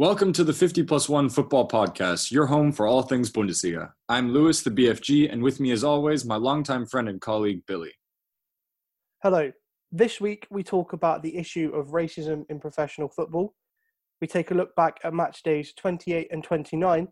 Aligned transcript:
Welcome 0.00 0.32
to 0.32 0.44
the 0.44 0.54
50 0.54 0.84
plus 0.84 1.10
1 1.10 1.28
football 1.28 1.68
podcast, 1.68 2.30
your 2.30 2.46
home 2.46 2.72
for 2.72 2.86
all 2.86 3.02
things 3.02 3.30
Bundesliga. 3.30 3.92
I'm 4.08 4.32
Louis, 4.32 4.62
the 4.62 4.70
BFG, 4.70 5.30
and 5.30 5.42
with 5.42 5.60
me, 5.60 5.72
as 5.72 5.84
always, 5.84 6.24
my 6.24 6.36
longtime 6.36 6.86
friend 6.86 7.06
and 7.06 7.20
colleague, 7.20 7.66
Billy. 7.66 7.92
Hello. 9.22 9.52
This 9.92 10.18
week, 10.18 10.46
we 10.48 10.62
talk 10.62 10.94
about 10.94 11.22
the 11.22 11.36
issue 11.36 11.70
of 11.74 11.88
racism 11.88 12.46
in 12.48 12.60
professional 12.60 13.10
football. 13.10 13.52
We 14.22 14.26
take 14.26 14.50
a 14.50 14.54
look 14.54 14.74
back 14.74 15.00
at 15.04 15.12
match 15.12 15.42
days 15.42 15.74
28 15.74 16.28
and 16.30 16.42
29. 16.42 17.08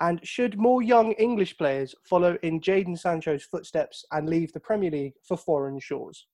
And 0.00 0.26
should 0.26 0.56
more 0.58 0.80
young 0.80 1.12
English 1.12 1.58
players 1.58 1.94
follow 2.08 2.38
in 2.42 2.58
Jadon 2.58 2.98
Sancho's 2.98 3.44
footsteps 3.44 4.02
and 4.12 4.30
leave 4.30 4.50
the 4.54 4.60
Premier 4.60 4.90
League 4.90 5.16
for 5.28 5.36
foreign 5.36 5.78
shores? 5.78 6.26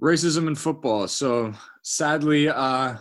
Racism 0.00 0.46
in 0.46 0.54
football. 0.54 1.08
So, 1.08 1.52
sadly, 1.82 2.48
uh, 2.48 2.98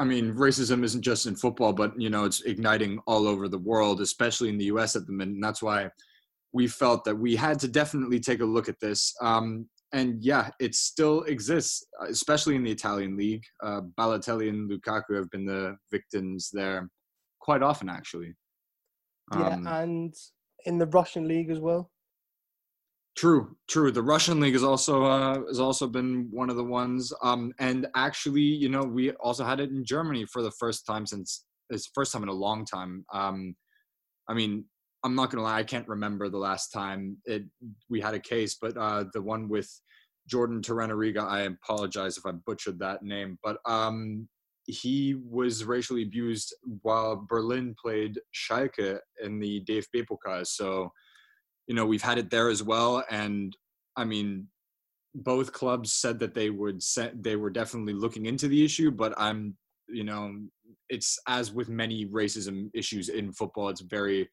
I 0.00 0.04
mean, 0.04 0.34
racism 0.34 0.82
isn't 0.82 1.02
just 1.02 1.26
in 1.26 1.36
football, 1.36 1.74
but 1.74 1.92
you 2.00 2.08
know, 2.08 2.24
it's 2.24 2.40
igniting 2.40 3.00
all 3.06 3.28
over 3.28 3.48
the 3.48 3.58
world, 3.58 4.00
especially 4.00 4.48
in 4.48 4.56
the 4.56 4.64
U.S. 4.66 4.96
at 4.96 5.06
the 5.06 5.12
minute. 5.12 5.34
And 5.34 5.44
that's 5.44 5.62
why 5.62 5.90
we 6.54 6.66
felt 6.68 7.04
that 7.04 7.14
we 7.14 7.36
had 7.36 7.58
to 7.60 7.68
definitely 7.68 8.18
take 8.18 8.40
a 8.40 8.46
look 8.46 8.70
at 8.70 8.80
this. 8.80 9.14
Um, 9.20 9.68
and 9.92 10.24
yeah, 10.24 10.48
it 10.58 10.74
still 10.74 11.24
exists, 11.24 11.84
especially 12.08 12.56
in 12.56 12.64
the 12.64 12.70
Italian 12.70 13.14
league. 13.14 13.44
Uh, 13.62 13.82
Balotelli 13.98 14.48
and 14.48 14.70
Lukaku 14.70 15.16
have 15.16 15.30
been 15.30 15.44
the 15.44 15.76
victims 15.90 16.48
there 16.50 16.88
quite 17.38 17.62
often, 17.62 17.90
actually. 17.90 18.32
Um, 19.32 19.64
yeah, 19.64 19.82
and 19.82 20.14
in 20.64 20.78
the 20.78 20.86
Russian 20.86 21.28
league 21.28 21.50
as 21.50 21.60
well. 21.60 21.90
True, 23.20 23.54
true. 23.68 23.92
The 23.92 24.02
Russian 24.02 24.40
league 24.40 24.54
has 24.54 24.64
also 24.64 25.04
uh, 25.04 25.40
has 25.46 25.60
also 25.60 25.86
been 25.86 26.28
one 26.30 26.48
of 26.48 26.56
the 26.56 26.64
ones. 26.64 27.12
Um, 27.22 27.52
and 27.58 27.86
actually, 27.94 28.40
you 28.40 28.70
know, 28.70 28.82
we 28.82 29.10
also 29.10 29.44
had 29.44 29.60
it 29.60 29.68
in 29.68 29.84
Germany 29.84 30.24
for 30.24 30.40
the 30.40 30.50
first 30.52 30.86
time 30.86 31.04
since 31.04 31.44
it's 31.68 31.90
first 31.94 32.14
time 32.14 32.22
in 32.22 32.30
a 32.30 32.32
long 32.32 32.64
time. 32.64 33.04
Um, 33.12 33.56
I 34.26 34.32
mean, 34.32 34.64
I'm 35.04 35.14
not 35.14 35.30
gonna 35.30 35.42
lie, 35.42 35.58
I 35.58 35.64
can't 35.64 35.86
remember 35.86 36.30
the 36.30 36.38
last 36.38 36.68
time 36.68 37.18
it 37.26 37.42
we 37.90 38.00
had 38.00 38.14
a 38.14 38.18
case, 38.18 38.56
but 38.58 38.74
uh, 38.78 39.04
the 39.12 39.20
one 39.20 39.50
with 39.50 39.68
Jordan 40.26 40.62
Torunarigha, 40.62 41.20
I 41.20 41.40
apologize 41.40 42.16
if 42.16 42.24
I 42.24 42.32
butchered 42.32 42.78
that 42.78 43.02
name, 43.02 43.38
but 43.44 43.58
um, 43.66 44.30
he 44.64 45.14
was 45.28 45.66
racially 45.66 46.04
abused 46.04 46.54
while 46.80 47.26
Berlin 47.28 47.74
played 47.84 48.18
Schalke 48.34 48.98
in 49.22 49.38
the 49.40 49.62
DFB 49.66 50.06
Pokal. 50.10 50.46
So 50.46 50.90
you 51.70 51.76
know 51.76 51.86
we've 51.86 52.02
had 52.02 52.18
it 52.18 52.30
there 52.30 52.48
as 52.48 52.64
well 52.64 53.04
and 53.10 53.56
i 53.96 54.04
mean 54.04 54.48
both 55.14 55.52
clubs 55.52 55.92
said 55.92 56.18
that 56.18 56.34
they 56.34 56.50
would 56.50 56.82
set 56.82 57.22
they 57.22 57.36
were 57.36 57.48
definitely 57.48 57.92
looking 57.92 58.26
into 58.26 58.48
the 58.48 58.64
issue 58.64 58.90
but 58.90 59.14
i'm 59.16 59.56
you 59.88 60.02
know 60.02 60.34
it's 60.88 61.16
as 61.28 61.52
with 61.52 61.68
many 61.68 62.06
racism 62.06 62.68
issues 62.74 63.08
in 63.08 63.32
football 63.32 63.68
it's 63.68 63.82
very 63.82 64.28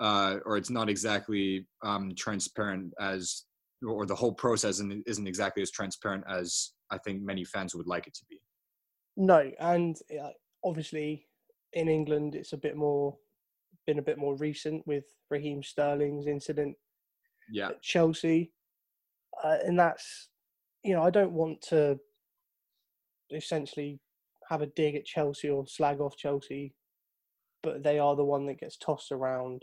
uh, 0.00 0.38
or 0.44 0.56
it's 0.56 0.70
not 0.70 0.88
exactly 0.88 1.64
um, 1.84 2.12
transparent 2.16 2.92
as 3.00 3.44
or 3.86 4.04
the 4.04 4.14
whole 4.14 4.32
process 4.32 4.80
isn't 5.06 5.28
exactly 5.28 5.62
as 5.62 5.70
transparent 5.70 6.24
as 6.28 6.72
i 6.90 6.98
think 6.98 7.22
many 7.22 7.44
fans 7.44 7.72
would 7.76 7.86
like 7.86 8.08
it 8.08 8.14
to 8.14 8.24
be. 8.28 8.40
No 9.16 9.52
and 9.60 9.96
uh, 10.20 10.30
obviously 10.64 11.28
in 11.72 11.88
england 11.88 12.34
it's 12.34 12.52
a 12.52 12.56
bit 12.66 12.76
more 12.76 13.16
been 13.86 13.98
a 13.98 14.02
bit 14.02 14.18
more 14.18 14.36
recent 14.36 14.86
with 14.86 15.04
Raheem 15.30 15.62
Sterling's 15.62 16.26
incident 16.26 16.76
yeah. 17.50 17.68
at 17.68 17.82
Chelsea. 17.82 18.52
Uh, 19.42 19.56
and 19.64 19.78
that's, 19.78 20.28
you 20.82 20.94
know, 20.94 21.02
I 21.02 21.10
don't 21.10 21.32
want 21.32 21.60
to 21.68 21.98
essentially 23.30 24.00
have 24.48 24.62
a 24.62 24.66
dig 24.66 24.94
at 24.94 25.04
Chelsea 25.04 25.48
or 25.48 25.66
slag 25.66 26.00
off 26.00 26.16
Chelsea, 26.16 26.74
but 27.62 27.82
they 27.82 27.98
are 27.98 28.16
the 28.16 28.24
one 28.24 28.46
that 28.46 28.60
gets 28.60 28.76
tossed 28.76 29.12
around 29.12 29.62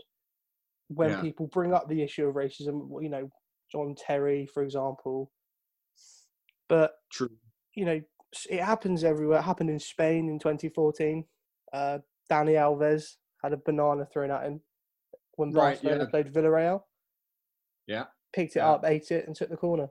when 0.88 1.10
yeah. 1.10 1.20
people 1.20 1.46
bring 1.46 1.72
up 1.72 1.88
the 1.88 2.02
issue 2.02 2.26
of 2.26 2.34
racism. 2.34 2.88
You 3.00 3.08
know, 3.08 3.30
John 3.70 3.94
Terry, 3.96 4.48
for 4.52 4.62
example. 4.62 5.30
But, 6.68 6.92
True. 7.12 7.30
you 7.74 7.84
know, 7.84 8.00
it 8.50 8.62
happens 8.62 9.04
everywhere. 9.04 9.38
It 9.38 9.42
happened 9.42 9.70
in 9.70 9.78
Spain 9.78 10.28
in 10.28 10.38
2014. 10.38 11.24
Uh, 11.72 11.98
Dani 12.30 12.54
Alves 12.54 13.16
had 13.42 13.52
a 13.52 13.56
banana 13.56 14.06
thrown 14.12 14.30
at 14.30 14.44
him 14.44 14.60
when 15.36 15.52
right, 15.52 15.74
Barcelona 15.74 16.04
yeah. 16.04 16.10
played 16.10 16.32
Villarreal. 16.32 16.82
Yeah. 17.86 18.04
Picked 18.34 18.56
it 18.56 18.60
yeah. 18.60 18.70
up, 18.70 18.84
ate 18.84 19.10
it, 19.10 19.26
and 19.26 19.36
took 19.36 19.50
the 19.50 19.56
corner. 19.56 19.88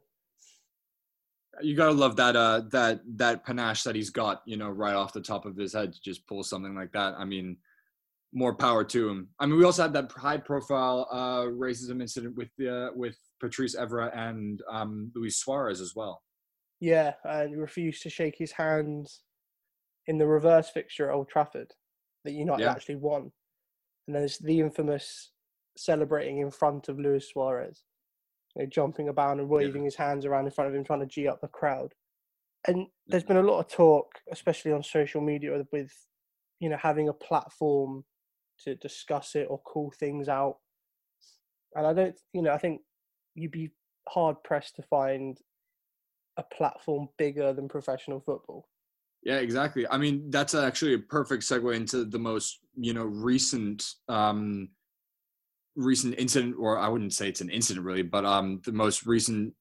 You 1.61 1.75
gotta 1.75 1.91
love 1.91 2.15
that 2.15 2.35
uh 2.35 2.61
that 2.71 3.01
that 3.17 3.45
panache 3.45 3.83
that 3.83 3.95
he's 3.95 4.09
got, 4.09 4.41
you 4.45 4.55
know, 4.55 4.69
right 4.69 4.95
off 4.95 5.13
the 5.13 5.21
top 5.21 5.45
of 5.45 5.57
his 5.57 5.73
head 5.73 5.93
to 5.93 6.01
just 6.01 6.25
pull 6.25 6.43
something 6.43 6.73
like 6.73 6.93
that. 6.93 7.13
I 7.17 7.25
mean, 7.25 7.57
more 8.33 8.55
power 8.55 8.85
to 8.85 9.09
him. 9.09 9.27
I 9.37 9.45
mean, 9.45 9.57
we 9.57 9.65
also 9.65 9.81
had 9.81 9.93
that 9.93 10.11
high 10.13 10.37
profile 10.37 11.07
uh 11.11 11.43
racism 11.51 12.01
incident 12.01 12.37
with 12.37 12.47
the 12.57 12.87
uh, 12.87 12.89
with 12.95 13.17
Patrice 13.41 13.75
Evra 13.75 14.15
and 14.17 14.61
um 14.71 15.11
Luis 15.13 15.37
Suarez 15.37 15.81
as 15.81 15.93
well. 15.93 16.23
Yeah, 16.79 17.13
and 17.25 17.59
refused 17.59 18.01
to 18.03 18.09
shake 18.09 18.37
his 18.37 18.53
hands 18.53 19.21
in 20.07 20.17
the 20.17 20.25
reverse 20.25 20.69
fixture 20.69 21.09
at 21.09 21.15
Old 21.15 21.29
Trafford 21.29 21.71
that 22.23 22.31
United 22.31 22.63
yeah. 22.63 22.71
actually 22.71 22.95
won 22.95 23.31
and 24.07 24.15
there's 24.15 24.37
the 24.37 24.59
infamous 24.59 25.31
celebrating 25.77 26.39
in 26.39 26.51
front 26.51 26.89
of 26.89 26.99
Luis 26.99 27.29
Suarez, 27.29 27.83
you 28.55 28.63
know, 28.63 28.69
jumping 28.69 29.09
about 29.09 29.37
and 29.37 29.49
waving 29.49 29.83
yeah. 29.83 29.85
his 29.85 29.95
hands 29.95 30.25
around 30.25 30.45
in 30.45 30.51
front 30.51 30.69
of 30.69 30.75
him, 30.75 30.83
trying 30.83 30.99
to 30.99 31.05
g 31.05 31.27
up 31.27 31.41
the 31.41 31.47
crowd. 31.47 31.93
And 32.67 32.77
mm. 32.77 32.87
there's 33.07 33.23
been 33.23 33.37
a 33.37 33.43
lot 33.43 33.59
of 33.59 33.67
talk, 33.67 34.19
especially 34.31 34.71
on 34.71 34.83
social 34.83 35.21
media, 35.21 35.63
with 35.71 35.91
you 36.59 36.69
know 36.69 36.77
having 36.77 37.09
a 37.09 37.13
platform 37.13 38.03
to 38.63 38.75
discuss 38.75 39.35
it 39.35 39.47
or 39.49 39.59
call 39.59 39.91
things 39.99 40.27
out. 40.27 40.57
And 41.75 41.87
I 41.87 41.93
don't, 41.93 42.15
you 42.33 42.41
know, 42.41 42.51
I 42.51 42.57
think 42.57 42.81
you'd 43.33 43.51
be 43.51 43.71
hard 44.07 44.35
pressed 44.43 44.75
to 44.75 44.83
find 44.83 45.37
a 46.37 46.43
platform 46.43 47.07
bigger 47.17 47.53
than 47.53 47.67
professional 47.67 48.19
football. 48.19 48.67
Yeah, 49.23 49.37
exactly. 49.37 49.87
I 49.87 49.97
mean, 49.97 50.31
that's 50.31 50.55
actually 50.55 50.95
a 50.95 50.99
perfect 50.99 51.43
segue 51.43 51.75
into 51.75 52.05
the 52.05 52.19
most, 52.19 52.59
you 52.75 52.93
know, 52.93 53.03
recent 53.05 53.85
um 54.09 54.69
recent 55.75 56.15
incident 56.17 56.55
or 56.59 56.77
I 56.77 56.89
wouldn't 56.89 57.13
say 57.13 57.29
it's 57.29 57.41
an 57.41 57.49
incident 57.49 57.85
really, 57.85 58.01
but 58.01 58.25
um 58.25 58.61
the 58.65 58.71
most 58.71 59.05
recent 59.05 59.53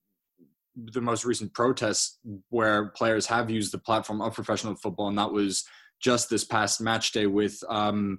the 0.77 1.01
most 1.01 1.25
recent 1.25 1.53
protests 1.53 2.19
where 2.49 2.87
players 2.91 3.27
have 3.27 3.51
used 3.51 3.73
the 3.73 3.79
platform 3.79 4.23
of 4.23 4.35
professional 4.35 4.77
football 4.77 5.09
and 5.09 5.19
that 5.19 5.33
was 5.33 5.65
just 6.01 6.31
this 6.31 6.45
past 6.45 6.81
match 6.81 7.13
day 7.13 7.27
with 7.27 7.63
um 7.69 8.19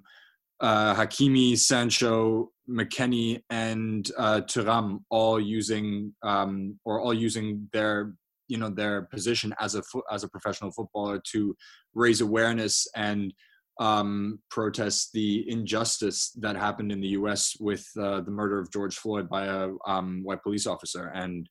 uh, 0.60 0.94
Hakimi, 0.94 1.58
Sancho, 1.58 2.52
McKennie, 2.70 3.42
and 3.50 4.08
uh, 4.16 4.42
Thuram 4.42 5.00
all 5.10 5.40
using 5.40 6.14
um, 6.22 6.78
or 6.84 7.00
all 7.00 7.12
using 7.12 7.68
their 7.72 8.14
you 8.52 8.58
know 8.58 8.68
their 8.68 9.02
position 9.02 9.54
as 9.58 9.74
a 9.74 9.82
as 10.10 10.24
a 10.24 10.28
professional 10.28 10.70
footballer 10.70 11.18
to 11.32 11.56
raise 11.94 12.20
awareness 12.20 12.86
and 12.94 13.32
um, 13.80 14.38
protest 14.50 15.10
the 15.14 15.50
injustice 15.50 16.30
that 16.40 16.54
happened 16.56 16.92
in 16.92 17.00
the 17.00 17.14
U.S. 17.20 17.56
with 17.58 17.86
uh, 17.98 18.20
the 18.20 18.30
murder 18.30 18.58
of 18.58 18.70
George 18.70 18.96
Floyd 18.96 19.30
by 19.30 19.46
a 19.46 19.70
um, 19.86 20.20
white 20.22 20.42
police 20.42 20.66
officer, 20.66 21.10
and 21.14 21.48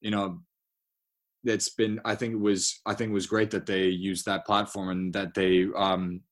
you 0.00 0.10
know, 0.10 0.40
it's 1.44 1.70
been. 1.70 2.00
I 2.04 2.16
think 2.16 2.34
it 2.34 2.40
was. 2.40 2.80
I 2.84 2.94
think 2.94 3.10
it 3.10 3.14
was 3.20 3.28
great 3.28 3.52
that 3.52 3.66
they 3.66 3.84
used 3.86 4.26
that 4.26 4.44
platform 4.44 4.88
and 4.88 5.12
that 5.12 5.34
they 5.34 5.68
um, 5.76 6.22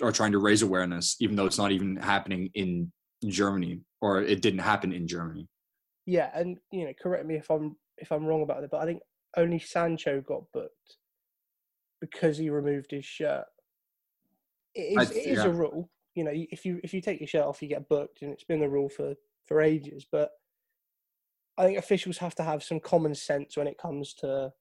are 0.00 0.12
trying 0.12 0.32
to 0.32 0.38
raise 0.38 0.62
awareness, 0.62 1.16
even 1.18 1.34
though 1.34 1.46
it's 1.46 1.58
not 1.58 1.72
even 1.72 1.96
happening 1.96 2.50
in 2.54 2.92
Germany 3.26 3.80
or 4.00 4.22
it 4.22 4.42
didn't 4.42 4.60
happen 4.60 4.92
in 4.92 5.08
Germany. 5.08 5.48
Yeah, 6.06 6.30
and 6.32 6.58
you 6.70 6.84
know, 6.84 6.92
correct 7.02 7.26
me 7.26 7.34
if 7.34 7.50
I'm 7.50 7.76
if 7.98 8.12
I'm 8.12 8.24
wrong 8.24 8.42
about 8.42 8.62
it, 8.62 8.70
but 8.70 8.80
I 8.80 8.84
think 8.84 9.00
only 9.36 9.58
Sancho 9.58 10.20
got 10.20 10.42
booked 10.52 10.96
because 12.00 12.38
he 12.38 12.50
removed 12.50 12.90
his 12.90 13.04
shirt. 13.04 13.46
It 14.74 15.00
is, 15.00 15.10
I, 15.10 15.14
it 15.14 15.26
is 15.26 15.38
yeah. 15.38 15.44
a 15.44 15.50
rule. 15.50 15.90
You 16.14 16.24
know, 16.24 16.32
if 16.32 16.64
you 16.64 16.80
if 16.82 16.94
you 16.94 17.00
take 17.00 17.20
your 17.20 17.26
shirt 17.26 17.44
off, 17.44 17.62
you 17.62 17.68
get 17.68 17.88
booked, 17.88 18.22
and 18.22 18.32
it's 18.32 18.44
been 18.44 18.60
the 18.60 18.68
rule 18.68 18.88
for 18.88 19.14
for 19.46 19.60
ages. 19.60 20.06
But 20.10 20.30
I 21.58 21.64
think 21.64 21.78
officials 21.78 22.18
have 22.18 22.34
to 22.36 22.42
have 22.42 22.62
some 22.62 22.80
common 22.80 23.14
sense 23.14 23.56
when 23.56 23.66
it 23.66 23.78
comes 23.78 24.14
to 24.14 24.52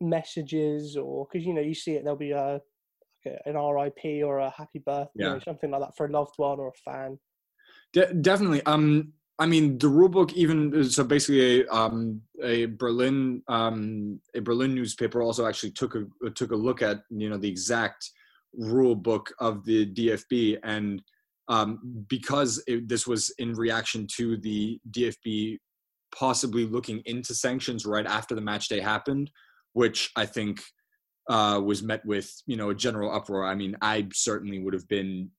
messages, 0.00 0.96
or 0.96 1.26
because 1.26 1.46
you 1.46 1.54
know 1.54 1.62
you 1.62 1.74
see 1.74 1.92
it, 1.92 2.04
there'll 2.04 2.18
be 2.18 2.32
a 2.32 2.60
like 3.24 3.40
a, 3.46 3.48
an 3.48 3.56
RIP 3.56 4.24
or 4.24 4.38
a 4.38 4.50
happy 4.50 4.78
birthday, 4.78 5.10
yeah. 5.16 5.26
you 5.26 5.32
know, 5.34 5.40
something 5.40 5.70
like 5.70 5.80
that 5.80 5.96
for 5.96 6.06
a 6.06 6.10
loved 6.10 6.34
one 6.36 6.58
or 6.58 6.68
a 6.68 6.90
fan. 6.90 7.18
De- 7.92 8.14
definitely. 8.14 8.62
Um, 8.64 9.12
I 9.38 9.46
mean, 9.46 9.78
the 9.78 9.88
rule 9.88 10.08
book 10.08 10.32
even 10.34 10.88
so 10.88 11.02
basically 11.02 11.62
a 11.62 11.68
um, 11.68 12.22
a 12.42 12.66
Berlin 12.66 13.42
um, 13.48 14.20
a 14.34 14.40
Berlin 14.40 14.74
newspaper 14.74 15.22
also 15.22 15.46
actually 15.46 15.72
took 15.72 15.96
a 15.96 16.30
took 16.30 16.52
a 16.52 16.56
look 16.56 16.82
at 16.82 17.02
you 17.10 17.28
know 17.28 17.36
the 17.36 17.48
exact 17.48 18.10
rule 18.56 18.94
book 18.94 19.34
of 19.40 19.64
the 19.64 19.86
DFB 19.92 20.58
and 20.62 21.02
um, 21.48 22.04
because 22.08 22.62
it, 22.66 22.88
this 22.88 23.06
was 23.06 23.30
in 23.38 23.52
reaction 23.54 24.06
to 24.16 24.36
the 24.38 24.80
DFB 24.90 25.58
possibly 26.14 26.64
looking 26.64 27.02
into 27.04 27.34
sanctions 27.34 27.84
right 27.84 28.06
after 28.06 28.34
the 28.34 28.40
match 28.40 28.68
day 28.68 28.80
happened, 28.80 29.30
which 29.72 30.10
I 30.16 30.26
think 30.26 30.62
uh, 31.28 31.60
was 31.62 31.82
met 31.82 32.04
with 32.06 32.30
you 32.46 32.56
know 32.56 32.70
a 32.70 32.74
general 32.74 33.12
uproar. 33.12 33.44
I 33.44 33.56
mean, 33.56 33.76
I 33.82 34.06
certainly 34.12 34.60
would 34.60 34.74
have 34.74 34.86
been 34.86 35.30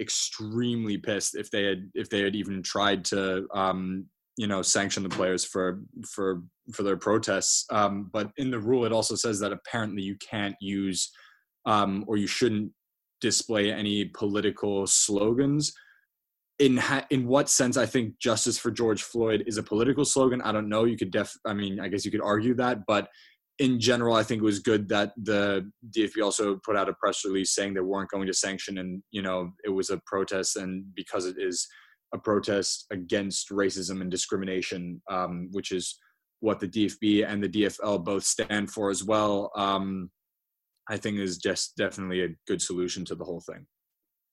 extremely 0.00 0.96
pissed 0.98 1.36
if 1.36 1.50
they 1.50 1.64
had 1.64 1.90
if 1.94 2.08
they 2.10 2.22
had 2.22 2.36
even 2.36 2.62
tried 2.62 3.04
to 3.06 3.46
um, 3.54 4.06
you 4.36 4.46
know 4.46 4.62
sanction 4.62 5.02
the 5.02 5.08
players 5.08 5.44
for 5.44 5.80
for 6.06 6.42
for 6.72 6.82
their 6.82 6.96
protests. 6.96 7.66
Um, 7.70 8.08
but 8.12 8.30
in 8.36 8.50
the 8.50 8.58
rule, 8.58 8.84
it 8.84 8.92
also 8.92 9.14
says 9.14 9.40
that 9.40 9.52
apparently 9.52 10.02
you 10.02 10.16
can't 10.16 10.56
use 10.60 11.10
um, 11.66 12.04
or 12.06 12.16
you 12.16 12.26
shouldn't 12.26 12.72
display 13.20 13.72
any 13.72 14.06
political 14.06 14.86
slogans. 14.86 15.72
In 16.58 16.76
ha- 16.76 17.06
in 17.10 17.26
what 17.26 17.48
sense 17.48 17.76
I 17.76 17.86
think 17.86 18.18
justice 18.18 18.58
for 18.58 18.70
George 18.70 19.02
Floyd 19.02 19.44
is 19.46 19.58
a 19.58 19.62
political 19.62 20.04
slogan, 20.04 20.42
I 20.42 20.50
don't 20.52 20.68
know. 20.68 20.84
You 20.84 20.96
could 20.96 21.12
def 21.12 21.36
I 21.46 21.52
mean, 21.52 21.78
I 21.80 21.88
guess 21.88 22.04
you 22.04 22.10
could 22.10 22.22
argue 22.22 22.54
that, 22.54 22.86
but 22.86 23.08
in 23.58 23.80
general, 23.80 24.14
I 24.14 24.22
think 24.22 24.40
it 24.40 24.44
was 24.44 24.60
good 24.60 24.88
that 24.88 25.12
the 25.16 25.70
DFB 25.90 26.22
also 26.22 26.60
put 26.64 26.76
out 26.76 26.88
a 26.88 26.92
press 26.94 27.24
release 27.24 27.54
saying 27.54 27.74
they 27.74 27.80
weren't 27.80 28.10
going 28.10 28.26
to 28.26 28.34
sanction, 28.34 28.78
and 28.78 29.02
you 29.10 29.22
know 29.22 29.50
it 29.64 29.70
was 29.70 29.90
a 29.90 30.00
protest, 30.06 30.56
and 30.56 30.84
because 30.94 31.26
it 31.26 31.36
is 31.38 31.66
a 32.14 32.18
protest 32.18 32.86
against 32.90 33.50
racism 33.50 34.00
and 34.00 34.10
discrimination, 34.10 35.02
um, 35.10 35.48
which 35.52 35.72
is 35.72 35.98
what 36.40 36.60
the 36.60 36.68
DFB 36.68 37.28
and 37.28 37.42
the 37.42 37.48
DFL 37.48 38.04
both 38.04 38.24
stand 38.24 38.70
for 38.70 38.90
as 38.90 39.02
well. 39.04 39.50
Um, 39.56 40.10
I 40.88 40.96
think 40.96 41.18
is 41.18 41.36
just 41.36 41.76
definitely 41.76 42.22
a 42.22 42.34
good 42.46 42.62
solution 42.62 43.04
to 43.06 43.14
the 43.14 43.24
whole 43.24 43.40
thing. 43.40 43.66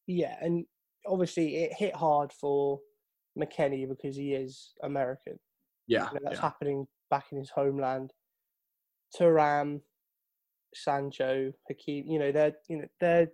Yeah, 0.07 0.35
and 0.39 0.65
obviously 1.07 1.57
it 1.57 1.73
hit 1.73 1.95
hard 1.95 2.31
for 2.31 2.79
McKennie 3.37 3.89
because 3.89 4.15
he 4.15 4.33
is 4.33 4.71
American. 4.83 5.39
Yeah, 5.87 6.07
you 6.09 6.13
know, 6.13 6.19
that's 6.23 6.35
yeah. 6.35 6.41
happening 6.41 6.87
back 7.09 7.25
in 7.31 7.39
his 7.39 7.49
homeland. 7.49 8.11
Thuram, 9.19 9.81
Sancho, 10.73 11.51
Hakeem, 11.69 12.05
you 12.07 12.19
know, 12.19 12.31
they're 12.31 12.53
you 12.69 12.77
know 12.77 12.85
they're 12.99 13.27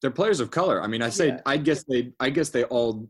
they're 0.00 0.10
players 0.10 0.40
of 0.40 0.50
color. 0.50 0.82
I 0.82 0.86
mean, 0.86 1.02
I 1.02 1.10
say 1.10 1.28
yeah. 1.28 1.40
I 1.44 1.58
guess 1.58 1.84
they 1.84 2.12
I 2.20 2.30
guess 2.30 2.48
they 2.48 2.64
all 2.64 3.06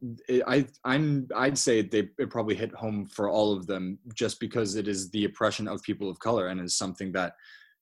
I 0.46 0.66
I'm 0.84 1.28
I'd 1.36 1.56
say 1.56 1.82
they 1.82 2.08
it 2.18 2.30
probably 2.30 2.56
hit 2.56 2.74
home 2.74 3.06
for 3.06 3.28
all 3.28 3.56
of 3.56 3.66
them 3.66 3.98
just 4.14 4.40
because 4.40 4.74
it 4.74 4.88
is 4.88 5.10
the 5.10 5.24
oppression 5.24 5.68
of 5.68 5.82
people 5.82 6.10
of 6.10 6.18
color 6.18 6.48
and 6.48 6.60
is 6.60 6.76
something 6.76 7.12
that 7.12 7.34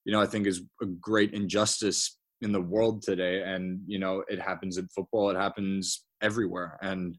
you 0.05 0.13
know 0.13 0.21
I 0.21 0.27
think 0.27 0.47
is 0.47 0.63
a 0.83 0.87
great 0.87 1.33
injustice 1.33 2.19
in 2.43 2.53
the 2.53 2.61
world 2.61 3.03
today 3.03 3.43
and 3.43 3.81
you 3.87 3.99
know 3.99 4.25
it 4.29 4.41
happens 4.41 4.77
in 4.77 4.87
football 4.95 5.31
it 5.31 5.37
happens 5.37 6.05
everywhere 6.23 6.79
and 6.83 7.17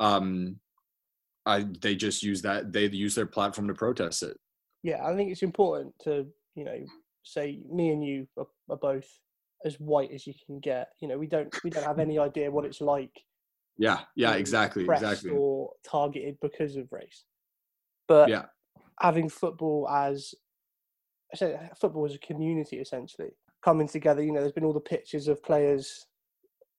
um 0.00 0.56
I 1.44 1.66
they 1.80 1.94
just 1.94 2.22
use 2.22 2.42
that 2.42 2.72
they 2.72 2.86
use 2.86 3.14
their 3.14 3.26
platform 3.26 3.68
to 3.68 3.74
protest 3.74 4.22
it 4.22 4.36
yeah, 4.82 5.04
I 5.04 5.14
think 5.14 5.30
it's 5.30 5.42
important 5.42 5.94
to 6.04 6.26
you 6.54 6.64
know 6.64 6.78
say 7.22 7.60
me 7.70 7.90
and 7.90 8.04
you 8.04 8.26
are, 8.36 8.46
are, 8.70 8.76
both 8.76 9.08
as 9.64 9.80
white 9.80 10.12
as 10.12 10.26
you 10.26 10.34
can 10.46 10.60
get. 10.60 10.90
You 11.00 11.08
know, 11.08 11.18
we 11.18 11.26
don't 11.26 11.54
we 11.64 11.70
don't 11.70 11.84
have 11.84 11.98
any 11.98 12.18
idea 12.28 12.50
what 12.50 12.64
it's 12.64 12.80
like. 12.80 13.24
Yeah, 13.78 14.00
yeah, 14.14 14.34
exactly, 14.34 14.84
exactly. 14.84 15.30
Or 15.30 15.72
targeted 15.88 16.38
because 16.40 16.76
of 16.76 16.90
race, 16.92 17.24
but 18.08 18.28
yeah, 18.28 18.46
having 19.00 19.28
football 19.28 19.88
as 19.88 20.34
I 21.32 21.36
said, 21.36 21.70
football 21.80 22.06
as 22.06 22.14
a 22.14 22.18
community 22.18 22.78
essentially 22.78 23.30
coming 23.64 23.88
together. 23.88 24.22
You 24.22 24.32
know, 24.32 24.40
there's 24.40 24.52
been 24.52 24.64
all 24.64 24.72
the 24.72 24.80
pictures 24.80 25.28
of 25.28 25.42
players 25.42 26.06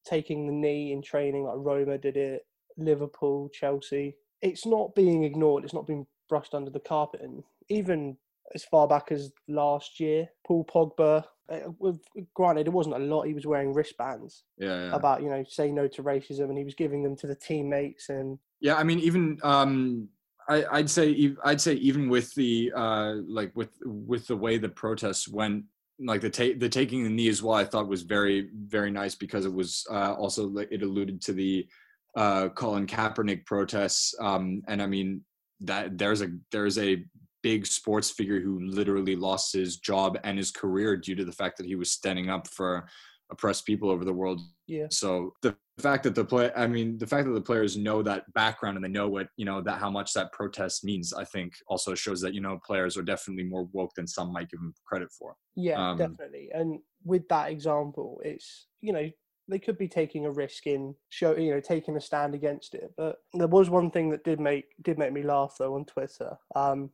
taking 0.06 0.48
the 0.48 0.54
knee 0.54 0.94
in 0.94 1.02
training, 1.02 1.44
like 1.44 1.58
Roma 1.58 1.98
did 1.98 2.16
it, 2.16 2.46
Liverpool, 2.78 3.50
Chelsea. 3.50 4.16
It's 4.42 4.66
not 4.66 4.96
being 4.96 5.24
ignored. 5.24 5.64
It's 5.64 5.74
not 5.74 5.88
being 5.88 6.08
brushed 6.30 6.54
under 6.54 6.72
the 6.72 6.80
carpet, 6.80 7.22
and 7.22 7.44
even 7.70 8.18
as 8.56 8.64
far 8.64 8.88
back 8.88 9.12
as 9.12 9.32
last 9.48 10.00
year, 10.00 10.30
Paul 10.46 10.66
Pogba. 10.66 11.24
Uh, 11.50 11.72
with, 11.80 12.02
granted, 12.34 12.68
it 12.68 12.74
wasn't 12.74 12.96
a 12.96 13.00
lot. 13.00 13.24
He 13.24 13.34
was 13.34 13.46
wearing 13.46 13.74
wristbands. 13.74 14.44
Yeah, 14.58 14.88
yeah. 14.88 14.96
About 14.96 15.24
you 15.24 15.30
know, 15.30 15.44
say 15.48 15.72
no 15.72 15.88
to 15.88 16.04
racism, 16.04 16.50
and 16.50 16.58
he 16.58 16.66
was 16.66 16.76
giving 16.76 17.04
them 17.04 17.16
to 17.18 17.28
the 17.28 17.36
teammates. 17.36 18.10
And 18.10 18.38
yeah, 18.60 18.76
I 18.76 18.84
mean, 18.84 19.00
even 19.00 19.40
um, 19.44 20.10
I, 20.50 20.66
I'd 20.72 20.90
say 20.90 21.36
I'd 21.44 21.62
say 21.62 21.74
even 21.74 22.10
with 22.10 22.34
the 22.36 22.72
uh, 22.76 23.14
like 23.28 23.52
with 23.56 23.70
with 23.86 24.28
the 24.28 24.36
way 24.36 24.58
the 24.58 24.70
protests 24.70 25.28
went, 25.28 25.64
like 26.00 26.22
the 26.22 26.30
ta- 26.30 26.58
the 26.58 26.70
taking 26.70 27.04
the 27.04 27.10
knee 27.10 27.30
as 27.30 27.42
well, 27.42 27.56
I 27.56 27.64
thought 27.64 27.88
was 27.88 28.04
very 28.04 28.50
very 28.54 28.92
nice 28.92 29.16
because 29.16 29.46
it 29.46 29.54
was 29.54 29.86
uh, 29.90 30.14
also 30.14 30.54
it 30.58 30.84
alluded 30.84 31.22
to 31.24 31.34
the 31.34 31.68
uh, 32.16 32.50
Colin 32.50 32.88
Kaepernick 32.88 33.46
protests, 33.46 34.16
um, 34.20 34.64
and 34.68 34.82
I 34.82 34.88
mean 34.88 35.22
that 35.62 35.98
there's 35.98 36.22
a 36.22 36.30
there's 36.52 36.78
a 36.78 37.06
big 37.44 37.66
sports 37.66 38.12
figure 38.12 38.40
who 38.40 38.60
literally 38.60 39.16
lost 39.16 39.54
his 39.54 39.78
job 39.78 40.18
and 40.24 40.38
his 40.38 40.52
career 40.52 40.98
due 40.98 41.16
to 41.16 41.26
the 41.26 41.32
fact 41.32 41.58
that 41.58 41.66
he 41.66 41.76
was 41.76 41.92
standing 41.92 42.30
up 42.30 42.48
for 42.48 42.88
oppressed 43.30 43.66
people 43.66 43.90
over 43.90 44.06
the 44.06 44.14
world. 44.14 44.42
Yeah. 44.68 44.88
So 44.90 45.34
the 45.42 45.56
fact 45.80 46.04
that 46.04 46.16
the 46.16 46.26
play, 46.26 46.52
I 46.56 46.68
mean, 46.68 46.98
the 46.98 47.08
fact 47.08 47.28
that 47.28 47.34
the 47.34 47.42
players 47.42 47.78
know 47.78 48.02
that 48.04 48.32
background 48.34 48.78
and 48.78 48.84
they 48.84 48.90
know 48.90 49.10
what 49.10 49.28
you 49.38 49.46
know 49.46 49.62
that 49.62 49.80
how 49.80 49.90
much 49.90 50.14
that 50.14 50.32
protest 50.32 50.84
means, 50.84 51.14
I 51.14 51.24
think 51.24 51.54
also 51.68 51.96
shows 51.96 52.22
that 52.22 52.34
you 52.34 52.42
know 52.42 52.60
players 52.66 52.98
are 52.98 53.04
definitely 53.04 53.44
more 53.44 53.68
woke 53.74 53.94
than 53.96 54.08
some 54.08 54.32
might 54.32 54.50
give 54.50 54.60
them 54.60 54.74
credit 54.86 55.10
for. 55.12 55.36
Yeah, 55.56 55.92
um, 55.92 55.98
definitely. 55.98 56.50
And 56.54 56.80
with 57.04 57.28
that 57.30 57.52
example, 57.52 58.22
it's 58.24 58.68
you 58.82 58.94
know 58.94 59.10
they 59.50 59.60
could 59.60 59.78
be 59.78 59.88
taking 59.88 60.26
a 60.26 60.32
risk 60.32 60.68
in 60.68 60.94
show 61.10 61.36
you 61.36 61.54
know 61.54 61.62
taking 61.62 61.96
a 61.96 62.02
stand 62.02 62.36
against 62.36 62.76
it 62.76 62.92
but 62.98 63.18
there 63.34 63.48
was 63.48 63.70
one 63.70 63.90
thing 63.90 64.10
that 64.10 64.24
did 64.24 64.40
make 64.40 64.66
did 64.82 64.98
make 64.98 65.14
me 65.14 65.24
laugh 65.24 65.56
though 65.58 65.76
on 65.76 65.86
twitter 65.86 66.36
um 66.56 66.90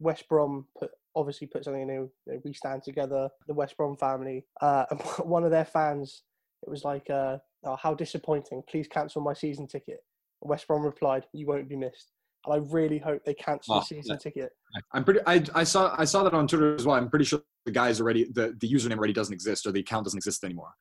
West 0.00 0.28
Brom 0.28 0.66
put 0.78 0.90
obviously 1.14 1.46
put 1.46 1.64
something 1.64 1.86
new. 1.86 2.10
You 2.26 2.34
know, 2.34 2.40
we 2.44 2.52
stand 2.52 2.82
together, 2.82 3.28
the 3.46 3.54
West 3.54 3.76
Brom 3.76 3.96
family. 3.96 4.46
Uh, 4.60 4.84
and 4.90 5.00
one 5.24 5.44
of 5.44 5.50
their 5.50 5.64
fans, 5.64 6.22
it 6.62 6.70
was 6.70 6.84
like, 6.84 7.08
uh, 7.10 7.38
oh, 7.64 7.76
"How 7.76 7.94
disappointing! 7.94 8.62
Please 8.68 8.88
cancel 8.88 9.22
my 9.22 9.34
season 9.34 9.66
ticket." 9.66 10.00
And 10.40 10.50
West 10.50 10.66
Brom 10.66 10.82
replied, 10.82 11.26
"You 11.32 11.46
won't 11.46 11.68
be 11.68 11.76
missed." 11.76 12.12
And 12.44 12.54
I 12.54 12.56
really 12.72 12.98
hope 12.98 13.24
they 13.24 13.34
cancel 13.34 13.74
oh, 13.76 13.80
the 13.80 13.86
season 13.86 14.14
yeah. 14.14 14.16
ticket. 14.16 14.50
I'm 14.92 15.04
pretty. 15.04 15.20
I, 15.26 15.44
I 15.54 15.64
saw 15.64 15.94
I 15.98 16.04
saw 16.04 16.22
that 16.24 16.34
on 16.34 16.46
Twitter 16.46 16.74
as 16.74 16.86
well. 16.86 16.96
I'm 16.96 17.10
pretty 17.10 17.24
sure 17.24 17.42
the 17.66 17.72
guy's 17.72 18.00
already 18.00 18.24
the 18.24 18.56
the 18.60 18.70
username 18.70 18.98
already 18.98 19.12
doesn't 19.12 19.34
exist 19.34 19.66
or 19.66 19.72
the 19.72 19.80
account 19.80 20.04
doesn't 20.04 20.18
exist 20.18 20.44
anymore. 20.44 20.72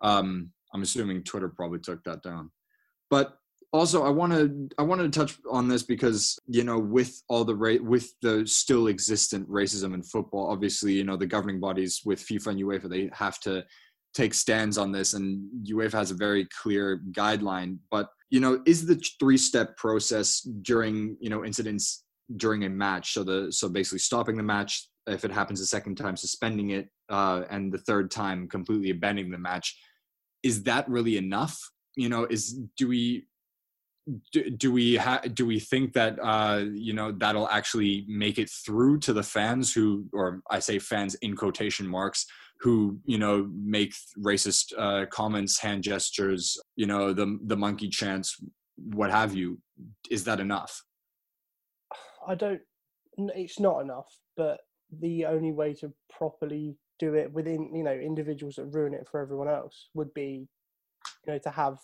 Um, 0.00 0.52
I'm 0.72 0.82
assuming 0.82 1.22
Twitter 1.24 1.48
probably 1.48 1.80
took 1.80 2.02
that 2.04 2.22
down. 2.22 2.50
But 3.10 3.36
also 3.72 4.04
i 4.04 4.08
want 4.08 4.32
to 4.32 4.68
i 4.78 4.82
wanted 4.82 5.12
to 5.12 5.18
touch 5.18 5.38
on 5.50 5.68
this 5.68 5.82
because 5.82 6.38
you 6.46 6.64
know 6.64 6.78
with 6.78 7.22
all 7.28 7.44
the 7.44 7.54
ra- 7.54 7.82
with 7.82 8.12
the 8.20 8.46
still 8.46 8.88
existent 8.88 9.48
racism 9.48 9.94
in 9.94 10.02
football 10.02 10.50
obviously 10.50 10.92
you 10.92 11.04
know 11.04 11.16
the 11.16 11.26
governing 11.26 11.60
bodies 11.60 12.00
with 12.04 12.20
fifa 12.20 12.48
and 12.48 12.60
uefa 12.60 12.88
they 12.88 13.08
have 13.12 13.38
to 13.38 13.64
take 14.14 14.34
stands 14.34 14.76
on 14.78 14.92
this 14.92 15.14
and 15.14 15.40
uefa 15.70 15.92
has 15.92 16.10
a 16.10 16.14
very 16.14 16.46
clear 16.46 17.00
guideline. 17.12 17.78
But 17.90 18.08
you 18.30 18.40
know 18.40 18.60
is 18.66 18.86
the 18.86 19.00
three 19.18 19.36
step 19.36 19.76
process 19.76 20.40
during 20.62 21.16
you 21.20 21.30
know 21.30 21.44
incidents 21.44 22.04
during 22.36 22.64
a 22.64 22.68
match 22.68 23.12
so 23.12 23.24
the 23.24 23.52
so 23.52 23.68
basically 23.68 23.98
stopping 23.98 24.36
the 24.36 24.42
match 24.42 24.88
if 25.08 25.24
it 25.24 25.32
happens 25.32 25.60
a 25.60 25.66
second 25.66 25.96
time 25.96 26.16
suspending 26.16 26.70
it 26.70 26.88
uh, 27.08 27.42
and 27.50 27.72
the 27.72 27.78
third 27.78 28.10
time 28.10 28.48
completely 28.48 28.90
abandoning 28.90 29.32
the 29.32 29.38
match 29.38 29.76
is 30.42 30.62
that 30.62 30.88
really 30.88 31.16
enough? 31.16 31.58
You 31.96 32.08
know 32.08 32.24
is 32.24 32.58
do 32.76 32.88
we 32.88 33.26
do, 34.32 34.50
do 34.50 34.72
we 34.72 34.96
ha- 34.96 35.22
do 35.34 35.46
we 35.46 35.60
think 35.60 35.92
that 35.92 36.18
uh, 36.22 36.64
you 36.72 36.92
know 36.92 37.12
that'll 37.12 37.48
actually 37.48 38.04
make 38.08 38.38
it 38.38 38.50
through 38.50 38.98
to 39.00 39.12
the 39.12 39.22
fans 39.22 39.72
who, 39.72 40.06
or 40.12 40.40
I 40.50 40.58
say 40.58 40.78
fans 40.78 41.14
in 41.16 41.36
quotation 41.36 41.86
marks, 41.86 42.26
who 42.60 42.98
you 43.04 43.18
know 43.18 43.48
make 43.54 43.94
racist 44.18 44.72
uh, 44.76 45.06
comments, 45.06 45.58
hand 45.58 45.82
gestures, 45.84 46.58
you 46.76 46.86
know 46.86 47.12
the 47.12 47.38
the 47.44 47.56
monkey 47.56 47.88
chants, 47.88 48.36
what 48.76 49.10
have 49.10 49.34
you? 49.34 49.58
Is 50.10 50.24
that 50.24 50.40
enough? 50.40 50.82
I 52.26 52.34
don't. 52.34 52.60
It's 53.16 53.60
not 53.60 53.80
enough, 53.80 54.08
but 54.36 54.60
the 54.98 55.26
only 55.26 55.52
way 55.52 55.74
to 55.74 55.92
properly 56.10 56.76
do 56.98 57.14
it 57.14 57.32
within 57.32 57.74
you 57.74 57.84
know 57.84 57.92
individuals 57.92 58.56
that 58.56 58.66
ruin 58.66 58.94
it 58.94 59.06
for 59.10 59.20
everyone 59.20 59.48
else 59.48 59.88
would 59.94 60.12
be 60.14 60.48
you 61.26 61.32
know 61.32 61.38
to 61.38 61.50
have 61.50 61.78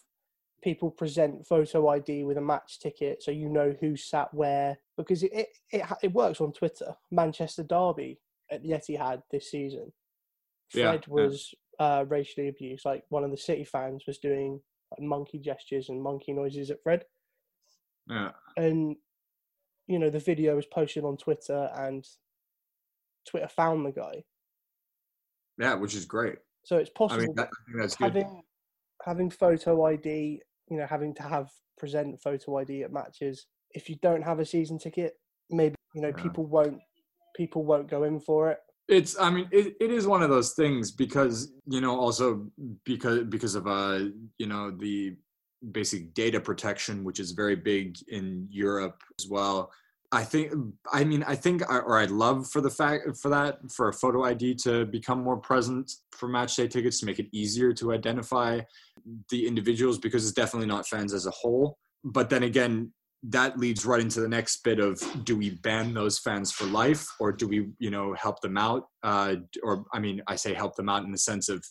people 0.66 0.90
present 0.90 1.46
photo 1.46 1.86
ID 1.90 2.24
with 2.24 2.38
a 2.38 2.40
match 2.40 2.80
ticket 2.80 3.22
so 3.22 3.30
you 3.30 3.48
know 3.48 3.72
who 3.80 3.96
sat 3.96 4.34
where 4.34 4.76
because 4.96 5.22
it 5.22 5.30
it, 5.32 5.46
it, 5.70 5.82
it 6.02 6.12
works 6.12 6.40
on 6.40 6.52
Twitter. 6.52 6.92
Manchester 7.12 7.62
Derby 7.62 8.18
at 8.50 8.64
the 8.64 8.70
Etihad 8.70 9.22
this 9.30 9.48
season. 9.48 9.92
Fred 10.68 11.04
yeah, 11.06 11.14
was 11.14 11.54
yeah. 11.78 11.86
Uh, 11.86 12.04
racially 12.08 12.48
abused. 12.48 12.84
Like 12.84 13.04
one 13.10 13.22
of 13.22 13.30
the 13.30 13.36
City 13.36 13.62
fans 13.62 14.02
was 14.08 14.18
doing 14.18 14.60
like, 14.90 15.06
monkey 15.06 15.38
gestures 15.38 15.88
and 15.88 16.02
monkey 16.02 16.32
noises 16.32 16.72
at 16.72 16.82
Fred. 16.82 17.04
Yeah. 18.08 18.30
And 18.56 18.96
you 19.86 20.00
know 20.00 20.10
the 20.10 20.18
video 20.18 20.56
was 20.56 20.66
posted 20.66 21.04
on 21.04 21.16
Twitter 21.16 21.70
and 21.76 22.04
Twitter 23.24 23.46
found 23.46 23.86
the 23.86 23.92
guy. 23.92 24.24
Yeah, 25.60 25.74
which 25.74 25.94
is 25.94 26.06
great. 26.06 26.38
So 26.64 26.78
it's 26.78 26.90
possible. 26.90 27.22
I 27.22 27.26
mean, 27.26 27.36
that, 27.36 27.50
having, 28.00 28.24
good 28.24 28.42
having 29.06 29.30
photo 29.30 29.86
ID, 29.86 30.42
you 30.68 30.76
know, 30.78 30.86
having 30.86 31.14
to 31.14 31.22
have 31.22 31.50
present 31.76 32.20
photo 32.20 32.58
ID 32.58 32.82
at 32.84 32.92
matches. 32.92 33.46
If 33.72 33.88
you 33.88 33.96
don't 34.02 34.22
have 34.22 34.38
a 34.38 34.46
season 34.46 34.78
ticket, 34.78 35.14
maybe 35.50 35.76
you 35.94 36.02
know 36.02 36.12
yeah. 36.16 36.22
people 36.22 36.46
won't 36.46 36.78
people 37.36 37.64
won't 37.64 37.90
go 37.90 38.04
in 38.04 38.20
for 38.20 38.50
it. 38.50 38.58
It's 38.88 39.18
I 39.18 39.30
mean 39.30 39.48
it, 39.50 39.76
it 39.80 39.90
is 39.90 40.06
one 40.06 40.22
of 40.22 40.30
those 40.30 40.52
things 40.52 40.90
because 40.90 41.52
you 41.66 41.80
know 41.80 41.98
also 41.98 42.46
because 42.84 43.24
because 43.24 43.54
of 43.54 43.66
uh 43.66 44.00
you 44.38 44.46
know 44.46 44.70
the 44.70 45.16
basic 45.72 46.14
data 46.14 46.38
protection 46.38 47.02
which 47.02 47.18
is 47.18 47.32
very 47.32 47.56
big 47.56 47.96
in 48.08 48.46
Europe 48.50 49.02
as 49.18 49.26
well. 49.28 49.70
I 50.12 50.24
think 50.24 50.52
I 50.92 51.04
mean 51.04 51.22
I 51.22 51.34
think 51.34 51.62
or 51.68 51.98
I'd 51.98 52.10
love 52.10 52.48
for 52.48 52.60
the 52.60 52.70
fact 52.70 53.16
for 53.20 53.28
that 53.28 53.58
for 53.70 53.88
a 53.88 53.92
photo 53.92 54.24
ID 54.24 54.54
to 54.64 54.86
become 54.86 55.22
more 55.22 55.36
present 55.36 55.90
for 56.12 56.28
match 56.28 56.56
day 56.56 56.68
tickets 56.68 57.00
to 57.00 57.06
make 57.06 57.18
it 57.18 57.28
easier 57.32 57.72
to 57.74 57.92
identify 57.92 58.60
the 59.30 59.46
individuals 59.46 59.98
because 59.98 60.24
it's 60.24 60.34
definitely 60.34 60.68
not 60.68 60.86
fans 60.86 61.12
as 61.12 61.26
a 61.26 61.30
whole. 61.30 61.78
But 62.04 62.30
then 62.30 62.44
again, 62.44 62.92
that 63.22 63.58
leads 63.58 63.84
right 63.84 64.00
into 64.00 64.20
the 64.20 64.28
next 64.28 64.62
bit 64.62 64.78
of 64.78 65.00
do 65.24 65.36
we 65.36 65.50
ban 65.50 65.92
those 65.94 66.18
fans 66.18 66.52
for 66.52 66.64
life 66.66 67.06
or 67.18 67.32
do 67.32 67.48
we 67.48 67.68
you 67.78 67.90
know 67.90 68.14
help 68.14 68.40
them 68.40 68.56
out 68.56 68.84
uh, 69.02 69.34
or 69.62 69.84
i 69.92 69.98
mean 69.98 70.22
i 70.28 70.36
say 70.36 70.54
help 70.54 70.76
them 70.76 70.88
out 70.88 71.04
in 71.04 71.10
the 71.10 71.18
sense 71.18 71.48
of 71.48 71.64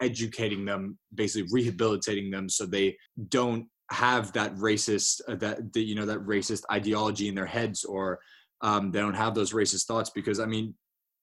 educating 0.00 0.64
them 0.64 0.98
basically 1.14 1.48
rehabilitating 1.52 2.30
them 2.30 2.48
so 2.48 2.64
they 2.64 2.96
don't 3.28 3.66
have 3.90 4.32
that 4.32 4.54
racist 4.56 5.20
uh, 5.28 5.34
that 5.36 5.72
the, 5.72 5.82
you 5.82 5.94
know 5.94 6.06
that 6.06 6.24
racist 6.26 6.62
ideology 6.70 7.28
in 7.28 7.34
their 7.34 7.46
heads 7.46 7.84
or 7.84 8.20
um, 8.62 8.90
they 8.90 9.00
don't 9.00 9.14
have 9.14 9.34
those 9.34 9.52
racist 9.52 9.86
thoughts 9.86 10.10
because 10.10 10.38
i 10.38 10.46
mean 10.46 10.74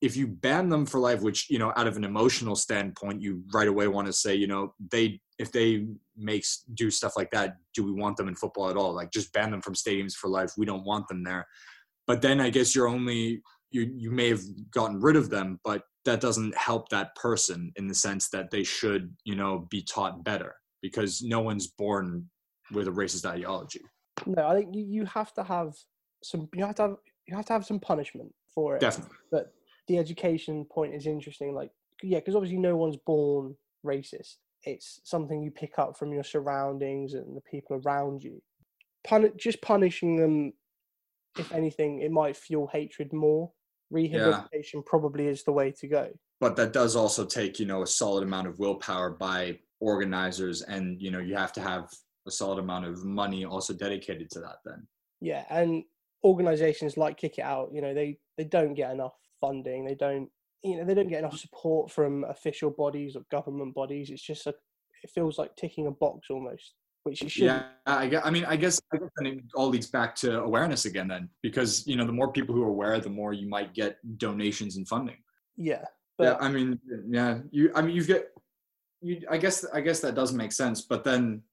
if 0.02 0.16
you 0.16 0.28
ban 0.28 0.70
them 0.70 0.86
for 0.86 1.00
life 1.00 1.22
which 1.22 1.50
you 1.50 1.60
know 1.60 1.72
out 1.76 1.88
of 1.88 1.98
an 1.98 2.04
emotional 2.04 2.56
standpoint 2.56 3.22
you 3.22 3.42
right 3.54 3.68
away 3.68 3.88
want 3.88 4.06
to 4.06 4.14
say 4.14 4.36
you 4.36 4.48
know 4.48 4.74
they 4.92 5.20
if 5.40 5.52
they 5.52 5.88
makes 6.18 6.64
do 6.74 6.90
stuff 6.90 7.14
like 7.16 7.30
that 7.32 7.58
do 7.74 7.84
we 7.84 7.92
want 7.92 8.18
them 8.18 8.28
in 8.28 8.36
football 8.36 8.70
at 8.70 8.78
all? 8.78 8.94
Like 8.94 9.12
just 9.12 9.32
ban 9.34 9.52
them 9.52 9.62
from 9.62 9.76
stadiums 9.76 10.14
for 10.14 10.30
life. 10.30 10.54
We 10.58 10.66
don't 10.66 10.84
want 10.84 11.08
them 11.08 11.24
there. 11.24 11.48
But 12.08 12.22
then 12.22 12.40
i 12.40 12.50
guess 12.50 12.74
you're 12.74 12.88
only 12.88 13.42
you 13.70 13.92
you 13.96 14.12
may 14.12 14.30
have 14.30 14.42
gotten 14.72 15.02
rid 15.02 15.18
of 15.18 15.30
them 15.30 15.60
but 15.64 15.82
that 16.06 16.22
doesn't 16.22 16.56
help 16.56 16.88
that 16.88 17.14
person 17.16 17.72
in 17.76 17.86
the 17.88 17.94
sense 17.94 18.30
that 18.30 18.50
they 18.50 18.64
should 18.64 19.14
you 19.26 19.36
know 19.36 19.68
be 19.70 19.82
taught 19.82 20.24
better 20.24 20.56
because 20.82 21.22
no 21.22 21.42
one's 21.42 21.68
born 21.68 22.30
with 22.72 22.88
a 22.88 22.92
racist 22.92 23.26
ideology 23.26 23.82
no 24.26 24.48
i 24.48 24.56
think 24.56 24.76
you, 24.76 24.84
you 24.84 25.06
have 25.06 25.34
to 25.34 25.44
have 25.44 25.74
some 26.24 26.48
you 26.54 26.66
have 26.66 26.76
to 26.76 26.82
have 26.84 26.96
you 27.28 27.36
have 27.36 27.46
to 27.46 27.54
have 27.54 27.66
some 27.66 27.80
punishment 27.80 28.34
for 28.54 28.76
it 28.76 28.80
definitely 28.82 29.16
but 29.32 29.54
the 29.88 29.98
education 29.98 30.66
point 30.66 30.94
is 30.94 31.08
interesting. 31.08 31.54
Like, 31.54 31.72
yeah, 32.04 32.20
because 32.20 32.36
obviously 32.36 32.60
no 32.60 32.76
one's 32.76 32.98
born 32.98 33.56
racist. 33.86 34.36
It's 34.64 35.00
something 35.04 35.42
you 35.42 35.52
pick 35.52 35.80
up 35.80 35.98
from 35.98 36.14
your 36.14 36.24
surroundings 36.24 37.14
and 37.14 37.36
the 37.36 37.42
people 37.42 37.82
around 37.86 38.24
you. 38.24 38.42
Pun- 39.06 39.32
just 39.38 39.62
punishing 39.62 40.18
them, 40.18 40.54
if 41.38 41.52
anything, 41.54 42.02
it 42.02 42.12
might 42.12 42.36
fuel 42.36 42.68
hatred 42.72 43.14
more. 43.14 43.52
Rehabilitation 43.90 44.82
yeah. 44.82 44.90
probably 44.90 45.28
is 45.28 45.44
the 45.44 45.54
way 45.54 45.72
to 45.80 45.88
go. 45.88 46.10
But 46.42 46.58
that 46.58 46.74
does 46.74 46.96
also 46.96 47.26
take, 47.26 47.60
you 47.60 47.66
know, 47.66 47.84
a 47.84 47.88
solid 47.88 48.24
amount 48.24 48.48
of 48.48 48.60
willpower 48.60 49.12
by 49.12 49.60
organizers, 49.80 50.62
and 50.62 51.02
you 51.02 51.10
know, 51.10 51.20
you 51.20 51.36
have 51.36 51.54
to 51.54 51.62
have 51.62 51.90
a 52.28 52.32
solid 52.32 52.60
amount 52.60 52.86
of 52.86 53.04
money 53.04 53.46
also 53.46 53.74
dedicated 53.74 54.30
to 54.32 54.40
that. 54.42 54.58
Then. 54.66 54.88
Yeah, 55.22 55.46
and 55.50 55.84
organizations 56.24 56.98
like 56.98 57.18
Kick 57.18 57.38
It 57.38 57.44
Out, 57.44 57.70
you 57.74 57.82
know, 57.82 57.94
they 57.94 58.20
they 58.38 58.44
don't 58.44 58.74
get 58.74 58.92
enough 58.92 59.16
funding. 59.40 59.86
They 59.86 59.96
don't, 59.96 60.30
you 60.64 60.78
know, 60.78 60.84
they 60.84 60.94
don't 60.94 61.08
get 61.08 61.20
enough 61.20 61.38
support 61.38 61.92
from 61.92 62.24
official 62.26 62.70
bodies 62.70 63.16
or 63.16 63.24
government 63.32 63.74
bodies. 63.74 64.10
It's 64.10 64.22
just 64.22 64.48
a, 64.48 64.54
it 65.04 65.10
feels 65.10 65.38
like 65.38 65.56
ticking 65.56 65.88
a 65.88 65.92
box 65.92 66.28
almost, 66.30 66.74
which 67.04 67.22
you 67.22 67.30
should. 67.30 67.46
Yeah, 67.46 67.64
I, 67.86 68.16
I 68.24 68.30
mean, 68.30 68.46
I 68.46 68.56
guess, 68.56 68.82
I 68.94 68.98
guess 68.98 69.10
it 69.22 69.44
all 69.56 69.70
leads 69.70 69.88
back 69.88 70.16
to 70.16 70.42
awareness 70.42 70.86
again, 70.86 71.08
then, 71.08 71.30
because 71.42 71.88
you 71.88 71.96
know, 71.96 72.06
the 72.06 72.12
more 72.12 72.32
people 72.32 72.54
who 72.54 72.64
are 72.64 72.70
aware, 72.70 73.00
the 73.00 73.10
more 73.10 73.34
you 73.34 73.48
might 73.48 73.74
get 73.74 73.98
donations 74.18 74.78
and 74.78 74.88
funding. 74.88 75.18
Yeah. 75.56 75.86
But, 76.18 76.24
yeah, 76.24 76.46
I 76.46 76.50
mean, 76.50 76.80
yeah, 77.10 77.40
you. 77.52 77.72
I 77.76 77.82
mean, 77.84 77.96
you 77.96 78.04
get, 78.04 78.30
you. 79.02 79.22
I 79.30 79.38
guess, 79.38 79.66
I 79.72 79.82
guess 79.82 80.00
that 80.00 80.16
does 80.16 80.34
make 80.34 80.52
sense, 80.52 80.82
but 80.82 81.04
then 81.04 81.44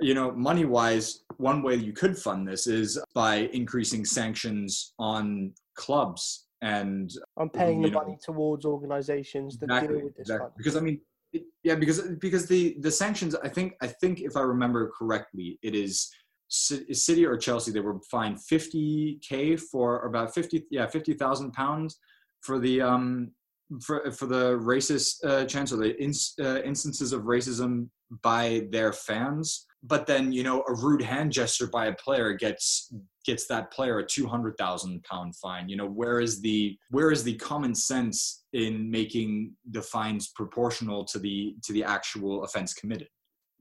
you 0.00 0.14
know, 0.14 0.32
money 0.32 0.64
wise, 0.64 1.24
one 1.36 1.62
way 1.62 1.74
you 1.74 1.92
could 1.92 2.16
fund 2.18 2.46
this 2.46 2.66
is 2.66 2.98
by 3.14 3.48
increasing 3.52 4.04
sanctions 4.04 4.94
on 4.98 5.52
clubs 5.74 6.46
and 6.64 7.12
I'm 7.38 7.50
paying 7.50 7.82
the 7.82 7.90
know, 7.90 8.00
money 8.00 8.18
towards 8.22 8.64
organizations 8.64 9.58
that 9.58 9.66
exactly, 9.66 9.96
deal 9.96 10.04
with 10.04 10.16
this. 10.16 10.30
Exactly. 10.30 10.50
Because 10.56 10.76
I 10.76 10.80
mean, 10.80 11.00
it, 11.32 11.42
yeah, 11.62 11.74
because 11.74 12.00
because 12.18 12.46
the 12.46 12.76
the 12.80 12.90
sanctions, 12.90 13.34
I 13.34 13.48
think 13.48 13.74
I 13.82 13.86
think 13.86 14.20
if 14.20 14.36
I 14.36 14.40
remember 14.40 14.90
correctly, 14.96 15.58
it 15.62 15.74
is 15.74 16.10
City 16.48 17.26
or 17.26 17.36
Chelsea. 17.36 17.70
They 17.70 17.80
were 17.80 18.00
fined 18.10 18.38
50k 18.38 19.60
for 19.60 20.06
about 20.06 20.34
50 20.34 20.64
yeah 20.70 20.86
50,000 20.86 21.52
pounds 21.52 21.98
for 22.40 22.58
the 22.58 22.80
um 22.80 23.32
for 23.82 24.10
for 24.12 24.26
the 24.26 24.56
racist 24.58 25.24
uh, 25.24 25.44
chance 25.44 25.72
or 25.72 25.76
the 25.76 26.00
ins, 26.02 26.34
uh, 26.40 26.62
instances 26.62 27.12
of 27.12 27.22
racism 27.22 27.88
by 28.22 28.66
their 28.70 28.92
fans 28.92 29.66
but 29.86 30.06
then 30.06 30.32
you 30.32 30.42
know 30.42 30.64
a 30.66 30.74
rude 30.74 31.02
hand 31.02 31.30
gesture 31.30 31.66
by 31.66 31.86
a 31.86 31.94
player 31.94 32.32
gets 32.32 32.92
gets 33.24 33.46
that 33.46 33.70
player 33.70 33.98
a 33.98 34.06
200,000 34.06 35.02
pound 35.04 35.36
fine. 35.36 35.68
You 35.68 35.76
know 35.76 35.86
where 35.86 36.20
is 36.20 36.40
the 36.40 36.76
where 36.90 37.10
is 37.10 37.22
the 37.22 37.36
common 37.36 37.74
sense 37.74 38.44
in 38.52 38.90
making 38.90 39.52
the 39.70 39.82
fines 39.82 40.28
proportional 40.34 41.04
to 41.06 41.18
the 41.18 41.54
to 41.64 41.72
the 41.72 41.84
actual 41.84 42.44
offense 42.44 42.74
committed? 42.74 43.08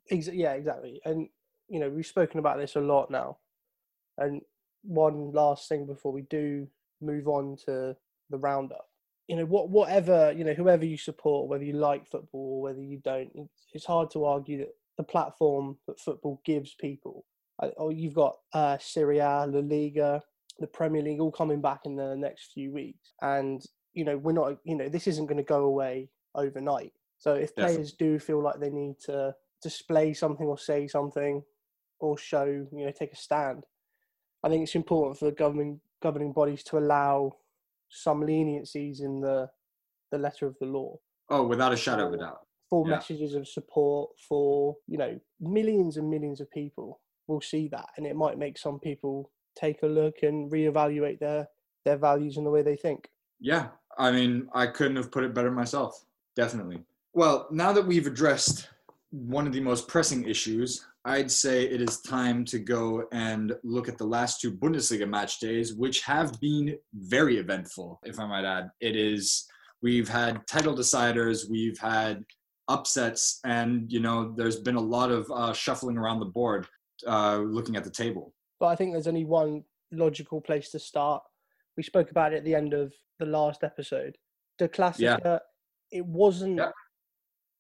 Yeah 0.10 0.54
exactly. 0.54 1.02
And 1.06 1.28
you 1.68 1.80
know 1.80 1.90
we've 1.90 2.06
spoken 2.06 2.40
about 2.40 2.58
this 2.58 2.76
a 2.76 2.82
lot 2.82 3.12
now. 3.12 3.38
And 4.18 4.42
one 4.84 5.32
last 5.32 5.68
thing 5.68 5.86
before 5.86 6.12
we 6.12 6.22
do 6.24 6.68
move 7.02 7.28
on 7.28 7.58
to 7.66 7.96
the 8.30 8.38
roundup. 8.38 8.86
You 9.28 9.38
know 9.38 9.46
what 9.46 9.70
whatever 9.70 10.34
you 10.36 10.44
know 10.44 10.54
whoever 10.54 10.86
you 10.86 10.98
support 10.98 11.50
whether 11.50 11.64
you 11.64 11.74
like 11.74 12.08
football 12.08 12.58
or 12.58 12.62
whether 12.62 12.82
you 12.82 13.00
don't 13.04 13.50
it's 13.74 13.86
hard 13.86 14.12
to 14.12 14.26
argue 14.26 14.60
that 14.60 14.74
the 14.98 15.04
platform 15.04 15.78
that 15.88 16.00
football 16.00 16.42
gives 16.46 16.74
people. 16.76 17.26
Oh, 17.78 17.90
you've 17.90 18.16
got 18.16 18.38
uh, 18.54 18.78
Serie 18.80 19.20
A, 19.20 19.46
La 19.48 19.60
Liga, 19.60 20.22
the 20.60 20.68
Premier 20.68 21.02
League 21.02 21.20
all 21.20 21.32
coming 21.32 21.62
back 21.62 21.82
in 21.86 21.96
the 21.96 22.16
next 22.16 22.52
few 22.54 22.72
weeks, 22.74 23.14
and 23.22 23.64
you 23.94 24.04
know 24.04 24.18
we're 24.18 24.34
not. 24.34 24.58
You 24.64 24.76
know 24.76 24.90
this 24.90 25.08
isn't 25.08 25.28
going 25.28 25.38
to 25.38 25.44
go 25.44 25.64
away 25.64 26.10
overnight. 26.36 26.94
So 27.20 27.36
if 27.36 27.56
players 27.56 27.94
do 27.94 28.20
feel 28.20 28.44
like 28.44 28.60
they 28.60 28.70
need 28.70 28.96
to 29.06 29.34
display 29.62 30.14
something 30.14 30.46
or 30.46 30.58
say 30.58 30.88
something 30.88 31.42
or 32.00 32.18
show, 32.18 32.46
you 32.46 32.86
know, 32.86 32.92
take 32.92 33.14
a 33.14 33.16
stand, 33.16 33.64
I 34.44 34.50
think 34.50 34.64
it's 34.64 34.76
important 34.76 35.18
for 35.18 35.26
the 35.26 35.32
governing 35.32 35.80
governing 36.02 36.34
bodies 36.34 36.64
to 36.64 36.78
allow 36.78 37.38
some 37.88 38.22
leniencies 38.22 39.00
in 39.00 39.22
the 39.22 39.50
the 40.12 40.18
letter 40.18 40.48
of 40.48 40.58
the 40.60 40.66
law. 40.66 40.98
Oh, 41.30 41.44
without 41.44 41.72
a 41.72 41.78
shadow 41.78 42.08
of 42.08 42.14
a 42.14 42.18
doubt 42.18 42.42
full 42.74 42.90
yeah. 42.90 42.96
messages 42.96 43.36
of 43.36 43.48
support 43.48 44.10
for 44.28 44.76
you 44.88 44.98
know 44.98 45.20
millions 45.40 45.98
and 45.98 46.10
millions 46.10 46.42
of 46.42 46.50
people 46.50 47.00
will 47.28 47.40
see 47.40 47.68
that 47.68 47.86
and 47.98 48.08
it 48.08 48.16
might 48.16 48.40
make 48.40 48.58
some 48.58 48.80
people 48.80 49.30
take 49.56 49.84
a 49.84 49.86
look 49.86 50.16
and 50.24 50.52
reevaluate 50.52 51.20
their 51.20 51.48
their 51.86 51.98
values 51.98 52.38
and 52.38 52.46
the 52.48 52.50
way 52.50 52.64
they 52.64 52.76
think. 52.76 53.10
Yeah 53.40 53.68
i 54.00 54.12
mean 54.12 54.50
i 54.56 54.66
couldn't 54.66 54.96
have 54.96 55.12
put 55.12 55.24
it 55.24 55.36
better 55.36 55.52
myself 55.52 56.04
definitely. 56.36 56.80
Well 57.14 57.48
now 57.52 57.72
that 57.74 57.86
we've 57.86 58.08
addressed 58.08 58.70
one 59.12 59.46
of 59.46 59.54
the 59.54 59.62
most 59.62 59.88
pressing 59.88 60.24
issues 60.26 60.84
i'd 61.06 61.30
say 61.30 61.66
it 61.66 61.80
is 61.80 62.02
time 62.02 62.44
to 62.46 62.58
go 62.58 63.04
and 63.12 63.54
look 63.64 63.88
at 63.88 64.00
the 64.00 64.12
last 64.16 64.42
two 64.42 64.52
bundesliga 64.52 65.08
match 65.08 65.40
days 65.40 65.76
which 65.76 66.02
have 66.02 66.40
been 66.40 66.76
very 66.96 67.38
eventful 67.38 68.00
if 68.04 68.20
i 68.20 68.26
might 68.26 68.46
add. 68.46 68.72
It 68.80 68.96
is 68.96 69.46
we've 69.84 70.10
had 70.10 70.48
title 70.48 70.76
deciders 70.76 71.48
we've 71.48 71.78
had 71.78 72.26
upsets, 72.68 73.40
and 73.46 73.92
you 73.92 74.00
know 74.00 74.34
there's 74.36 74.60
been 74.60 74.76
a 74.76 74.82
lot 74.82 75.12
of 75.12 75.30
uh, 75.32 75.54
shuffling 75.54 75.98
around 75.98 76.20
the 76.20 76.26
board, 76.26 76.68
uh, 77.08 77.38
looking 77.38 77.76
at 77.76 77.84
the 77.84 77.90
table. 77.90 78.34
But 78.60 78.68
I 78.68 78.76
think 78.76 78.92
there's 78.92 79.08
only 79.08 79.26
one 79.26 79.64
logical 79.92 80.42
place 80.42 80.70
to 80.72 80.80
start. 80.80 81.24
We 81.78 81.84
spoke 81.84 82.12
about 82.12 82.34
it 82.34 82.38
at 82.38 82.46
the 82.46 82.56
end 82.56 82.74
of 82.74 82.94
the 83.20 83.26
last 83.26 83.64
episode. 83.64 84.18
The 84.60 84.68
classic. 84.68 85.02
Yeah. 85.02 85.40
It 85.92 86.06
wasn't. 86.06 86.58
Yeah. 86.58 86.72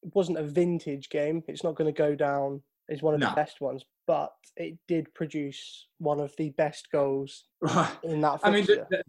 It 0.03 0.13
wasn't 0.13 0.37
a 0.37 0.43
vintage 0.43 1.09
game. 1.09 1.43
It's 1.47 1.63
not 1.63 1.75
going 1.75 1.93
to 1.93 1.97
go 1.97 2.13
down 2.13 2.61
as 2.89 3.01
one 3.01 3.13
of 3.13 3.21
no. 3.21 3.29
the 3.29 3.35
best 3.35 3.61
ones, 3.61 3.85
but 4.05 4.33
it 4.57 4.77
did 4.87 5.13
produce 5.13 5.87
one 5.99 6.19
of 6.19 6.33
the 6.37 6.49
best 6.51 6.89
goals 6.91 7.45
in 8.03 8.19
that. 8.21 8.41
Fixture. 8.41 8.47
I 8.47 8.51
mean, 8.51 8.65
the, 8.65 8.85
the, 8.89 9.03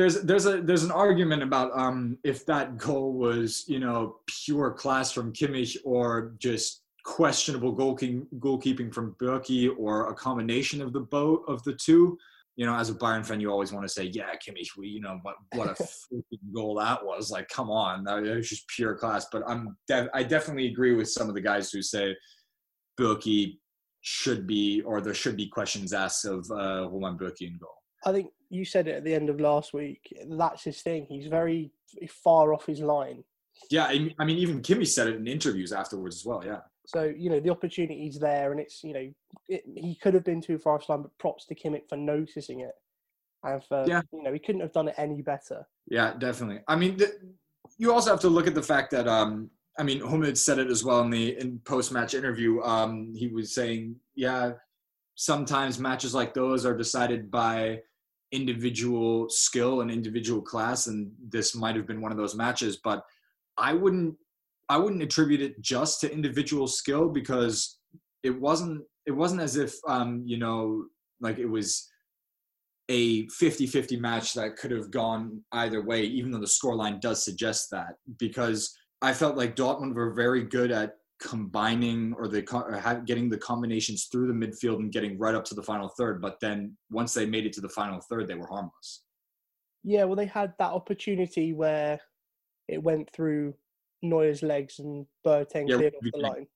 there's 0.00 0.22
there's 0.22 0.46
a 0.46 0.62
there's 0.62 0.82
an 0.82 0.90
argument 0.90 1.42
about 1.42 1.70
um 1.78 2.16
if 2.24 2.46
that 2.46 2.78
goal 2.78 3.12
was 3.12 3.64
you 3.68 3.78
know 3.78 4.16
pure 4.26 4.70
class 4.70 5.12
from 5.12 5.30
Kimmich 5.30 5.76
or 5.84 6.32
just 6.38 6.84
questionable 7.04 7.76
goalkeeping 7.76 8.26
goalkeeping 8.38 8.92
from 8.94 9.14
Bürki 9.20 9.70
or 9.78 10.08
a 10.08 10.14
combination 10.14 10.80
of 10.80 10.94
the 10.94 11.00
both 11.00 11.46
of 11.48 11.62
the 11.64 11.74
two. 11.74 12.16
You 12.56 12.66
know, 12.66 12.74
as 12.74 12.90
a 12.90 12.94
Bayern 12.94 13.24
fan, 13.24 13.40
you 13.40 13.50
always 13.50 13.72
want 13.72 13.86
to 13.86 13.88
say, 13.88 14.04
"Yeah, 14.04 14.34
Kimmich, 14.34 14.76
we, 14.76 14.88
you 14.88 15.00
know, 15.00 15.18
what 15.22 15.36
what 15.54 15.80
a 15.80 15.86
goal 16.54 16.74
that 16.76 17.04
was! 17.04 17.30
Like, 17.30 17.48
come 17.48 17.70
on, 17.70 18.04
that 18.04 18.20
was 18.22 18.48
just 18.48 18.68
pure 18.68 18.94
class." 18.94 19.26
But 19.32 19.44
I'm 19.46 19.76
def- 19.86 20.10
I 20.12 20.22
definitely 20.22 20.66
agree 20.66 20.94
with 20.94 21.10
some 21.10 21.28
of 21.28 21.34
the 21.34 21.40
guys 21.40 21.70
who 21.70 21.80
say 21.80 22.16
Bürki 22.98 23.58
should 24.02 24.46
be, 24.46 24.82
or 24.82 25.00
there 25.00 25.14
should 25.14 25.36
be 25.36 25.46
questions 25.46 25.94
asked 25.94 26.26
of 26.26 26.50
uh, 26.50 26.88
Roman 26.90 27.16
Bürki 27.16 27.42
in 27.42 27.56
goal. 27.58 27.78
I 28.04 28.12
think 28.12 28.28
you 28.50 28.64
said 28.64 28.88
it 28.88 28.96
at 28.96 29.04
the 29.04 29.14
end 29.14 29.30
of 29.30 29.40
last 29.40 29.72
week. 29.72 30.12
That's 30.28 30.64
his 30.64 30.82
thing. 30.82 31.06
He's 31.08 31.28
very 31.28 31.72
far 32.08 32.52
off 32.52 32.66
his 32.66 32.80
line. 32.80 33.24
Yeah, 33.70 33.84
I 33.84 34.24
mean, 34.24 34.38
even 34.38 34.62
Kimmy 34.62 34.86
said 34.86 35.06
it 35.06 35.16
in 35.16 35.26
interviews 35.26 35.72
afterwards 35.72 36.16
as 36.16 36.26
well. 36.26 36.44
Yeah. 36.44 36.60
So 36.86 37.04
you 37.04 37.30
know 37.30 37.40
the 37.40 37.50
opportunity's 37.50 38.18
there, 38.18 38.50
and 38.50 38.60
it's 38.60 38.82
you 38.82 38.92
know 38.92 39.12
it, 39.48 39.62
he 39.74 39.94
could 39.94 40.14
have 40.14 40.24
been 40.24 40.40
too 40.40 40.58
far 40.58 40.74
off 40.74 40.88
line, 40.88 41.02
but 41.02 41.16
props 41.18 41.46
to 41.46 41.54
Kimmich 41.54 41.88
for 41.88 41.96
noticing 41.96 42.60
it, 42.60 42.72
and 43.44 43.62
for 43.64 43.84
yeah. 43.86 44.02
you 44.12 44.22
know 44.22 44.32
he 44.32 44.38
couldn't 44.38 44.62
have 44.62 44.72
done 44.72 44.88
it 44.88 44.94
any 44.96 45.22
better. 45.22 45.66
Yeah, 45.88 46.14
definitely. 46.18 46.62
I 46.66 46.76
mean, 46.76 46.96
the, 46.96 47.12
you 47.78 47.92
also 47.92 48.10
have 48.10 48.20
to 48.20 48.28
look 48.28 48.46
at 48.46 48.54
the 48.54 48.62
fact 48.62 48.90
that 48.90 49.06
um, 49.06 49.50
I 49.78 49.82
mean, 49.82 50.00
Hummels 50.00 50.44
said 50.44 50.58
it 50.58 50.68
as 50.68 50.84
well 50.84 51.02
in 51.02 51.10
the 51.10 51.38
in 51.38 51.60
post 51.60 51.92
match 51.92 52.14
interview. 52.14 52.60
Um, 52.62 53.14
he 53.14 53.28
was 53.28 53.54
saying, 53.54 53.96
yeah, 54.14 54.52
sometimes 55.14 55.78
matches 55.78 56.14
like 56.14 56.34
those 56.34 56.66
are 56.66 56.76
decided 56.76 57.30
by 57.30 57.80
individual 58.32 59.28
skill 59.28 59.80
and 59.80 59.90
individual 59.90 60.40
class, 60.40 60.86
and 60.86 61.10
this 61.28 61.54
might 61.54 61.76
have 61.76 61.86
been 61.86 62.00
one 62.00 62.12
of 62.12 62.18
those 62.18 62.34
matches. 62.34 62.78
But 62.82 63.04
I 63.56 63.74
wouldn't 63.74 64.16
I 64.68 64.76
wouldn't 64.76 65.02
attribute 65.02 65.42
it 65.42 65.60
just 65.60 66.00
to 66.00 66.12
individual 66.12 66.66
skill 66.66 67.08
because 67.08 67.78
it 68.22 68.40
wasn't 68.40 68.82
it 69.06 69.12
wasn't 69.12 69.40
as 69.40 69.56
if 69.56 69.74
um, 69.88 70.22
you 70.24 70.38
know 70.38 70.84
like 71.20 71.38
it 71.38 71.46
was 71.46 71.88
a 72.88 73.26
50-50 73.28 74.00
match 74.00 74.34
that 74.34 74.56
could 74.56 74.72
have 74.72 74.90
gone 74.90 75.42
either 75.52 75.80
way, 75.80 76.02
even 76.02 76.32
though 76.32 76.40
the 76.40 76.46
scoreline 76.46 77.00
does 77.00 77.24
suggest 77.24 77.70
that. 77.70 77.94
Because 78.18 78.76
I 79.00 79.12
felt 79.12 79.36
like 79.36 79.54
Dortmund 79.54 79.94
were 79.94 80.12
very 80.12 80.42
good 80.42 80.72
at 80.72 80.96
combining 81.20 82.14
or 82.14 82.28
the 82.28 82.44
or 82.52 83.02
getting 83.04 83.28
the 83.28 83.38
combinations 83.38 84.06
through 84.06 84.26
the 84.26 84.32
midfield 84.32 84.78
and 84.78 84.90
getting 84.90 85.18
right 85.18 85.34
up 85.34 85.44
to 85.44 85.54
the 85.54 85.62
final 85.62 85.88
third. 85.88 86.20
But 86.20 86.40
then 86.40 86.76
once 86.90 87.14
they 87.14 87.26
made 87.26 87.46
it 87.46 87.52
to 87.54 87.60
the 87.60 87.68
final 87.68 88.00
third, 88.00 88.26
they 88.26 88.34
were 88.34 88.46
harmless. 88.46 89.02
Yeah, 89.84 90.04
well, 90.04 90.16
they 90.16 90.26
had 90.26 90.54
that 90.58 90.72
opportunity 90.72 91.52
where 91.52 92.00
it 92.68 92.82
went 92.82 93.10
through 93.12 93.54
Neuer's 94.02 94.42
legs 94.42 94.78
and 94.78 95.06
Boateng 95.26 95.68
yeah, 95.68 95.76
cleared 95.76 95.94
off 95.94 96.12
the 96.12 96.18
line. 96.18 96.46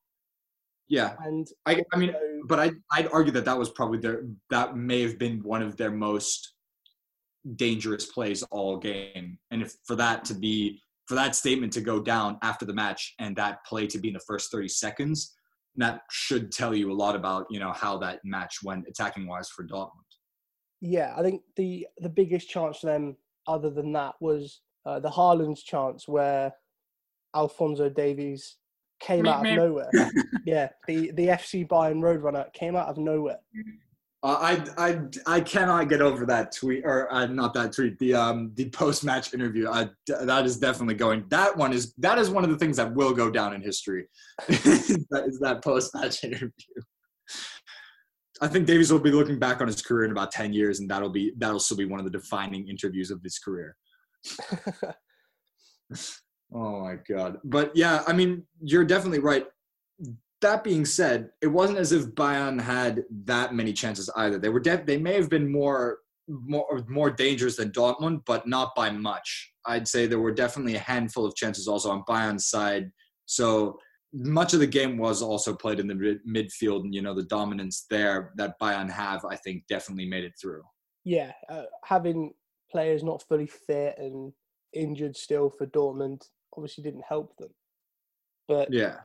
Yeah, 0.88 1.14
and 1.24 1.46
I, 1.64 1.82
I 1.92 1.96
mean, 1.96 2.14
but 2.46 2.60
I, 2.60 2.72
I'd 2.92 3.08
argue 3.08 3.32
that 3.32 3.46
that 3.46 3.58
was 3.58 3.70
probably 3.70 3.98
their 3.98 4.24
that 4.50 4.76
may 4.76 5.02
have 5.02 5.18
been 5.18 5.42
one 5.42 5.62
of 5.62 5.76
their 5.76 5.90
most 5.90 6.54
dangerous 7.56 8.06
plays 8.06 8.42
all 8.44 8.76
game, 8.78 9.38
and 9.50 9.62
if 9.62 9.74
for 9.84 9.96
that 9.96 10.26
to 10.26 10.34
be 10.34 10.82
for 11.06 11.14
that 11.14 11.34
statement 11.34 11.72
to 11.74 11.80
go 11.80 12.00
down 12.00 12.38
after 12.42 12.64
the 12.64 12.72
match 12.72 13.14
and 13.18 13.36
that 13.36 13.64
play 13.66 13.86
to 13.86 13.98
be 13.98 14.08
in 14.08 14.14
the 14.14 14.20
first 14.20 14.50
30 14.50 14.68
seconds, 14.68 15.34
that 15.76 16.02
should 16.10 16.52
tell 16.52 16.74
you 16.74 16.90
a 16.90 16.94
lot 16.94 17.16
about 17.16 17.46
you 17.50 17.58
know 17.58 17.72
how 17.72 17.98
that 17.98 18.20
match 18.24 18.58
went 18.62 18.86
attacking 18.88 19.26
wise 19.26 19.48
for 19.48 19.64
Dortmund. 19.64 19.90
Yeah, 20.80 21.14
I 21.16 21.22
think 21.22 21.42
the 21.56 21.86
the 21.98 22.08
biggest 22.08 22.48
chance 22.48 22.78
for 22.78 22.86
them, 22.86 23.16
other 23.46 23.70
than 23.70 23.92
that, 23.92 24.14
was 24.20 24.60
uh, 24.86 25.00
the 25.00 25.10
Haaland's 25.10 25.62
chance 25.62 26.06
where 26.06 26.52
Alphonso 27.34 27.88
Davies 27.88 28.56
came 29.00 29.26
out 29.26 29.46
of 29.46 29.56
nowhere. 29.56 29.90
yeah, 30.46 30.68
the 30.86 31.10
the 31.12 31.28
FC 31.28 31.66
Bayern 31.66 32.00
Roadrunner 32.00 32.52
came 32.52 32.76
out 32.76 32.88
of 32.88 32.98
nowhere. 32.98 33.40
Uh, 34.24 34.38
I 34.40 34.88
I 34.88 35.00
I 35.26 35.40
cannot 35.42 35.90
get 35.90 36.00
over 36.00 36.24
that 36.24 36.50
tweet 36.50 36.82
or 36.86 37.12
uh, 37.12 37.26
not 37.26 37.52
that 37.54 37.74
tweet. 37.74 37.98
The 37.98 38.14
um 38.14 38.52
the 38.54 38.70
post 38.70 39.04
match 39.04 39.34
interview. 39.34 39.68
I, 39.68 39.90
that 40.08 40.46
is 40.46 40.56
definitely 40.56 40.94
going. 40.94 41.26
That 41.28 41.54
one 41.54 41.74
is 41.74 41.92
that 41.98 42.16
is 42.16 42.30
one 42.30 42.42
of 42.42 42.48
the 42.48 42.56
things 42.56 42.78
that 42.78 42.94
will 42.94 43.12
go 43.12 43.30
down 43.30 43.52
in 43.54 43.60
history. 43.60 44.06
that 44.48 45.24
is 45.26 45.38
that 45.40 45.62
post 45.62 45.94
match 45.94 46.24
interview. 46.24 46.48
I 48.40 48.48
think 48.48 48.66
Davies 48.66 48.90
will 48.90 48.98
be 48.98 49.12
looking 49.12 49.38
back 49.38 49.60
on 49.60 49.66
his 49.66 49.82
career 49.82 50.06
in 50.06 50.10
about 50.10 50.32
ten 50.32 50.54
years, 50.54 50.80
and 50.80 50.90
that'll 50.90 51.10
be 51.10 51.34
that'll 51.36 51.60
still 51.60 51.76
be 51.76 51.84
one 51.84 52.00
of 52.00 52.06
the 52.06 52.10
defining 52.10 52.66
interviews 52.66 53.10
of 53.10 53.22
his 53.22 53.38
career. 53.38 53.76
Oh 56.54 56.82
my 56.84 56.96
god. 57.08 57.38
But 57.42 57.72
yeah, 57.74 58.04
I 58.06 58.12
mean, 58.12 58.46
you're 58.62 58.84
definitely 58.84 59.18
right. 59.18 59.46
That 60.40 60.64
being 60.64 60.84
said, 60.84 61.30
it 61.40 61.46
wasn't 61.46 61.78
as 61.78 61.92
if 61.92 62.06
Bayern 62.14 62.60
had 62.60 63.04
that 63.24 63.54
many 63.54 63.72
chances 63.72 64.10
either. 64.16 64.38
They 64.38 64.50
were 64.50 64.60
def- 64.60 64.86
they 64.86 64.98
may 64.98 65.14
have 65.14 65.30
been 65.30 65.50
more 65.50 65.98
more 66.28 66.84
more 66.88 67.10
dangerous 67.10 67.56
than 67.56 67.70
Dortmund, 67.70 68.20
but 68.26 68.46
not 68.46 68.74
by 68.74 68.90
much. 68.90 69.52
I'd 69.66 69.88
say 69.88 70.06
there 70.06 70.20
were 70.20 70.32
definitely 70.32 70.76
a 70.76 70.80
handful 70.80 71.24
of 71.24 71.34
chances 71.34 71.68
also 71.68 71.90
on 71.90 72.02
Bayern's 72.08 72.46
side. 72.46 72.90
So 73.26 73.78
much 74.12 74.54
of 74.54 74.60
the 74.60 74.66
game 74.66 74.96
was 74.96 75.22
also 75.22 75.54
played 75.54 75.80
in 75.80 75.86
the 75.86 75.94
mid- 75.94 76.26
midfield, 76.26 76.80
and 76.80 76.94
you 76.94 77.02
know 77.02 77.14
the 77.14 77.24
dominance 77.24 77.86
there 77.90 78.32
that 78.36 78.58
Bayern 78.60 78.90
have, 78.90 79.24
I 79.24 79.36
think, 79.36 79.64
definitely 79.68 80.06
made 80.06 80.24
it 80.24 80.34
through. 80.40 80.62
Yeah, 81.04 81.32
uh, 81.48 81.64
having 81.84 82.32
players 82.70 83.02
not 83.02 83.22
fully 83.28 83.46
fit 83.46 83.96
and 83.98 84.32
injured 84.72 85.16
still 85.16 85.50
for 85.50 85.66
Dortmund 85.66 86.22
obviously 86.56 86.84
didn't 86.84 87.04
help 87.08 87.36
them. 87.36 87.50
But 88.48 88.72
yeah, 88.72 88.98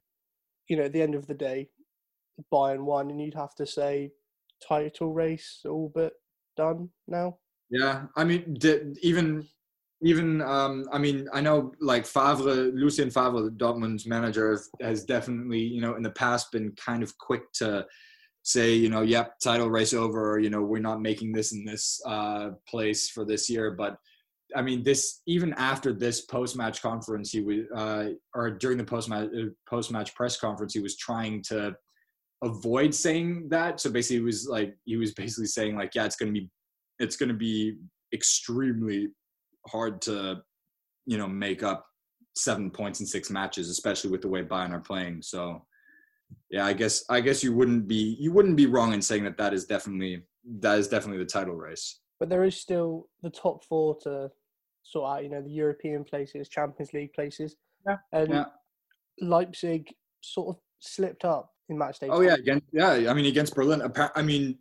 you 0.69 0.77
know, 0.77 0.83
at 0.83 0.93
the 0.93 1.01
end 1.01 1.15
of 1.15 1.27
the 1.27 1.33
day, 1.33 1.67
Bayern 2.53 2.85
won, 2.85 3.09
and 3.09 3.21
you'd 3.21 3.33
have 3.33 3.55
to 3.55 3.65
say 3.65 4.11
title 4.65 5.11
race 5.11 5.61
all 5.65 5.91
but 5.93 6.13
done 6.55 6.89
now. 7.07 7.37
Yeah, 7.69 8.05
I 8.15 8.23
mean, 8.23 8.57
even 9.01 9.47
even 10.01 10.41
um, 10.41 10.85
I 10.93 10.97
mean, 10.97 11.27
I 11.33 11.41
know 11.41 11.73
like 11.81 12.05
Favre, 12.05 12.71
Lucien 12.71 13.09
Favre, 13.09 13.41
the 13.41 13.51
Dortmund's 13.51 14.07
manager, 14.07 14.59
has 14.81 15.03
definitely 15.03 15.59
you 15.59 15.81
know 15.81 15.95
in 15.95 16.03
the 16.03 16.11
past 16.11 16.51
been 16.51 16.71
kind 16.73 17.03
of 17.03 17.17
quick 17.17 17.51
to 17.53 17.85
say 18.43 18.73
you 18.73 18.89
know, 18.89 19.01
yep, 19.01 19.39
title 19.39 19.69
race 19.69 19.93
over. 19.93 20.39
You 20.39 20.49
know, 20.49 20.61
we're 20.61 20.79
not 20.79 21.01
making 21.01 21.33
this 21.33 21.51
in 21.51 21.65
this 21.65 22.01
uh, 22.05 22.51
place 22.67 23.09
for 23.09 23.25
this 23.25 23.49
year, 23.49 23.71
but 23.71 23.97
I 24.55 24.61
mean, 24.61 24.83
this 24.83 25.21
even 25.27 25.53
after 25.53 25.93
this 25.93 26.21
post-match 26.21 26.81
conference, 26.81 27.31
he 27.31 27.41
was, 27.41 27.59
uh, 27.75 28.09
or 28.33 28.51
during 28.51 28.77
the 28.77 28.83
post-match 28.83 29.29
uh, 29.37 29.49
post-match 29.69 30.15
press 30.15 30.37
conference, 30.37 30.73
he 30.73 30.79
was 30.79 30.97
trying 30.97 31.43
to 31.43 31.75
avoid 32.43 32.93
saying 32.93 33.49
that. 33.49 33.79
So 33.79 33.91
basically, 33.91 34.17
he 34.17 34.23
was 34.23 34.47
like, 34.47 34.75
he 34.85 34.97
was 34.97 35.13
basically 35.13 35.47
saying 35.47 35.75
like, 35.75 35.93
yeah, 35.95 36.05
it's 36.05 36.15
gonna 36.15 36.31
be, 36.31 36.49
it's 36.99 37.15
gonna 37.15 37.33
be 37.33 37.77
extremely 38.13 39.09
hard 39.67 40.01
to, 40.03 40.41
you 41.05 41.17
know, 41.17 41.27
make 41.27 41.63
up 41.63 41.85
seven 42.35 42.71
points 42.71 42.99
in 42.99 43.05
six 43.05 43.29
matches, 43.29 43.69
especially 43.69 44.09
with 44.09 44.21
the 44.21 44.29
way 44.29 44.43
Bayern 44.43 44.71
are 44.71 44.79
playing. 44.79 45.21
So, 45.21 45.65
yeah, 46.49 46.65
I 46.65 46.73
guess 46.73 47.03
I 47.09 47.21
guess 47.21 47.43
you 47.43 47.53
wouldn't 47.53 47.87
be 47.87 48.17
you 48.19 48.31
wouldn't 48.31 48.55
be 48.55 48.65
wrong 48.65 48.93
in 48.93 49.01
saying 49.01 49.23
that 49.25 49.37
that 49.37 49.53
is 49.53 49.65
definitely 49.65 50.23
that 50.59 50.79
is 50.79 50.87
definitely 50.87 51.23
the 51.23 51.29
title 51.29 51.55
race 51.55 51.98
but 52.19 52.29
there 52.29 52.43
is 52.43 52.55
still 52.55 53.07
the 53.23 53.29
top 53.29 53.63
four 53.63 53.97
to 54.03 54.29
sort 54.83 55.09
out, 55.09 55.23
you 55.23 55.29
know, 55.29 55.41
the 55.41 55.49
European 55.49 56.03
places, 56.03 56.49
Champions 56.49 56.93
League 56.93 57.13
places. 57.13 57.55
Yeah. 57.87 57.97
And 58.11 58.29
yeah. 58.29 58.45
Leipzig 59.21 59.93
sort 60.21 60.55
of 60.55 60.61
slipped 60.79 61.25
up 61.25 61.51
in 61.69 61.77
match 61.77 61.99
day. 61.99 62.07
Oh 62.09 62.21
yeah, 62.21 62.35
again, 62.35 62.61
yeah. 62.71 63.09
I 63.09 63.13
mean, 63.13 63.25
against 63.25 63.55
Berlin. 63.55 63.81
I 64.15 64.21
mean, 64.21 64.57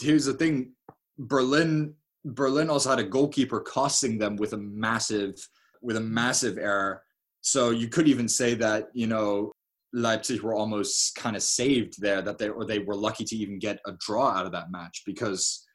here's 0.00 0.26
the 0.26 0.34
thing: 0.34 0.72
Berlin, 1.18 1.94
Berlin 2.24 2.70
also 2.70 2.90
had 2.90 2.98
a 2.98 3.04
goalkeeper 3.04 3.60
costing 3.60 4.18
them 4.18 4.36
with 4.36 4.52
a 4.52 4.58
massive, 4.58 5.34
with 5.82 5.96
a 5.96 6.00
massive 6.00 6.58
error. 6.58 7.02
So 7.40 7.70
you 7.70 7.88
could 7.88 8.06
even 8.06 8.28
say 8.28 8.54
that 8.54 8.88
you 8.92 9.06
know 9.06 9.52
Leipzig 9.92 10.42
were 10.42 10.54
almost 10.54 11.14
kind 11.16 11.36
of 11.36 11.42
saved 11.42 12.00
there, 12.00 12.22
that 12.22 12.38
they 12.38 12.48
or 12.48 12.64
they 12.64 12.80
were 12.80 12.96
lucky 12.96 13.24
to 13.24 13.36
even 13.36 13.58
get 13.58 13.80
a 13.86 13.92
draw 13.98 14.28
out 14.28 14.46
of 14.46 14.52
that 14.52 14.70
match 14.70 15.02
because 15.06 15.66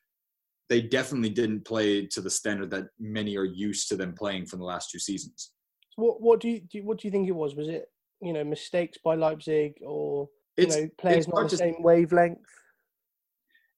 they 0.70 0.82
definitely 0.82 1.30
didn't 1.30 1.66
play 1.66 2.06
to 2.08 2.22
the 2.22 2.30
standard 2.30 2.72
that 2.72 2.88
many 3.00 3.38
are 3.38 3.46
used 3.46 3.88
to 3.90 3.96
them 3.96 4.14
playing 4.14 4.46
from 4.46 4.60
the 4.60 4.66
last 4.66 4.90
two 4.90 5.00
seasons. 5.00 5.52
What 5.96 6.22
what 6.22 6.40
do 6.40 6.50
you, 6.50 6.60
do 6.62 6.80
you 6.80 6.84
what 6.84 7.00
do 7.00 7.08
you 7.08 7.12
think 7.12 7.28
it 7.28 7.36
was? 7.36 7.56
Was 7.56 7.68
it 7.68 7.86
you 8.22 8.34
know 8.34 8.44
mistakes 8.44 8.98
by 9.04 9.16
Leipzig 9.16 9.76
or 9.86 10.28
you 10.58 10.66
it's, 10.66 10.76
know 10.76 10.90
players 10.98 11.28
not 11.28 11.44
the 11.44 11.50
to, 11.50 11.58
same 11.58 11.76
wavelength? 11.80 12.40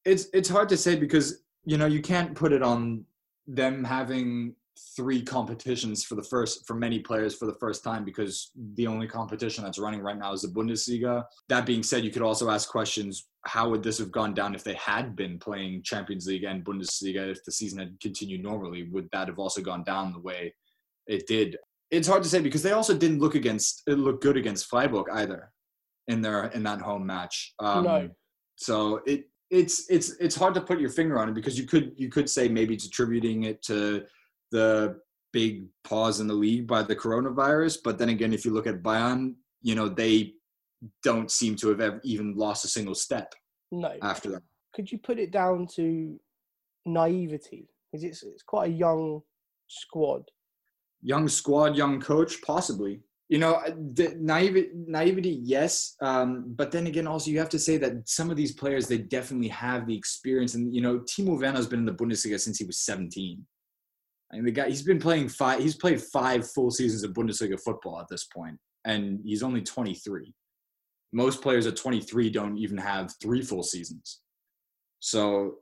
It's 0.06 0.28
it's 0.34 0.50
hard 0.50 0.70
to 0.70 0.78
say 0.78 0.96
because 0.96 1.44
you 1.66 1.78
know 1.78 1.86
you 1.86 2.02
can't 2.02 2.34
put 2.34 2.54
it 2.54 2.64
on 2.64 3.06
them 3.48 3.84
having 3.84 4.56
three 4.96 5.22
competitions 5.22 6.04
for 6.04 6.16
the 6.16 6.24
first 6.24 6.66
for 6.68 6.74
many 6.74 7.00
players 7.00 7.36
for 7.36 7.46
the 7.46 7.56
first 7.56 7.84
time 7.84 8.04
because 8.04 8.52
the 8.76 8.88
only 8.88 9.08
competition 9.08 9.64
that's 9.64 9.80
running 9.80 10.02
right 10.02 10.18
now 10.18 10.34
is 10.34 10.42
the 10.42 10.48
Bundesliga. 10.48 11.24
That 11.50 11.66
being 11.66 11.84
said, 11.84 12.04
you 12.04 12.12
could 12.12 12.22
also 12.22 12.50
ask 12.50 12.70
questions: 12.70 13.28
How 13.46 13.70
would 13.70 13.84
this 13.84 13.98
have 14.00 14.12
gone 14.12 14.34
down 14.34 14.56
if 14.56 14.64
they 14.64 14.76
had 14.76 15.16
been 15.16 15.40
playing 15.40 15.84
Champions 15.84 16.28
League 16.28 16.44
and 16.44 16.64
Bundesliga? 16.64 17.30
If 17.30 17.44
the 17.44 17.52
season 17.52 17.80
had 17.80 18.00
continued 18.02 18.44
normally, 18.44 18.84
would 18.92 19.10
that 19.12 19.28
have 19.28 19.40
also 19.40 19.62
gone 19.62 19.84
down 19.84 20.14
the 20.14 20.20
way 20.20 20.54
it 21.08 21.28
did? 21.28 21.58
It's 21.90 22.08
hard 22.08 22.24
to 22.24 22.30
say 22.30 22.42
because 22.42 22.64
they 22.64 22.72
also 22.72 22.98
didn't 22.98 23.20
look 23.20 23.36
against 23.36 23.84
it 23.88 23.98
look 23.98 24.22
good 24.22 24.38
against 24.38 24.68
Freiburg 24.68 25.08
either 25.12 25.52
in 26.08 26.22
their 26.22 26.46
in 26.48 26.64
that 26.64 26.82
home 26.82 27.06
match. 27.06 27.54
Um, 27.60 27.84
no. 27.84 28.10
So 28.56 29.02
it 29.06 29.26
it's 29.50 29.90
it's 29.90 30.12
it's 30.20 30.36
hard 30.36 30.54
to 30.56 30.62
put 30.62 30.80
your 30.80 30.90
finger 30.90 31.20
on 31.20 31.30
it 31.30 31.36
because 31.36 31.58
you 31.58 31.66
could 31.66 31.94
you 31.96 32.10
could 32.10 32.30
say 32.30 32.48
maybe 32.48 32.74
it's 32.74 32.86
attributing 32.86 33.44
it 33.44 33.62
to 33.64 34.04
the 34.52 35.00
big 35.34 35.66
pause 35.84 36.20
in 36.20 36.28
the 36.28 36.34
league 36.34 36.68
by 36.68 36.84
the 36.84 36.96
coronavirus. 36.96 37.80
But 37.84 37.98
then 37.98 38.10
again, 38.10 38.34
if 38.34 38.46
you 38.46 38.52
look 38.52 38.68
at 38.68 38.84
Bayern, 38.84 39.36
you 39.62 39.76
know, 39.76 39.90
they 39.90 40.34
don't 41.04 41.32
seem 41.32 41.56
to 41.58 41.70
have 41.70 41.82
ever 41.82 42.02
even 42.04 42.36
lost 42.36 42.66
a 42.66 42.68
single 42.68 42.96
step. 42.96 43.34
No. 43.72 43.94
After 44.02 44.30
that. 44.32 44.44
Could 44.74 44.92
you 44.92 44.98
put 44.98 45.20
it 45.20 45.32
down 45.32 45.68
to 45.76 46.20
naivety? 46.86 47.68
It's 47.94 48.24
it's 48.24 48.44
quite 48.44 48.70
a 48.70 48.74
young 48.74 49.22
squad. 49.68 50.24
Young 51.02 51.28
squad, 51.28 51.76
young 51.76 52.00
coach, 52.00 52.42
possibly. 52.42 53.02
You 53.30 53.40
know, 53.40 53.62
the 53.94 54.16
naivety, 54.20 54.70
naivety 54.74 55.42
yes, 55.44 55.96
um, 56.02 56.46
but 56.56 56.72
then 56.72 56.88
again, 56.88 57.08
also 57.08 57.30
you 57.30 57.40
have 57.40 57.50
to 57.50 57.60
say 57.60 57.78
that 57.78 58.08
some 58.08 58.30
of 58.30 58.38
these 58.38 58.54
players 58.54 58.88
they 58.88 59.00
definitely 59.00 59.50
have 59.50 59.86
the 59.86 59.98
experience, 59.98 60.56
and 60.56 60.74
you 60.74 60.82
know, 60.82 61.00
Timo 61.00 61.38
Werner 61.38 61.58
has 61.58 61.68
been 61.68 61.80
in 61.80 61.86
the 61.86 61.94
Bundesliga 61.94 62.40
since 62.40 62.58
he 62.58 62.66
was 62.66 62.80
17. 62.80 63.46
I 64.32 64.36
mean, 64.36 64.46
the 64.46 64.52
guy 64.52 64.70
he's 64.70 64.84
been 64.84 65.00
playing 65.00 65.30
five. 65.30 65.60
He's 65.60 65.76
played 65.76 66.02
five 66.02 66.50
full 66.50 66.72
seasons 66.72 67.04
of 67.04 67.14
Bundesliga 67.14 67.60
football 67.60 68.00
at 68.00 68.08
this 68.10 68.26
point, 68.26 68.58
and 68.86 69.20
he's 69.24 69.44
only 69.44 69.62
23. 69.62 70.34
Most 71.14 71.42
players 71.42 71.66
at 71.66 71.78
23 71.78 72.30
don't 72.30 72.58
even 72.58 72.78
have 72.78 73.14
three 73.22 73.42
full 73.42 73.64
seasons, 73.64 74.20
so 75.00 75.56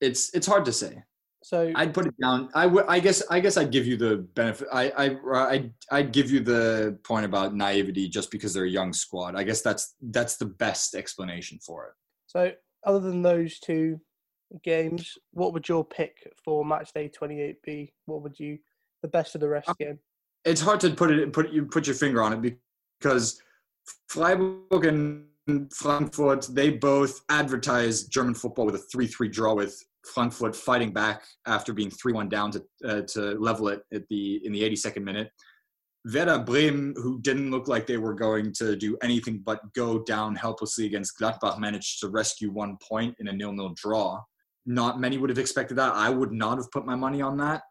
it's 0.00 0.34
it's 0.34 0.46
hard 0.46 0.64
to 0.64 0.72
say. 0.72 1.02
So 1.44 1.70
I'd 1.76 1.94
put 1.94 2.06
it 2.06 2.14
down. 2.20 2.48
I 2.54 2.66
would. 2.66 2.86
I 2.88 2.98
guess. 2.98 3.22
I 3.30 3.40
guess 3.40 3.56
I'd 3.56 3.70
give 3.70 3.86
you 3.86 3.96
the 3.96 4.16
benefit. 4.34 4.68
I. 4.72 4.90
I. 4.90 5.16
I. 5.32 5.70
I'd 5.90 6.12
give 6.12 6.30
you 6.30 6.40
the 6.40 6.98
point 7.04 7.26
about 7.26 7.54
naivety 7.54 8.08
just 8.08 8.30
because 8.30 8.52
they're 8.52 8.64
a 8.64 8.70
young 8.70 8.92
squad. 8.92 9.36
I 9.36 9.44
guess 9.44 9.62
that's 9.62 9.94
that's 10.00 10.36
the 10.36 10.46
best 10.46 10.94
explanation 10.94 11.58
for 11.64 11.86
it. 11.86 11.92
So 12.26 12.52
other 12.84 13.00
than 13.00 13.22
those 13.22 13.60
two 13.60 14.00
games, 14.62 15.16
what 15.32 15.52
would 15.52 15.68
your 15.68 15.84
pick 15.84 16.32
for 16.44 16.64
match 16.64 16.92
day 16.92 17.08
28 17.08 17.62
be? 17.62 17.92
What 18.06 18.22
would 18.22 18.38
you 18.38 18.58
the 19.02 19.08
best 19.08 19.34
of 19.34 19.40
the 19.40 19.48
rest 19.48 19.70
game? 19.78 19.98
It's 20.44 20.60
hard 20.60 20.80
to 20.80 20.90
put 20.90 21.10
it 21.10 21.32
put 21.32 21.50
you 21.50 21.66
put 21.66 21.86
your 21.86 21.96
finger 21.96 22.22
on 22.22 22.32
it 22.32 22.56
because 23.00 23.40
Freiburg 24.08 24.84
and 24.84 25.26
Frankfurt 25.72 26.48
they 26.52 26.70
both 26.70 27.20
advertised 27.28 28.12
German 28.12 28.34
football 28.34 28.66
with 28.66 28.74
a 28.74 28.96
3-3 28.96 29.32
draw 29.32 29.54
with 29.54 29.82
Frankfurt 30.06 30.54
fighting 30.54 30.92
back 30.92 31.22
after 31.46 31.72
being 31.72 31.90
3-1 31.90 32.28
down 32.28 32.50
to 32.52 32.64
uh, 32.84 33.02
to 33.02 33.38
level 33.38 33.68
it 33.68 33.82
at 33.92 34.08
the 34.08 34.40
in 34.44 34.52
the 34.52 34.62
82nd 34.62 35.02
minute. 35.02 35.30
Werder 36.04 36.38
Bremen, 36.38 36.94
who 36.96 37.20
didn't 37.20 37.50
look 37.50 37.68
like 37.68 37.86
they 37.86 37.98
were 37.98 38.14
going 38.14 38.52
to 38.54 38.76
do 38.76 38.96
anything 39.02 39.42
but 39.44 39.60
go 39.74 39.98
down 40.04 40.34
helplessly 40.36 40.86
against 40.86 41.18
Gladbach, 41.20 41.58
managed 41.58 42.00
to 42.00 42.08
rescue 42.08 42.50
one 42.50 42.78
point 42.80 43.14
in 43.18 43.28
a 43.28 43.32
nil-nil 43.32 43.74
draw. 43.76 44.20
Not 44.68 45.00
many 45.00 45.18
would 45.18 45.30
have 45.30 45.38
expected 45.38 45.78
that. 45.78 45.94
I 45.94 46.10
would 46.10 46.30
not 46.30 46.58
have 46.58 46.70
put 46.70 46.86
my 46.86 46.94
money 46.94 47.22
on 47.22 47.38
that. 47.38 47.62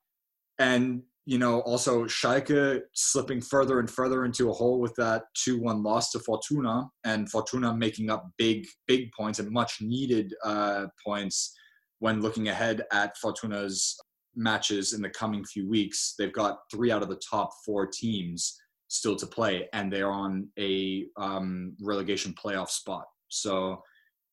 And 0.59 1.03
you 1.27 1.37
know, 1.37 1.59
also 1.61 2.05
Schalke 2.05 2.79
slipping 2.93 3.41
further 3.41 3.81
and 3.81 3.91
further 3.91 4.23
into 4.23 4.49
a 4.49 4.53
hole 4.53 4.79
with 4.79 4.95
that 4.95 5.23
2-1 5.45 5.83
loss 5.83 6.09
to 6.11 6.19
Fortuna, 6.19 6.87
and 7.03 7.29
Fortuna 7.29 7.75
making 7.75 8.09
up 8.09 8.29
big, 8.37 8.65
big 8.87 9.11
points 9.11 9.37
and 9.39 9.51
much 9.51 9.81
needed 9.81 10.33
uh, 10.45 10.85
points 11.05 11.53
when 11.99 12.21
looking 12.21 12.47
ahead 12.47 12.83
at 12.93 13.17
Fortuna's 13.17 13.97
matches 14.37 14.93
in 14.93 15.01
the 15.01 15.09
coming 15.09 15.43
few 15.43 15.67
weeks. 15.69 16.15
They've 16.17 16.31
got 16.31 16.59
three 16.73 16.91
out 16.91 17.03
of 17.03 17.09
the 17.09 17.19
top 17.29 17.49
four 17.65 17.87
teams 17.87 18.57
still 18.87 19.17
to 19.17 19.27
play, 19.27 19.67
and 19.73 19.91
they're 19.91 20.11
on 20.11 20.47
a 20.57 21.07
um, 21.17 21.75
relegation 21.81 22.33
playoff 22.41 22.69
spot. 22.69 23.03
So 23.27 23.83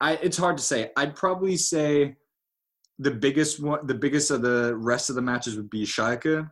I, 0.01 0.13
it's 0.23 0.37
hard 0.37 0.59
to 0.59 0.63
say. 0.63 0.91
I'd 0.97 1.17
probably 1.17 1.57
say 1.57 2.15
the 2.99 3.11
biggest 3.11 3.61
one, 3.61 3.87
the 3.87 3.95
biggest 3.95 4.31
of 4.31 4.43
the 4.43 4.77
rest 4.77 5.11
of 5.11 5.17
the 5.17 5.23
matches 5.23 5.57
would 5.57 5.71
be 5.71 5.85
Schalke, 5.85 6.49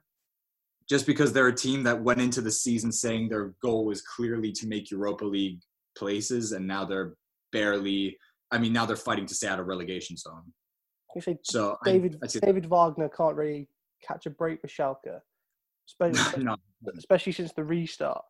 just 0.89 1.07
because 1.07 1.33
they're 1.33 1.49
a 1.49 1.55
team 1.55 1.83
that 1.85 2.03
went 2.03 2.21
into 2.21 2.41
the 2.41 2.51
season 2.51 2.91
saying 2.91 3.29
their 3.29 3.55
goal 3.63 3.85
was 3.85 4.03
clearly 4.03 4.53
to 4.53 4.67
make 4.67 4.91
Europa 4.91 5.25
League 5.25 5.61
places, 5.97 6.53
and 6.53 6.67
now 6.67 6.85
they're 6.85 7.15
barely. 7.53 8.19
I 8.51 8.59
mean, 8.59 8.73
now 8.73 8.87
they're 8.87 8.97
fighting 8.97 9.27
to 9.27 9.35
stay 9.35 9.49
out 9.49 9.61
of 9.61 9.67
relegation 9.67 10.17
zone. 10.17 10.53
You 11.15 11.21
say 11.21 11.39
so 11.43 11.77
David 11.85 12.19
I, 12.23 12.27
I 12.27 12.39
David 12.41 12.67
Wagner 12.67 13.09
can't 13.09 13.37
really 13.37 13.69
catch 14.03 14.27
a 14.27 14.31
break 14.31 14.63
with 14.63 14.73
Schalke, 14.73 15.21
especially, 15.89 16.45
no. 16.45 16.57
especially 16.97 17.33
since 17.33 17.53
the 17.53 17.65
restart. 17.65 18.25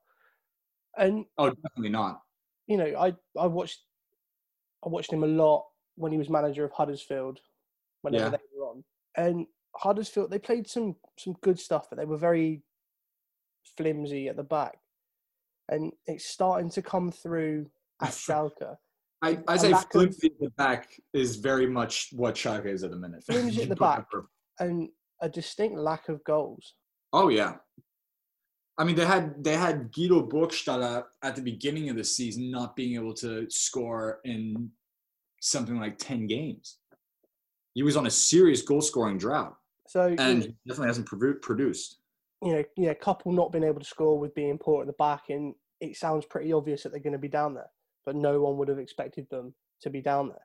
And 0.99 1.25
oh, 1.39 1.51
definitely 1.51 1.91
not. 1.91 2.21
You 2.67 2.77
know, 2.77 2.95
I 2.99 3.15
I 3.39 3.47
watched 3.47 3.81
I 4.85 4.89
watched 4.89 5.13
him 5.13 5.25
a 5.25 5.29
lot 5.29 5.65
when 5.95 6.13
he 6.13 6.19
was 6.19 6.29
manager 6.29 6.65
of 6.65 6.73
Huddersfield, 6.73 7.39
whenever 8.03 8.25
yeah. 8.25 8.31
they 8.31 8.59
were 8.59 8.67
on. 8.67 8.85
And 9.17 9.47
Huddersfield, 9.77 10.31
they 10.31 10.39
played 10.39 10.69
some 10.69 10.97
some 11.19 11.35
good 11.43 11.59
stuff, 11.59 11.87
but 11.89 11.99
they 11.99 12.05
were 12.05 12.19
very 12.19 12.63
flimsy 13.77 14.29
at 14.29 14.37
the 14.37 14.43
back. 14.43 14.79
And 15.69 15.93
it's 16.07 16.27
starting 16.27 16.71
to 16.71 16.83
come 16.83 17.11
through 17.11 17.71
at 18.03 18.11
Schalke. 18.11 18.77
I, 19.23 19.39
I 19.47 19.57
say 19.57 19.73
flimsy 19.93 20.29
at 20.29 20.41
the 20.41 20.51
back 20.51 20.89
is 21.15 21.37
very 21.37 21.67
much 21.67 22.09
what 22.13 22.35
Schalke 22.35 22.67
is 22.67 22.83
at 22.83 22.91
the 22.91 22.97
minute. 22.97 23.25
Flimsy 23.25 23.63
at 23.63 23.69
the 23.71 23.77
back 23.77 24.05
and 24.59 24.89
a 25.21 25.29
distinct 25.29 25.79
lack 25.79 26.09
of 26.09 26.23
goals. 26.25 26.75
Oh 27.13 27.29
yeah. 27.29 27.57
I 28.79 28.85
mean, 28.85 28.97
they 28.97 29.07
had 29.07 29.43
they 29.43 29.57
had 29.57 29.93
Guido 29.93 30.27
Burgstaller 30.27 31.05
at 31.23 31.37
the 31.37 31.43
beginning 31.43 31.89
of 31.89 31.97
the 31.97 32.05
season 32.05 32.51
not 32.51 32.75
being 32.75 32.95
able 32.95 33.15
to 33.15 33.47
score 33.49 34.21
in 34.25 34.71
something 35.41 35.79
like 35.79 35.99
ten 35.99 36.27
games. 36.27 36.79
He 37.75 37.83
was 37.83 37.97
on 37.97 38.07
a 38.07 38.11
serious 38.11 38.63
goal 38.63 38.83
scoring 38.83 39.19
drought. 39.19 39.57
So 39.89 40.15
and 40.19 40.43
he 40.43 40.57
definitely 40.67 40.89
hasn't 40.89 41.43
produced. 41.43 41.99
You 42.43 42.55
know, 42.55 42.65
yeah, 42.77 42.95
couple 42.95 43.33
not 43.33 43.53
being 43.53 43.65
able 43.65 43.81
to 43.81 43.87
score 43.87 44.19
with 44.19 44.35
being 44.35 44.59
poor 44.59 44.83
at 44.83 44.87
the 44.87 44.95
back, 44.95 45.25
and 45.29 45.55
it 45.81 45.97
sounds 45.97 46.25
pretty 46.25 46.53
obvious 46.53 46.83
that 46.83 46.91
they're 46.91 47.01
going 47.01 47.13
to 47.13 47.19
be 47.19 47.29
down 47.29 47.55
there 47.55 47.71
but 48.05 48.17
no 48.17 48.41
one 48.41 48.57
would 48.59 48.69
have 48.69 48.79
expected 48.79 49.29
them 49.31 49.55
to 49.83 49.91
be 49.91 50.01
down 50.01 50.29
there. 50.29 50.39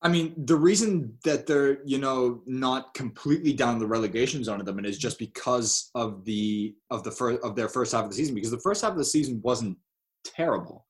I 0.00 0.08
mean, 0.08 0.32
the 0.36 0.56
reason 0.56 1.18
that 1.24 1.46
they're 1.46 1.84
you 1.84 1.98
know 1.98 2.42
not 2.46 2.94
completely 2.94 3.52
down 3.52 3.78
the 3.78 3.86
relegation 3.86 4.44
zone 4.44 4.60
at 4.60 4.66
the 4.66 4.72
minute 4.72 4.90
is 4.90 4.98
just 4.98 5.18
because 5.18 5.90
of 5.94 6.24
the 6.24 6.76
of 6.90 7.02
the 7.02 7.10
first 7.10 7.42
of 7.42 7.56
their 7.56 7.68
first 7.68 7.92
half 7.92 8.04
of 8.04 8.10
the 8.10 8.16
season. 8.16 8.34
Because 8.34 8.52
the 8.52 8.60
first 8.60 8.82
half 8.82 8.92
of 8.92 8.98
the 8.98 9.04
season 9.04 9.40
wasn't 9.42 9.76
terrible. 10.24 10.86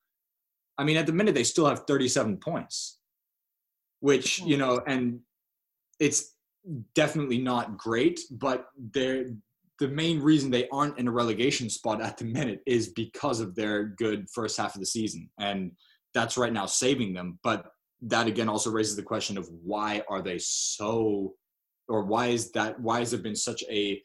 I 0.76 0.85
mean, 0.85 0.98
at 0.98 1.07
the 1.07 1.12
minute 1.12 1.35
they 1.35 1.44
still 1.44 1.66
have 1.66 1.85
37 1.87 2.37
points, 2.37 2.98
which 4.00 4.40
you 4.40 4.57
hmm. 4.57 4.61
know, 4.61 4.81
and 4.87 5.20
it's 6.00 6.34
definitely 6.94 7.38
not 7.38 7.76
great. 7.76 8.20
But 8.30 8.66
they're 8.76 9.30
the 9.78 9.88
main 9.88 10.20
reason 10.20 10.50
they 10.50 10.68
aren't 10.70 10.98
in 10.98 11.06
a 11.06 11.12
relegation 11.12 11.70
spot 11.70 12.02
at 12.02 12.16
the 12.16 12.24
minute 12.24 12.61
is 12.66 12.88
because 12.88 13.40
of 13.40 13.54
their 13.54 13.84
good 13.84 14.26
first 14.34 14.56
half 14.56 14.74
of 14.74 14.80
the 14.80 14.87
season, 14.87 15.30
and 15.38 15.72
that's 16.14 16.37
right 16.37 16.52
now 16.52 16.66
saving 16.66 17.14
them. 17.14 17.38
But 17.42 17.70
that 18.02 18.26
again 18.26 18.48
also 18.48 18.70
raises 18.70 18.96
the 18.96 19.02
question 19.02 19.37
of 19.37 19.48
why 19.64 20.02
are 20.08 20.22
they 20.22 20.38
so 20.38 21.34
or 21.88 22.04
why 22.04 22.26
is 22.26 22.52
that 22.52 22.78
why 22.80 23.00
has 23.00 23.11
there 23.11 23.20
been 23.20 23.37
such 23.37 23.64
a 23.70 24.00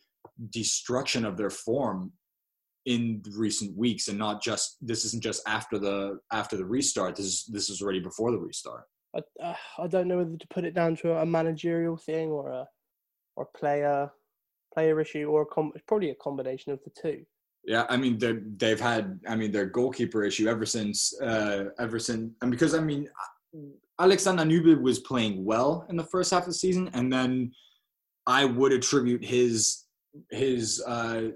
destruction 0.50 1.26
of 1.26 1.38
their 1.38 1.50
form 1.50 2.12
in 2.86 3.22
recent 3.36 3.76
weeks 3.78 4.08
and 4.08 4.18
not 4.18 4.42
just 4.42 4.78
this 4.82 5.06
isn't 5.06 5.24
just 5.24 5.42
after 5.48 5.78
the 5.78 6.20
after 6.32 6.58
the 6.58 6.66
restart 6.66 7.16
this 7.16 7.26
is 7.26 7.46
this 7.50 7.70
is 7.70 7.82
already 7.82 8.00
before 8.00 8.32
the 8.32 8.38
restart 8.38 8.86
i, 9.16 9.20
uh, 9.44 9.56
I 9.78 9.88
don't 9.88 10.08
know 10.08 10.18
whether 10.18 10.38
to 10.38 10.48
put 10.48 10.66
it 10.66 10.74
down 10.74 10.96
to 10.98 11.18
a 11.18 11.26
managerial 11.26 11.98
thing 11.98 12.30
or 12.30 12.50
a 12.50 12.68
or 13.36 13.48
player 13.56 14.12
player 14.74 15.00
issue 15.00 15.26
or 15.26 15.44
a 15.44 15.46
com- 15.46 15.74
probably 15.88 16.10
a 16.10 16.16
combination 16.16 16.72
of 16.72 16.80
the 16.84 16.92
two. 17.00 17.24
Yeah, 17.64 17.86
I 17.90 17.98
mean 17.98 18.18
they 18.18 18.34
they've 18.58 18.80
had 18.80 19.20
I 19.28 19.36
mean 19.36 19.52
their 19.52 19.66
goalkeeper 19.66 20.24
issue 20.24 20.48
ever 20.48 20.66
since 20.66 21.20
uh, 21.22 21.66
ever 21.80 22.00
since 22.00 22.32
and 22.42 22.52
because 22.52 22.74
I 22.74 22.80
mean 22.80 23.10
Alexander 24.00 24.44
Nübel 24.44 24.82
was 24.82 25.00
playing 25.00 25.46
well 25.46 25.86
in 25.90 25.96
the 25.96 26.04
first 26.04 26.32
half 26.32 26.44
of 26.44 26.48
the 26.48 26.54
season, 26.54 26.90
and 26.94 27.14
then 27.14 27.52
I 28.26 28.46
would 28.46 28.74
attribute 28.74 29.24
his 29.24 29.86
his 30.32 30.84
uh, 30.86 31.30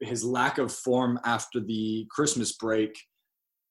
his 0.00 0.24
lack 0.24 0.58
of 0.58 0.72
form 0.72 1.18
after 1.24 1.60
the 1.60 2.06
Christmas 2.10 2.52
break 2.52 2.96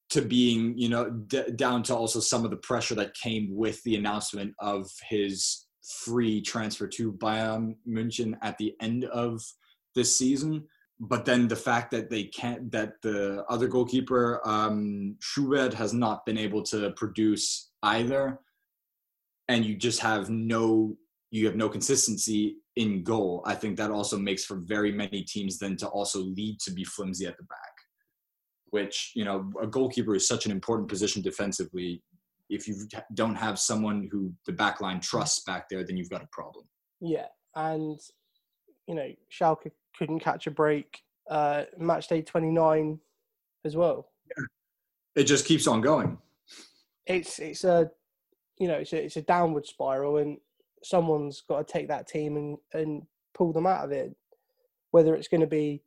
to 0.10 0.22
being 0.22 0.78
you 0.78 0.90
know 0.90 1.10
d- 1.10 1.52
down 1.56 1.84
to 1.84 1.96
also 1.96 2.20
some 2.20 2.46
of 2.46 2.52
the 2.52 2.58
pressure 2.58 2.96
that 2.96 3.14
came 3.14 3.56
with 3.56 3.82
the 3.84 3.96
announcement 3.96 4.54
of 4.60 4.90
his 5.10 5.66
free 6.06 6.42
transfer 6.42 6.88
to 6.88 7.14
Bayern 7.14 7.76
München 7.88 8.38
at 8.42 8.58
the 8.58 8.76
end 8.82 9.06
of 9.06 9.42
this 9.96 10.18
season. 10.18 10.64
But 11.00 11.26
then 11.26 11.48
the 11.48 11.56
fact 11.56 11.92
that 11.92 12.10
they 12.10 12.26
can't 12.26 12.72
that 12.72 12.94
the 13.04 13.44
other 13.50 13.68
goalkeeper 13.68 14.42
um 14.46 15.16
Schubert 15.20 15.74
has 15.74 15.94
not 15.94 16.26
been 16.26 16.38
able 16.38 16.64
to 16.64 16.92
produce 16.92 17.72
either. 17.84 18.40
And 19.50 19.64
you 19.64 19.76
just 19.76 20.00
have 20.00 20.30
no 20.30 20.96
you 21.32 21.46
have 21.46 21.56
no 21.56 21.70
consistency 21.70 22.58
in 22.78 23.04
goal. 23.04 23.44
I 23.46 23.56
think 23.56 23.78
that 23.78 23.92
also 23.92 24.18
makes 24.18 24.46
for 24.46 24.58
very 24.58 24.92
many 24.92 25.24
teams 25.24 25.58
then 25.58 25.76
to 25.78 25.88
also 25.88 26.20
lead 26.20 26.60
to 26.62 26.72
be 26.72 26.84
flimsy 26.84 27.26
at 27.26 27.38
the 27.38 27.44
back 27.44 27.77
which 28.72 29.12
you 29.16 29.26
know 29.26 29.52
a 29.62 29.68
goalkeeper 29.68 30.16
is 30.16 30.28
such 30.28 30.46
an 30.46 30.52
important 30.52 30.90
position 30.90 31.22
defensively 31.22 32.02
if 32.50 32.68
you 32.68 32.76
don't 33.14 33.36
have 33.36 33.60
someone 33.60 34.08
who 34.12 34.32
the 34.46 34.54
back 34.54 34.82
line 34.82 35.00
trusts 35.00 35.44
back 35.44 35.68
there 35.70 35.84
then 35.84 35.98
you've 35.98 36.10
got 36.10 36.24
a 36.24 36.28
problem 36.32 36.66
yeah 37.02 37.28
and 37.56 38.00
you 38.88 38.96
know 38.96 39.12
Schalke 39.32 39.72
couldn't 39.98 40.20
catch 40.20 40.48
a 40.48 40.52
break. 40.52 41.02
Uh, 41.30 41.64
match 41.78 42.08
day 42.08 42.22
29 42.22 43.00
as 43.66 43.76
well. 43.76 44.10
Yeah. 44.30 44.46
It 45.22 45.24
just 45.26 45.46
keeps 45.46 45.68
on 45.68 45.82
going. 45.82 46.18
It's 47.06 47.40
it's 47.40 47.64
a 47.64 47.90
you 48.58 48.68
know 48.68 48.76
it's 48.76 48.94
a, 48.94 49.04
it's 49.04 49.18
a 49.18 49.22
downward 49.22 49.66
spiral, 49.66 50.18
and 50.18 50.38
someone's 50.84 51.42
got 51.42 51.66
to 51.66 51.74
take 51.74 51.88
that 51.90 52.08
team 52.08 52.38
and, 52.38 52.58
and 52.74 53.04
pull 53.34 53.52
them 53.52 53.68
out 53.68 53.84
of 53.84 53.92
it. 53.92 54.16
Whether 54.92 55.16
it's 55.16 55.28
going 55.28 55.42
to 55.42 55.48
be 55.48 55.84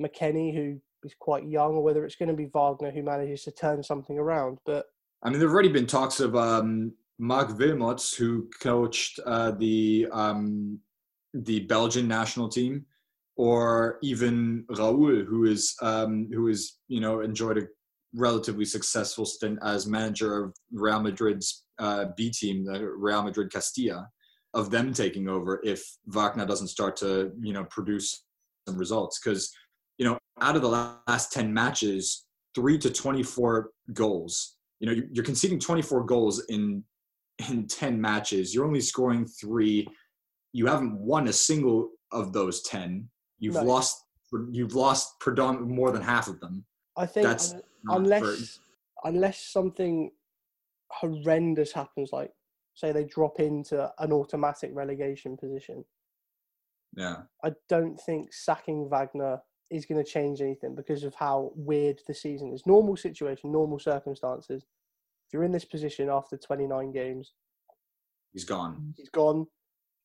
McKennie 0.00 0.54
who 0.54 0.80
is 1.04 1.14
quite 1.18 1.46
young, 1.46 1.74
or 1.74 1.82
whether 1.82 2.04
it's 2.04 2.16
going 2.16 2.28
to 2.28 2.34
be 2.34 2.46
Wagner, 2.46 2.90
who 2.90 3.02
manages 3.02 3.44
to 3.44 3.52
turn 3.52 3.82
something 3.82 4.18
around. 4.18 4.58
But 4.64 4.86
I 5.22 5.30
mean, 5.30 5.38
there've 5.38 5.52
already 5.52 5.68
been 5.68 5.86
talks 5.86 6.20
of 6.20 6.34
um, 6.36 6.92
Marc 7.18 7.50
Wilmots, 7.50 8.14
who 8.14 8.48
coached 8.60 9.20
uh, 9.26 9.52
the 9.52 10.08
um, 10.12 10.78
the 11.34 11.60
Belgian 11.60 12.08
national 12.08 12.48
team, 12.48 12.86
or 13.36 13.98
even 14.02 14.64
Raúl, 14.70 15.24
who 15.26 15.44
is 15.44 15.76
um, 15.82 16.28
who 16.32 16.48
is 16.48 16.78
you 16.88 17.00
know 17.00 17.20
enjoyed 17.20 17.58
a 17.58 17.66
relatively 18.14 18.64
successful 18.64 19.24
stint 19.24 19.58
as 19.62 19.86
manager 19.86 20.44
of 20.44 20.54
Real 20.72 21.00
Madrid's 21.00 21.64
uh, 21.78 22.06
B 22.16 22.30
team, 22.30 22.64
the 22.64 22.90
Real 22.96 23.22
Madrid 23.22 23.52
Castilla, 23.52 24.08
of 24.54 24.70
them 24.70 24.92
taking 24.92 25.28
over 25.28 25.60
if 25.64 25.84
Wagner 26.06 26.46
doesn't 26.46 26.68
start 26.68 26.96
to 26.96 27.32
you 27.40 27.52
know 27.52 27.64
produce 27.64 28.24
some 28.68 28.78
results 28.78 29.20
because 29.22 29.52
out 30.40 30.56
of 30.56 30.62
the 30.62 30.68
last 31.06 31.32
10 31.32 31.52
matches 31.52 32.26
three 32.54 32.78
to 32.78 32.90
24 32.90 33.70
goals. 33.92 34.56
You 34.80 34.86
know 34.86 35.02
you're 35.12 35.24
conceding 35.24 35.58
24 35.58 36.04
goals 36.04 36.44
in 36.48 36.84
in 37.50 37.66
10 37.66 38.00
matches. 38.00 38.54
You're 38.54 38.66
only 38.66 38.80
scoring 38.80 39.26
three. 39.26 39.86
You 40.52 40.66
haven't 40.66 40.98
won 40.98 41.28
a 41.28 41.32
single 41.32 41.90
of 42.12 42.32
those 42.32 42.62
10 42.62 43.08
you've 43.40 43.54
no. 43.54 43.62
lost 43.62 44.04
you've 44.52 44.76
lost 44.76 45.18
predom- 45.20 45.66
more 45.66 45.90
than 45.90 46.02
half 46.02 46.28
of 46.28 46.38
them. 46.38 46.64
I 46.96 47.06
think 47.06 47.26
That's 47.26 47.56
unless 47.88 48.22
for, 48.22 49.08
unless 49.08 49.40
something 49.40 50.12
horrendous 50.92 51.72
happens 51.72 52.10
like 52.12 52.30
say 52.74 52.92
they 52.92 53.04
drop 53.04 53.40
into 53.40 53.90
an 53.98 54.12
automatic 54.12 54.70
relegation 54.72 55.36
position. 55.36 55.84
Yeah. 56.96 57.22
I 57.42 57.52
don't 57.68 57.98
think 57.98 58.32
sacking 58.32 58.88
wagner 58.88 59.40
is 59.70 59.86
going 59.86 60.02
to 60.02 60.10
change 60.10 60.40
anything 60.40 60.74
because 60.74 61.04
of 61.04 61.14
how 61.14 61.52
weird 61.54 62.00
the 62.06 62.14
season 62.14 62.52
is 62.52 62.66
normal 62.66 62.96
situation 62.96 63.52
normal 63.52 63.78
circumstances 63.78 64.64
if 65.30 65.34
you're 65.34 65.44
in 65.44 65.52
this 65.52 65.64
position 65.64 66.08
after 66.08 66.36
29 66.36 66.90
games, 66.90 67.34
he's 68.32 68.42
gone. 68.42 68.92
He's 68.96 69.10
gone, 69.10 69.46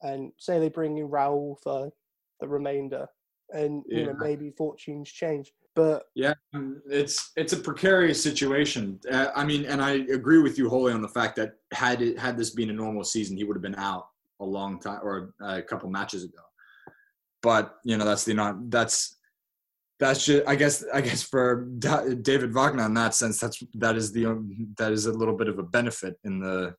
and 0.03 0.31
say 0.37 0.59
they 0.59 0.69
bring 0.69 0.99
in 0.99 1.09
Raúl 1.09 1.55
for 1.63 1.91
the 2.39 2.47
remainder, 2.47 3.07
and 3.51 3.81
yeah. 3.87 3.97
you 3.97 4.05
know 4.05 4.13
maybe 4.19 4.51
fortunes 4.51 5.11
change. 5.11 5.51
But 5.73 6.03
yeah, 6.13 6.35
um, 6.53 6.79
it's 6.87 7.31
it's 7.35 7.53
a 7.53 7.57
precarious 7.57 8.21
situation. 8.21 8.99
Uh, 9.11 9.29
I 9.35 9.43
mean, 9.43 9.65
and 9.65 9.81
I 9.81 9.93
agree 10.13 10.37
with 10.37 10.59
you 10.59 10.69
wholly 10.69 10.93
on 10.93 11.01
the 11.01 11.07
fact 11.07 11.35
that 11.37 11.55
had 11.73 12.03
it 12.03 12.19
had 12.19 12.37
this 12.37 12.51
been 12.51 12.69
a 12.69 12.73
normal 12.73 13.03
season, 13.03 13.35
he 13.35 13.45
would 13.45 13.55
have 13.55 13.63
been 13.63 13.73
out 13.79 14.09
a 14.39 14.45
long 14.45 14.79
time 14.79 14.99
or 15.01 15.33
a 15.41 15.63
couple 15.63 15.89
matches 15.89 16.23
ago. 16.23 16.43
But 17.41 17.77
you 17.83 17.97
know, 17.97 18.05
that's 18.05 18.25
the 18.25 18.35
not 18.35 18.69
that's 18.69 19.15
that's 19.99 20.25
just 20.25 20.45
i 20.47 20.55
guess 20.55 20.83
i 20.93 20.99
guess 20.99 21.23
for 21.23 21.67
david 22.21 22.53
wagner 22.53 22.85
in 22.85 22.93
that 22.93 23.15
sense 23.15 23.39
that's 23.39 23.63
that 23.75 23.95
is 23.95 24.11
the 24.11 24.25
that 24.77 24.91
is 24.91 25.05
a 25.05 25.11
little 25.13 25.35
bit 25.35 25.47
of 25.47 25.57
a 25.57 25.63
benefit 25.63 26.15
in 26.25 26.39
the 26.39 26.75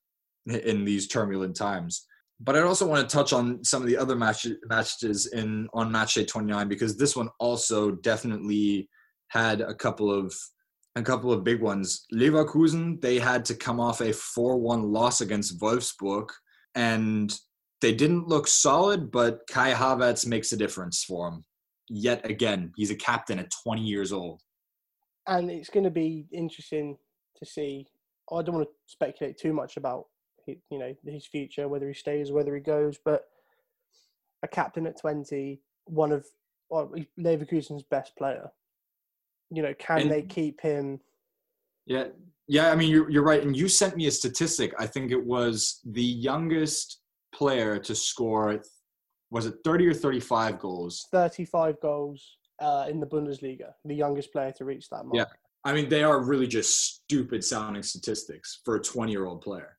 in 0.47 0.85
these 0.85 1.09
turbulent 1.09 1.57
times. 1.57 2.07
But 2.41 2.57
i 2.57 2.61
also 2.61 2.87
want 2.87 3.09
to 3.09 3.17
touch 3.17 3.33
on 3.33 3.65
some 3.65 3.83
of 3.83 3.89
the 3.89 3.97
other 3.97 4.15
match, 4.15 4.47
matches 4.69 5.27
in 5.33 5.69
on 5.73 5.91
match 5.91 6.15
day 6.15 6.25
29 6.25 6.69
because 6.69 6.97
this 6.97 7.17
one 7.17 7.29
also 7.39 7.93
definitely 7.93 8.89
had 9.29 9.61
a 9.61 9.75
couple 9.75 10.11
of 10.11 10.35
a 10.97 11.03
couple 11.03 11.31
of 11.31 11.45
big 11.45 11.61
ones. 11.61 12.05
Leverkusen 12.13 13.01
they 13.01 13.19
had 13.19 13.45
to 13.47 13.55
come 13.55 13.81
off 13.81 14.01
a 14.01 14.11
4-1 14.11 14.93
loss 14.93 15.21
against 15.23 15.61
wolfsburg 15.61 16.29
and 16.75 17.39
they 17.81 17.95
didn't 17.95 18.29
look 18.29 18.47
solid 18.47 19.11
but 19.11 19.41
kai 19.51 19.73
havertz 19.73 20.27
makes 20.27 20.53
a 20.53 20.57
difference 20.57 21.05
for 21.05 21.31
them 21.31 21.45
yet 21.89 22.29
again. 22.29 22.73
He's 22.77 22.91
a 22.91 22.97
captain 22.97 23.39
at 23.39 23.51
20 23.65 23.83
years 23.83 24.13
old. 24.13 24.41
And 25.27 25.51
it's 25.51 25.71
going 25.71 25.85
to 25.85 25.91
be 25.91 26.27
interesting 26.33 26.97
to 27.39 27.47
see. 27.47 27.87
I 28.33 28.43
don't 28.43 28.55
want 28.57 28.69
to 28.69 28.75
speculate 28.87 29.39
too 29.39 29.53
much 29.53 29.77
about 29.77 30.07
you 30.47 30.79
know 30.79 30.95
his 31.05 31.27
future, 31.27 31.69
whether 31.69 31.89
he 31.89 31.95
stays, 31.95 32.31
whether 32.31 32.55
he 32.55 32.61
goes. 32.61 32.97
But 33.05 33.25
a 34.43 34.49
captain 34.49 34.87
at 34.87 35.01
20, 35.01 35.61
one 35.87 36.13
of 36.13 36.27
well, 36.71 36.93
Leverkusen's 37.19 37.83
best 37.83 38.17
player. 38.17 38.49
You 39.51 39.63
know, 39.63 39.75
can 39.79 40.03
and, 40.03 40.11
they 40.11 40.23
keep 40.23 40.61
him? 40.61 41.01
Yeah, 41.87 42.07
yeah. 42.49 42.71
I 42.71 42.77
mean, 42.77 42.91
you're 42.91 43.11
you're 43.11 43.23
right. 43.23 43.43
And 43.43 43.57
you 43.57 43.69
sent 43.69 43.97
me 43.97 44.07
a 44.07 44.11
statistic. 44.11 44.75
I 44.79 44.87
think 44.87 45.13
it 45.13 45.25
was 45.25 45.81
the 45.85 46.03
youngest 46.03 47.01
player 47.33 47.79
to 47.79 47.95
score 47.95 48.61
was 49.31 49.47
it 49.47 49.55
30 49.65 49.89
or 49.89 49.95
35 49.95 50.59
goals? 50.59 51.07
35 51.11 51.81
goals 51.81 52.39
uh, 52.61 52.87
in 52.89 53.01
the 53.01 53.07
Bundesliga, 53.07 53.73
the 53.85 53.95
youngest 53.95 54.33
player 54.33 54.53
to 54.53 54.65
reach 54.65 54.89
that 54.91 55.05
mark. 55.05 55.15
Yeah. 55.15 55.25
I 55.65 55.73
mean, 55.73 55.89
they 55.89 56.05
are 56.05 56.23
really 56.23 56.47
just 56.47 56.95
stupid 56.95 57.43
sounding 57.43 57.83
statistics 57.83 58.61
for 58.65 58.77
a 58.77 58.81
20 58.81 59.11
year 59.11 59.27
old 59.27 59.41
player. 59.41 59.77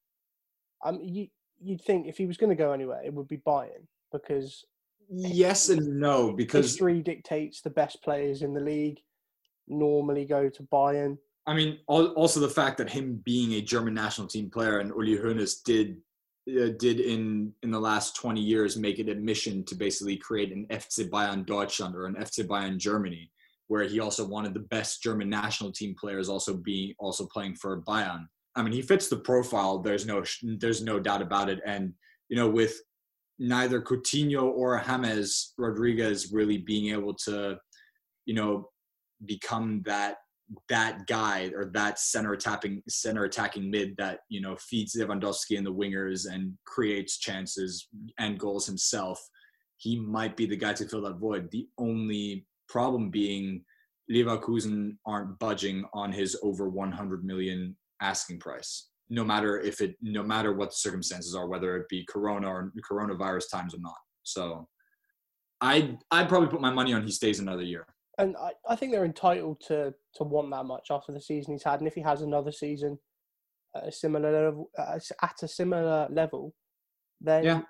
Um, 0.86 1.00
you, 1.02 1.28
you'd 1.60 1.82
think 1.82 2.08
if 2.08 2.18
he 2.18 2.26
was 2.26 2.38
going 2.38 2.50
to 2.50 2.56
go 2.56 2.72
anywhere, 2.74 3.02
it 3.04 3.14
would 3.14 3.28
be 3.28 3.38
Bayern 3.38 3.86
because. 4.12 4.66
Yes 5.10 5.70
and 5.70 6.00
no, 6.00 6.34
because. 6.34 6.66
History 6.66 7.02
dictates 7.02 7.62
the 7.62 7.70
best 7.70 8.04
players 8.04 8.42
in 8.42 8.54
the 8.54 8.60
league 8.60 9.00
normally 9.68 10.26
go 10.26 10.50
to 10.50 10.64
Bayern. 10.64 11.18
I 11.46 11.54
mean, 11.54 11.80
also 11.88 12.42
the 12.42 12.50
fact 12.50 12.78
that 12.78 12.90
him 12.90 13.22
being 13.24 13.54
a 13.54 13.62
German 13.62 13.94
national 13.94 14.28
team 14.28 14.50
player 14.50 14.80
and 14.80 14.90
Uli 14.90 15.18
Hoeneß 15.18 15.64
did 15.64 15.98
uh, 16.48 16.70
did 16.80 17.00
in 17.00 17.54
in 17.64 17.72
the 17.72 17.80
last 17.80 18.16
20 18.16 18.42
years 18.42 18.78
make 18.78 19.00
it 19.00 19.10
a 19.10 19.16
mission 19.16 19.64
to 19.66 19.76
basically 19.76 20.18
create 20.18 20.52
an 20.52 20.66
FC 20.70 21.10
Bayern 21.10 21.46
Deutschland 21.46 21.96
or 21.96 22.06
an 22.06 22.16
FC 22.16 22.46
Bayern 22.48 22.78
Germany, 22.78 23.32
where 23.68 23.84
he 23.84 24.00
also 24.00 24.26
wanted 24.26 24.54
the 24.54 24.62
best 24.62 25.04
German 25.04 25.30
national 25.30 25.72
team 25.72 25.96
players 26.00 26.30
also 26.30 26.56
being 26.56 26.94
also 27.00 27.26
playing 27.26 27.56
for 27.56 27.82
Bayern. 27.82 28.28
I 28.56 28.64
mean, 28.64 28.74
he 28.74 28.82
fits 28.82 29.08
the 29.08 29.18
profile. 29.18 29.80
There's 29.80 30.06
no 30.06 30.24
there's 30.42 30.82
no 30.82 31.00
doubt 31.00 31.22
about 31.22 31.50
it. 31.50 31.60
And 31.66 31.94
you 32.30 32.36
know, 32.36 32.50
with 32.50 32.82
neither 33.40 33.82
Coutinho 33.82 34.44
or 34.44 34.80
James 34.80 35.54
Rodriguez 35.58 36.32
really 36.32 36.58
being 36.58 36.94
able 36.94 37.14
to, 37.26 37.58
you 38.26 38.34
know, 38.34 38.70
become 39.26 39.82
that 39.86 40.18
that 40.70 41.06
guy 41.08 41.52
or 41.56 41.66
that 41.66 42.00
center 42.00 42.34
attacking 42.34 42.82
center 42.88 43.26
attacking 43.26 43.70
mid 43.70 43.96
that 43.98 44.20
you 44.30 44.42
know 44.42 44.56
feeds 44.58 44.96
Lewandowski 44.96 45.58
and 45.58 45.66
the 45.66 45.74
wingers 45.74 46.32
and 46.32 46.54
creates 46.66 47.18
chances 47.18 47.88
and 48.20 48.40
goals 48.40 48.66
himself. 48.66 49.20
He 49.78 50.00
might 50.00 50.36
be 50.36 50.46
the 50.46 50.56
guy 50.56 50.74
to 50.74 50.88
fill 50.88 51.02
that 51.02 51.18
void. 51.20 51.52
The 51.52 51.68
only 51.78 52.46
problem 52.68 53.10
being 53.10 53.64
Leverkusen 54.12 54.98
aren't 55.06 55.38
budging 55.38 55.86
on 55.94 56.12
his 56.12 56.38
over 56.42 56.70
100 56.70 57.26
million 57.26 57.76
asking 58.02 58.40
price. 58.40 58.90
No 59.10 59.24
matter 59.24 59.60
if 59.60 59.82
it, 59.82 59.96
no 60.02 60.24
matter 60.24 60.54
what 60.54 60.70
the 60.70 60.78
circumstances 60.78 61.36
are, 61.36 61.48
whether 61.48 61.76
it 61.78 61.90
be 61.90 62.06
Corona 62.10 62.48
or 62.48 62.72
coronavirus 62.90 63.52
times 63.52 63.74
or 63.76 63.80
not. 63.80 63.98
So, 64.24 64.68
I 65.60 65.98
I'd 66.12 66.30
probably 66.30 66.50
put 66.50 66.62
my 66.62 66.72
money 66.72 66.94
on 66.94 67.04
he 67.04 67.12
stays 67.12 67.40
another 67.40 67.64
year 67.64 67.88
and 68.18 68.36
I, 68.38 68.52
I 68.68 68.76
think 68.76 68.92
they're 68.92 69.06
entitled 69.06 69.62
to 69.68 69.94
to 70.16 70.24
want 70.24 70.50
that 70.52 70.66
much 70.66 70.88
after 70.90 71.12
the 71.12 71.22
season 71.22 71.54
he's 71.54 71.64
had. 71.64 71.80
And 71.80 71.88
if 71.88 71.96
he 71.96 72.02
has 72.02 72.22
another 72.22 72.52
season 72.52 72.98
at 73.76 73.88
a 73.88 73.92
similar 73.92 74.32
level, 74.32 74.70
at 74.78 75.42
a 75.42 75.48
similar 75.48 76.08
level, 76.10 76.54
then 77.22 77.44
yeah. 77.44 77.62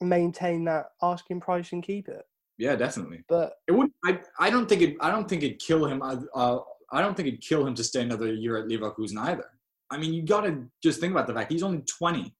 maintain 0.00 0.64
that 0.64 0.86
asking 1.02 1.40
price 1.40 1.72
and 1.72 1.82
keep 1.82 2.08
it. 2.08 2.22
Yeah, 2.58 2.74
definitely. 2.74 3.22
But 3.28 3.52
it 3.68 3.72
would. 3.72 3.90
I 4.04 4.20
I 4.38 4.50
don't 4.50 4.68
think 4.68 4.82
it. 4.82 4.96
I 5.00 5.10
don't 5.10 5.28
think 5.28 5.42
it'd 5.42 5.60
kill 5.60 5.86
him. 5.86 6.02
Uh, 6.02 6.58
I 6.92 7.00
don't 7.00 7.16
think 7.16 7.28
it'd 7.28 7.42
kill 7.42 7.66
him 7.66 7.74
to 7.74 7.84
stay 7.84 8.02
another 8.02 8.32
year 8.32 8.56
at 8.56 8.66
Leverkusen 8.66 9.18
either. 9.18 9.46
I 9.90 9.96
mean, 9.96 10.12
you 10.12 10.22
got 10.22 10.42
to 10.42 10.64
just 10.82 11.00
think 11.00 11.12
about 11.12 11.26
the 11.26 11.34
fact 11.34 11.52
he's 11.52 11.62
only 11.62 11.82
twenty. 11.82 12.34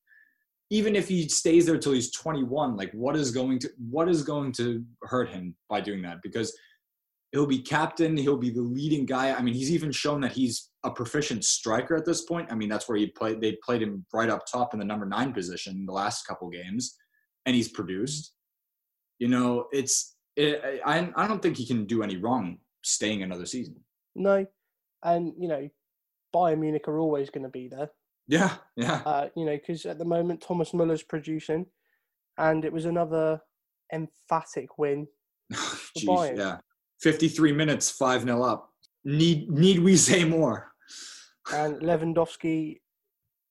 Even 0.70 0.96
if 0.96 1.08
he 1.08 1.28
stays 1.28 1.66
there 1.66 1.78
till 1.78 1.92
he's 1.92 2.10
twenty 2.10 2.42
one, 2.42 2.76
like 2.76 2.90
what 2.92 3.14
is 3.16 3.30
going 3.30 3.60
to 3.60 3.70
what 3.90 4.08
is 4.08 4.22
going 4.22 4.52
to 4.52 4.84
hurt 5.04 5.30
him 5.30 5.54
by 5.68 5.80
doing 5.80 6.02
that? 6.02 6.18
Because 6.22 6.52
he'll 7.32 7.46
be 7.46 7.58
captain. 7.58 8.16
He'll 8.16 8.36
be 8.36 8.50
the 8.50 8.62
leading 8.62 9.06
guy. 9.06 9.32
I 9.32 9.42
mean 9.42 9.54
he's 9.54 9.70
even 9.70 9.92
shown 9.92 10.20
that 10.22 10.32
he's 10.32 10.70
a 10.84 10.90
proficient 10.90 11.44
striker 11.44 11.96
at 11.96 12.04
this 12.04 12.22
point. 12.22 12.50
I 12.50 12.54
mean 12.54 12.68
that's 12.68 12.88
where 12.88 12.98
he 12.98 13.08
played 13.08 13.40
they 13.40 13.56
played 13.64 13.82
him 13.82 14.04
right 14.12 14.30
up 14.30 14.46
top 14.46 14.72
in 14.72 14.80
the 14.80 14.84
number 14.84 15.06
nine 15.06 15.32
position 15.32 15.86
the 15.86 15.92
last 15.92 16.26
couple 16.26 16.48
games 16.48 16.96
and 17.46 17.54
he's 17.54 17.68
produced. 17.68 18.34
You 19.18 19.28
know 19.28 19.66
it's 19.72 20.16
it, 20.36 20.80
I, 20.84 21.10
I 21.16 21.26
don't 21.26 21.42
think 21.42 21.56
he 21.56 21.66
can 21.66 21.84
do 21.84 22.02
any 22.02 22.16
wrong 22.16 22.58
staying 22.82 23.22
another 23.22 23.46
season. 23.46 23.76
No. 24.14 24.46
And 25.02 25.32
you 25.38 25.48
know 25.48 25.68
bayern 26.34 26.60
munich 26.60 26.88
are 26.88 26.98
always 26.98 27.30
going 27.30 27.44
to 27.44 27.50
be 27.50 27.68
there. 27.68 27.90
Yeah 28.26 28.54
yeah. 28.76 29.02
Uh, 29.04 29.28
you 29.36 29.44
know 29.44 29.56
because 29.56 29.86
at 29.86 29.98
the 29.98 30.04
moment 30.04 30.40
thomas 30.40 30.74
muller's 30.74 31.02
producing 31.02 31.66
and 32.36 32.64
it 32.64 32.72
was 32.72 32.84
another 32.84 33.40
emphatic 33.92 34.78
win 34.78 35.06
Jeez, 35.98 36.36
yeah 36.36 36.58
53 37.00 37.52
minutes, 37.52 37.90
5 37.90 38.22
0 38.22 38.42
up. 38.42 38.70
Need 39.04 39.50
need 39.50 39.80
we 39.80 39.96
say 39.96 40.24
more? 40.24 40.72
And 41.52 41.80
Lewandowski 41.80 42.80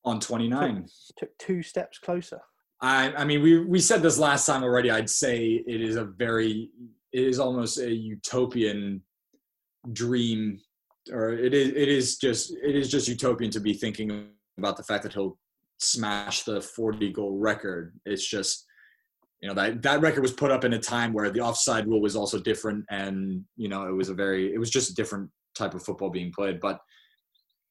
on 0.06 0.20
29 0.20 0.88
took, 1.18 1.30
took 1.30 1.38
two 1.38 1.64
steps 1.64 2.00
closer. 2.00 2.40
I, 2.82 3.12
I 3.14 3.26
mean, 3.26 3.42
we 3.42 3.60
we 3.66 3.80
said 3.80 4.02
this 4.02 4.20
last 4.20 4.46
time 4.46 4.64
already. 4.64 4.92
I'd 4.92 5.10
say 5.10 5.64
it 5.66 5.82
is 5.82 5.96
a 5.96 6.06
very, 6.06 6.70
it 7.12 7.24
is 7.24 7.40
almost 7.40 7.80
a 7.80 7.92
utopian 7.92 9.02
dream, 9.94 10.60
or 11.12 11.32
it 11.32 11.54
is 11.54 11.70
it 11.70 11.90
is 11.90 12.18
just 12.18 12.56
it 12.64 12.76
is 12.76 12.92
just 12.92 13.08
utopian 13.08 13.50
to 13.52 13.60
be 13.60 13.74
thinking 13.74 14.30
about 14.60 14.78
the 14.78 14.84
fact 14.84 15.04
that 15.04 15.14
he'll 15.14 15.40
smash 15.80 16.44
the 16.44 16.62
40 16.62 17.12
goal 17.14 17.38
record. 17.38 17.96
It's 18.06 18.28
just 18.28 18.67
you 19.42 19.48
know 19.48 19.54
that 19.54 19.82
that 19.82 20.02
record 20.02 20.22
was 20.22 20.34
put 20.34 20.52
up 20.52 20.64
in 20.64 20.74
a 20.74 20.80
time 20.80 21.14
where 21.14 21.30
the 21.30 21.40
offside 21.40 21.88
rule 21.88 22.02
was 22.02 22.16
also 22.16 22.40
different 22.40 22.84
and 22.90 23.44
you 23.56 23.70
know 23.70 23.88
it 23.88 23.92
was 23.92 24.10
a 24.10 24.14
very 24.14 24.54
it 24.54 24.58
was 24.58 24.70
just 24.70 24.92
a 24.92 24.96
different 24.96 25.30
type 25.56 25.74
of 25.74 25.84
football 25.84 26.10
being 26.10 26.32
played 26.32 26.60
but 26.60 26.80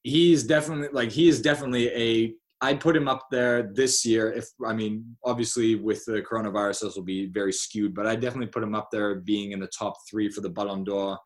he's 0.03 0.45
definitely 0.45 0.89
like 0.93 1.11
he 1.11 1.29
is 1.29 1.43
definitely 1.43 1.89
a 1.89 2.33
I'd 2.63 2.81
put 2.81 2.97
him 2.97 3.07
up 3.07 3.27
there 3.31 3.71
this 3.75 4.05
year. 4.07 4.33
If 4.33 4.47
I 4.65 4.73
mean, 4.73 5.17
obviously 5.25 5.75
with 5.75 6.05
the 6.07 6.23
coronavirus, 6.23 6.81
this 6.81 6.97
will 6.97 7.03
be 7.03 7.27
very 7.27 7.53
skewed, 7.53 7.95
but 7.95 8.07
I 8.07 8.17
definitely 8.17 8.47
put 8.47 8.63
him 8.63 8.75
up 8.75 8.89
there, 8.91 9.17
being 9.17 9.53
in 9.53 9.61
the 9.61 9.69
top 9.79 9.95
three 10.11 10.31
for 10.31 10.41
the 10.41 10.49
Ballon 10.49 10.83
d'Or 10.83 11.19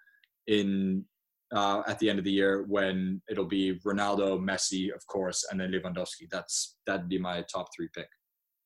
in 0.48 1.04
uh, 1.52 1.82
at 1.86 1.98
the 1.98 2.10
end 2.10 2.18
of 2.18 2.24
the 2.24 2.32
year 2.32 2.64
when 2.68 3.20
it'll 3.28 3.44
be 3.44 3.78
Ronaldo, 3.86 4.40
Messi, 4.40 4.92
of 4.94 5.06
course, 5.06 5.46
and 5.50 5.60
then 5.60 5.70
Lewandowski. 5.70 6.28
That's 6.30 6.76
that'd 6.86 7.08
be 7.08 7.18
my 7.18 7.44
top 7.52 7.68
three 7.76 7.88
pick. 7.94 8.08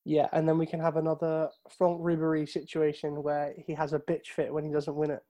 Yeah, 0.05 0.29
and 0.33 0.47
then 0.47 0.59
we 0.59 0.67
can 0.67 0.81
have 0.81 0.97
another 0.97 1.49
Franck 1.79 2.01
Ribéry 2.01 2.49
situation 2.49 3.23
where 3.23 3.55
he 3.67 3.73
has 3.75 3.95
a 3.95 3.99
bitch 4.01 4.27
fit 4.27 4.53
when 4.53 4.65
he 4.65 4.71
doesn't 4.71 4.95
win 4.95 5.11
it. 5.11 5.21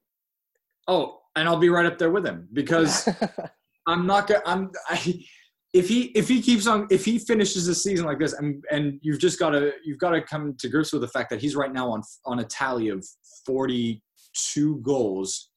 Oh, 0.87 1.21
and 1.35 1.47
I'll 1.47 1.57
be 1.57 1.69
right 1.69 1.85
up 1.85 1.97
there 1.97 2.11
with 2.11 2.25
him 2.25 2.47
because 2.53 3.07
I'm 3.87 4.05
not 4.05 4.27
gonna. 4.27 4.41
I'm. 4.45 4.71
I, 4.89 5.23
if 5.75 5.89
he 5.89 6.03
if 6.15 6.29
he 6.29 6.41
keeps 6.41 6.67
on 6.67 6.87
if 6.89 7.03
he 7.03 7.19
finishes 7.19 7.65
the 7.65 7.75
season 7.75 8.05
like 8.05 8.17
this 8.17 8.31
and 8.33 8.63
and 8.71 8.97
you've 9.01 9.19
just 9.19 9.37
got 9.37 9.49
to 9.49 9.73
you've 9.83 9.99
got 9.99 10.11
to 10.11 10.21
come 10.21 10.55
to 10.57 10.69
grips 10.69 10.93
with 10.93 11.01
the 11.01 11.07
fact 11.09 11.29
that 11.29 11.41
he's 11.41 11.53
right 11.53 11.73
now 11.73 11.91
on 11.91 12.01
on 12.25 12.39
a 12.39 12.45
tally 12.45 12.87
of 12.87 13.05
42 13.45 14.77
goals 14.77 15.49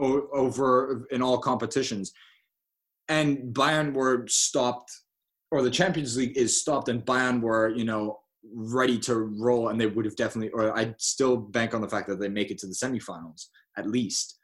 o- 0.00 0.26
over 0.34 1.06
in 1.12 1.22
all 1.22 1.38
competitions 1.38 2.12
and 3.08 3.54
Bayern 3.54 3.94
were 3.94 4.26
stopped 4.26 4.90
or 5.52 5.62
the 5.62 5.70
Champions 5.70 6.16
League 6.16 6.36
is 6.36 6.60
stopped 6.60 6.88
and 6.88 7.04
Bayern 7.04 7.40
were 7.40 7.68
you 7.68 7.84
know 7.84 8.18
ready 8.52 8.98
to 8.98 9.14
roll 9.38 9.68
and 9.68 9.80
they 9.80 9.86
would 9.86 10.04
have 10.04 10.16
definitely 10.16 10.50
or 10.50 10.76
I'd 10.76 11.00
still 11.00 11.36
bank 11.36 11.74
on 11.74 11.80
the 11.80 11.88
fact 11.88 12.08
that 12.08 12.20
they 12.20 12.28
make 12.28 12.50
it 12.50 12.58
to 12.58 12.66
the 12.66 12.74
semifinals 12.74 13.46
at 13.76 13.86
least 13.86 14.38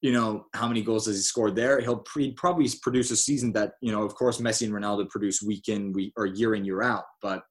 you 0.00 0.12
know, 0.12 0.46
how 0.54 0.66
many 0.66 0.82
goals 0.82 1.06
has 1.06 1.16
he 1.16 1.22
scored 1.22 1.54
there? 1.54 1.80
He'll 1.80 1.98
pre- 1.98 2.32
probably 2.32 2.68
produce 2.80 3.10
a 3.10 3.16
season 3.16 3.52
that, 3.52 3.72
you 3.82 3.92
know, 3.92 4.02
of 4.02 4.14
course, 4.14 4.40
Messi 4.40 4.62
and 4.62 4.72
Ronaldo 4.72 5.08
produce 5.10 5.42
week 5.42 5.68
in, 5.68 5.92
week 5.92 6.12
or 6.16 6.26
year 6.26 6.54
in, 6.54 6.64
year 6.64 6.82
out. 6.82 7.04
But, 7.20 7.42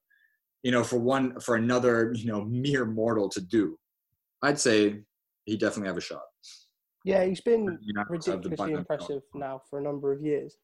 you 0.62 0.72
know, 0.72 0.82
for 0.82 0.98
one, 0.98 1.38
for 1.40 1.56
another, 1.56 2.12
you 2.16 2.26
know, 2.26 2.44
mere 2.48 2.84
mortal 2.84 3.28
to 3.30 3.40
do, 3.40 3.78
I'd 4.42 4.58
say 4.58 5.00
he 5.44 5.56
definitely 5.56 5.88
have 5.88 5.96
a 5.96 6.00
shot. 6.00 6.22
Yeah, 7.04 7.24
he's 7.24 7.40
been 7.40 7.78
you 7.80 7.94
know, 7.94 8.04
ridiculously 8.08 8.72
impressive 8.72 9.22
now 9.34 9.62
for 9.70 9.78
a 9.78 9.82
number 9.82 10.12
of 10.12 10.20
years. 10.20 10.56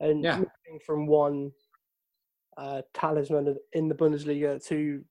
And 0.00 0.24
yeah. 0.24 0.36
moving 0.36 0.80
from 0.84 1.06
one 1.06 1.52
uh, 2.56 2.82
talisman 2.94 3.56
in 3.72 3.88
the 3.88 3.94
Bundesliga 3.94 4.64
to 4.66 5.04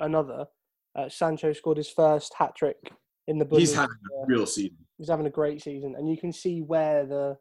another, 0.00 0.46
uh, 0.94 1.08
Sancho 1.08 1.52
scored 1.52 1.76
his 1.76 1.90
first 1.90 2.34
hat 2.34 2.54
trick 2.56 2.92
in 3.26 3.38
the 3.38 3.44
Bundesliga. 3.44 3.58
He's 3.58 3.74
having 3.74 3.96
a 4.22 4.26
real 4.26 4.46
season 4.46 4.76
he's 4.98 5.08
having 5.08 5.26
a 5.26 5.30
great 5.30 5.62
season, 5.62 5.94
and 5.96 6.10
you 6.10 6.16
can 6.16 6.32
see 6.32 6.60
where 6.60 7.06
the 7.06 7.38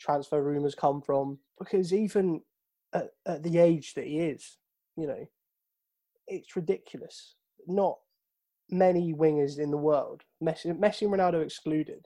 transfer 0.00 0.42
rumors 0.42 0.74
come 0.74 1.00
from 1.00 1.38
because 1.58 1.92
even 1.94 2.40
at, 2.92 3.10
at 3.26 3.42
the 3.42 3.58
age 3.58 3.94
that 3.94 4.06
he 4.06 4.18
is, 4.18 4.58
you 4.96 5.06
know, 5.06 5.26
it's 6.26 6.56
ridiculous. 6.56 7.36
Not 7.66 7.98
many 8.70 9.14
wingers 9.14 9.58
in 9.58 9.70
the 9.70 9.76
world, 9.76 10.22
Messi, 10.42 10.76
Messi 10.78 11.02
and 11.02 11.12
Ronaldo 11.12 11.42
excluded. 11.42 12.04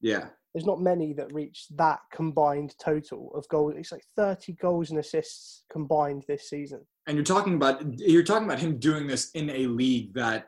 Yeah. 0.00 0.26
There's 0.58 0.66
not 0.66 0.80
many 0.80 1.12
that 1.12 1.32
reach 1.32 1.66
that 1.76 2.00
combined 2.12 2.74
total 2.82 3.30
of 3.36 3.46
goals. 3.46 3.74
It's 3.76 3.92
like 3.92 4.02
30 4.16 4.54
goals 4.54 4.90
and 4.90 4.98
assists 4.98 5.62
combined 5.70 6.24
this 6.26 6.50
season. 6.50 6.84
And 7.06 7.16
you're 7.16 7.24
talking 7.24 7.54
about 7.54 7.80
you're 8.00 8.24
talking 8.24 8.48
about 8.48 8.58
him 8.58 8.80
doing 8.80 9.06
this 9.06 9.30
in 9.36 9.50
a 9.50 9.68
league 9.68 10.14
that 10.14 10.46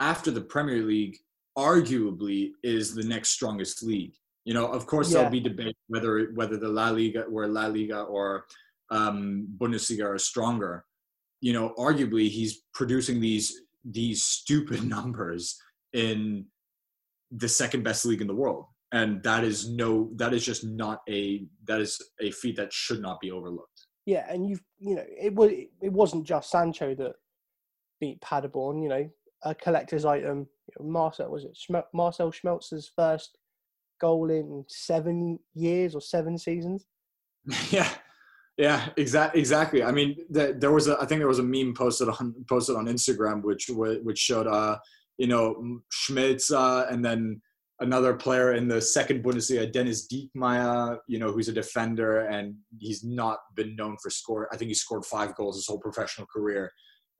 after 0.00 0.30
the 0.30 0.40
Premier 0.40 0.82
League 0.82 1.18
arguably 1.58 2.52
is 2.62 2.94
the 2.94 3.02
next 3.02 3.32
strongest 3.32 3.82
league. 3.82 4.14
You 4.46 4.54
know, 4.54 4.64
of 4.66 4.86
course, 4.86 5.10
yeah. 5.10 5.18
there'll 5.18 5.30
be 5.30 5.40
debate 5.40 5.76
whether 5.88 6.30
whether 6.34 6.56
the 6.56 6.68
La 6.68 6.88
Liga 6.88 7.24
or 7.24 7.46
La 7.46 7.66
Liga 7.66 8.00
or 8.04 8.46
um, 8.90 9.46
Bundesliga 9.58 10.06
are 10.06 10.16
stronger. 10.18 10.86
You 11.42 11.52
know, 11.52 11.74
arguably, 11.76 12.30
he's 12.30 12.62
producing 12.72 13.20
these 13.20 13.60
these 13.84 14.22
stupid 14.22 14.84
numbers 14.96 15.60
in 15.92 16.46
the 17.30 17.48
second 17.48 17.82
best 17.82 18.06
league 18.06 18.22
in 18.22 18.26
the 18.26 18.34
world, 18.34 18.64
and 18.92 19.22
that 19.22 19.44
is 19.44 19.68
no, 19.68 20.10
that 20.16 20.32
is 20.34 20.44
just 20.44 20.64
not 20.64 21.00
a 21.08 21.46
that 21.66 21.80
is 21.80 22.00
a 22.20 22.30
feat 22.30 22.56
that 22.56 22.72
should 22.72 23.00
not 23.00 23.20
be 23.20 23.30
overlooked. 23.30 23.86
Yeah, 24.06 24.26
and 24.28 24.48
you've 24.48 24.62
you 24.78 24.96
know 24.96 25.04
it 25.06 25.34
was 25.34 25.52
it 25.82 25.92
wasn't 25.92 26.26
just 26.26 26.50
Sancho 26.50 26.94
that 26.96 27.14
beat 28.00 28.20
Paderborn. 28.20 28.82
You 28.82 28.88
know, 28.88 29.10
a 29.44 29.54
collector's 29.54 30.04
item 30.04 30.48
Marcel 30.80 31.30
was 31.30 31.44
it 31.44 31.56
Marcel 31.94 32.32
Schmelzer's 32.32 32.90
first 32.94 33.38
goal 34.00 34.30
in 34.30 34.64
seven 34.68 35.38
years 35.54 35.94
or 35.94 36.00
seven 36.00 36.38
seasons? 36.38 36.86
Yeah, 37.70 37.88
yeah, 38.58 38.88
exactly. 38.96 39.40
Exactly. 39.40 39.82
I 39.82 39.90
mean, 39.92 40.16
the, 40.28 40.54
there 40.58 40.72
was 40.72 40.88
a 40.88 40.96
I 41.00 41.06
think 41.06 41.20
there 41.20 41.28
was 41.28 41.38
a 41.38 41.42
meme 41.42 41.74
posted 41.74 42.08
on 42.08 42.34
posted 42.48 42.76
on 42.76 42.86
Instagram 42.86 43.42
which 43.42 43.70
which 43.70 44.18
showed 44.18 44.46
uh 44.46 44.76
you 45.16 45.26
know 45.26 45.80
Schmelzer 45.90 46.92
and 46.92 47.04
then 47.04 47.40
another 47.80 48.14
player 48.14 48.52
in 48.54 48.68
the 48.68 48.80
second 48.80 49.24
Bundesliga, 49.24 49.70
Dennis 49.72 50.06
Diekmeier, 50.06 50.98
you 51.06 51.18
know, 51.18 51.32
who's 51.32 51.48
a 51.48 51.52
defender 51.52 52.20
and 52.26 52.54
he's 52.78 53.02
not 53.02 53.38
been 53.54 53.74
known 53.74 53.96
for 54.02 54.10
score. 54.10 54.48
I 54.52 54.56
think 54.56 54.68
he 54.68 54.74
scored 54.74 55.04
five 55.04 55.34
goals 55.34 55.56
his 55.56 55.66
whole 55.66 55.78
professional 55.78 56.26
career, 56.26 56.70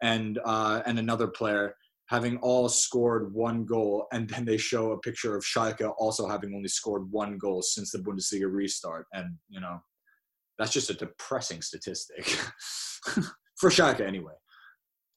and 0.03 0.38
uh, 0.44 0.83
and 0.87 0.99
another 0.99 1.29
player 1.29 1.75
having 2.07 2.37
all 2.38 2.68
scored 2.68 3.33
one 3.33 3.64
goal, 3.64 4.07
and 4.12 4.29
then 4.29 4.44
they 4.44 4.57
show 4.57 4.92
a 4.92 4.99
picture 4.99 5.37
of 5.37 5.44
Schalke 5.44 5.94
also 5.96 6.27
having 6.27 6.53
only 6.55 6.68
scored 6.68 7.11
one 7.11 7.38
goal 7.38 7.62
since 7.62 7.92
the 7.92 7.99
Bundesliga 7.99 8.53
restart, 8.53 9.07
and 9.12 9.37
you 9.49 9.61
know 9.61 9.81
that's 10.59 10.73
just 10.73 10.90
a 10.90 10.94
depressing 10.94 11.62
statistic 11.62 12.25
for 13.57 13.70
Schalke 13.70 14.01
anyway. 14.01 14.35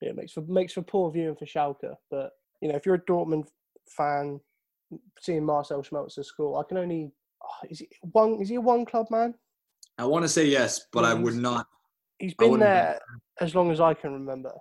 Yeah, 0.01 0.09
it 0.09 0.15
makes 0.15 0.31
for 0.33 0.41
makes 0.47 0.73
for 0.73 0.83
poor 0.83 1.11
viewing 1.11 1.35
for 1.35 1.45
Schalke, 1.45 1.95
but 2.09 2.31
you 2.61 2.69
know 2.69 2.75
if 2.75 2.85
you're 2.85 2.95
a 2.95 3.01
Dortmund 3.01 3.47
fan, 3.89 4.39
seeing 5.19 5.45
Marcel 5.45 5.83
Schmelzer 5.83 6.23
score, 6.23 6.59
I 6.59 6.63
can 6.67 6.77
only 6.77 7.11
oh, 7.43 7.67
is 7.69 7.79
he 7.79 7.89
one 8.01 8.41
is 8.41 8.49
he 8.49 8.55
a 8.55 8.61
one 8.61 8.85
club 8.85 9.07
man? 9.09 9.33
I 9.97 10.05
want 10.05 10.23
to 10.23 10.29
say 10.29 10.45
yes, 10.45 10.87
but 10.91 11.05
I 11.05 11.13
would 11.13 11.35
not. 11.35 11.67
He's 12.17 12.33
been 12.33 12.59
there 12.59 12.99
as 13.39 13.53
long 13.53 13.71
as 13.71 13.79
I 13.79 13.93
can 13.93 14.13
remember 14.13 14.53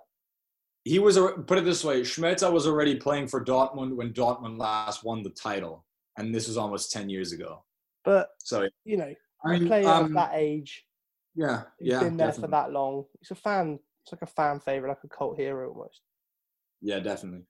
he 0.85 0.99
was 0.99 1.17
put 1.17 1.57
it 1.57 1.65
this 1.65 1.83
way: 1.83 2.01
Schmelzer 2.01 2.51
was 2.51 2.67
already 2.67 2.95
playing 2.95 3.27
for 3.27 3.43
Dortmund 3.43 3.95
when 3.95 4.13
Dortmund 4.13 4.57
last 4.57 5.03
won 5.03 5.23
the 5.23 5.29
title, 5.29 5.85
and 6.17 6.33
this 6.33 6.47
was 6.47 6.57
almost 6.57 6.91
ten 6.91 7.09
years 7.09 7.31
ago. 7.31 7.63
But 8.03 8.29
so 8.39 8.67
you 8.83 8.97
know, 8.97 9.13
I 9.45 9.51
mean, 9.51 9.67
player 9.67 9.87
um, 9.87 10.05
of 10.05 10.13
that 10.13 10.31
age, 10.33 10.85
yeah, 11.35 11.63
he's 11.79 11.91
yeah, 11.91 11.99
been 11.99 12.17
there 12.17 12.27
definitely. 12.27 12.47
for 12.47 12.51
that 12.51 12.71
long. 12.71 13.05
He's 13.19 13.31
a 13.31 13.35
fan. 13.35 13.79
It's 14.03 14.11
like 14.11 14.21
a 14.21 14.27
fan 14.27 14.59
favorite, 14.59 14.89
like 14.89 15.03
a 15.05 15.07
cult 15.07 15.37
hero 15.37 15.69
almost. 15.69 16.01
Yeah, 16.81 16.99
definitely. 16.99 17.45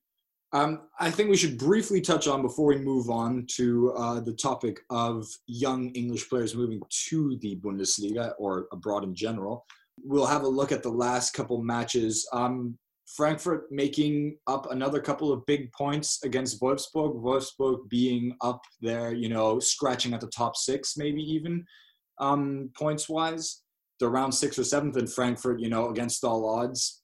Um, 0.53 0.81
I 0.99 1.09
think 1.09 1.31
we 1.31 1.37
should 1.37 1.57
briefly 1.57 1.99
touch 1.99 2.27
on 2.27 2.43
before 2.43 2.67
we 2.67 2.77
move 2.77 3.09
on 3.09 3.47
to 3.55 3.91
uh, 3.93 4.19
the 4.19 4.33
topic 4.33 4.81
of 4.91 5.27
young 5.47 5.89
English 5.95 6.29
players 6.29 6.53
moving 6.53 6.79
to 7.07 7.37
the 7.41 7.55
Bundesliga 7.55 8.33
or 8.37 8.67
abroad 8.71 9.03
in 9.03 9.15
general. 9.15 9.65
We'll 10.03 10.27
have 10.27 10.43
a 10.43 10.47
look 10.47 10.71
at 10.71 10.83
the 10.83 10.91
last 10.91 11.33
couple 11.33 11.61
matches. 11.63 12.27
Um, 12.33 12.77
Frankfurt 13.07 13.71
making 13.71 14.37
up 14.47 14.71
another 14.71 14.99
couple 14.99 15.31
of 15.31 15.45
big 15.47 15.71
points 15.73 16.19
against 16.23 16.61
Wolfsburg. 16.61 17.21
Wolfsburg 17.21 17.89
being 17.89 18.35
up 18.41 18.61
there, 18.79 19.13
you 19.13 19.29
know, 19.29 19.59
scratching 19.59 20.13
at 20.13 20.21
the 20.21 20.27
top 20.27 20.55
six, 20.55 20.97
maybe 20.97 21.21
even 21.21 21.65
um, 22.19 22.69
points 22.77 23.09
wise. 23.09 23.61
They're 23.99 24.09
around 24.09 24.31
sixth 24.31 24.59
or 24.59 24.63
seventh, 24.63 24.97
in 24.97 25.07
Frankfurt, 25.07 25.59
you 25.59 25.69
know, 25.69 25.89
against 25.89 26.23
all 26.23 26.47
odds, 26.47 27.02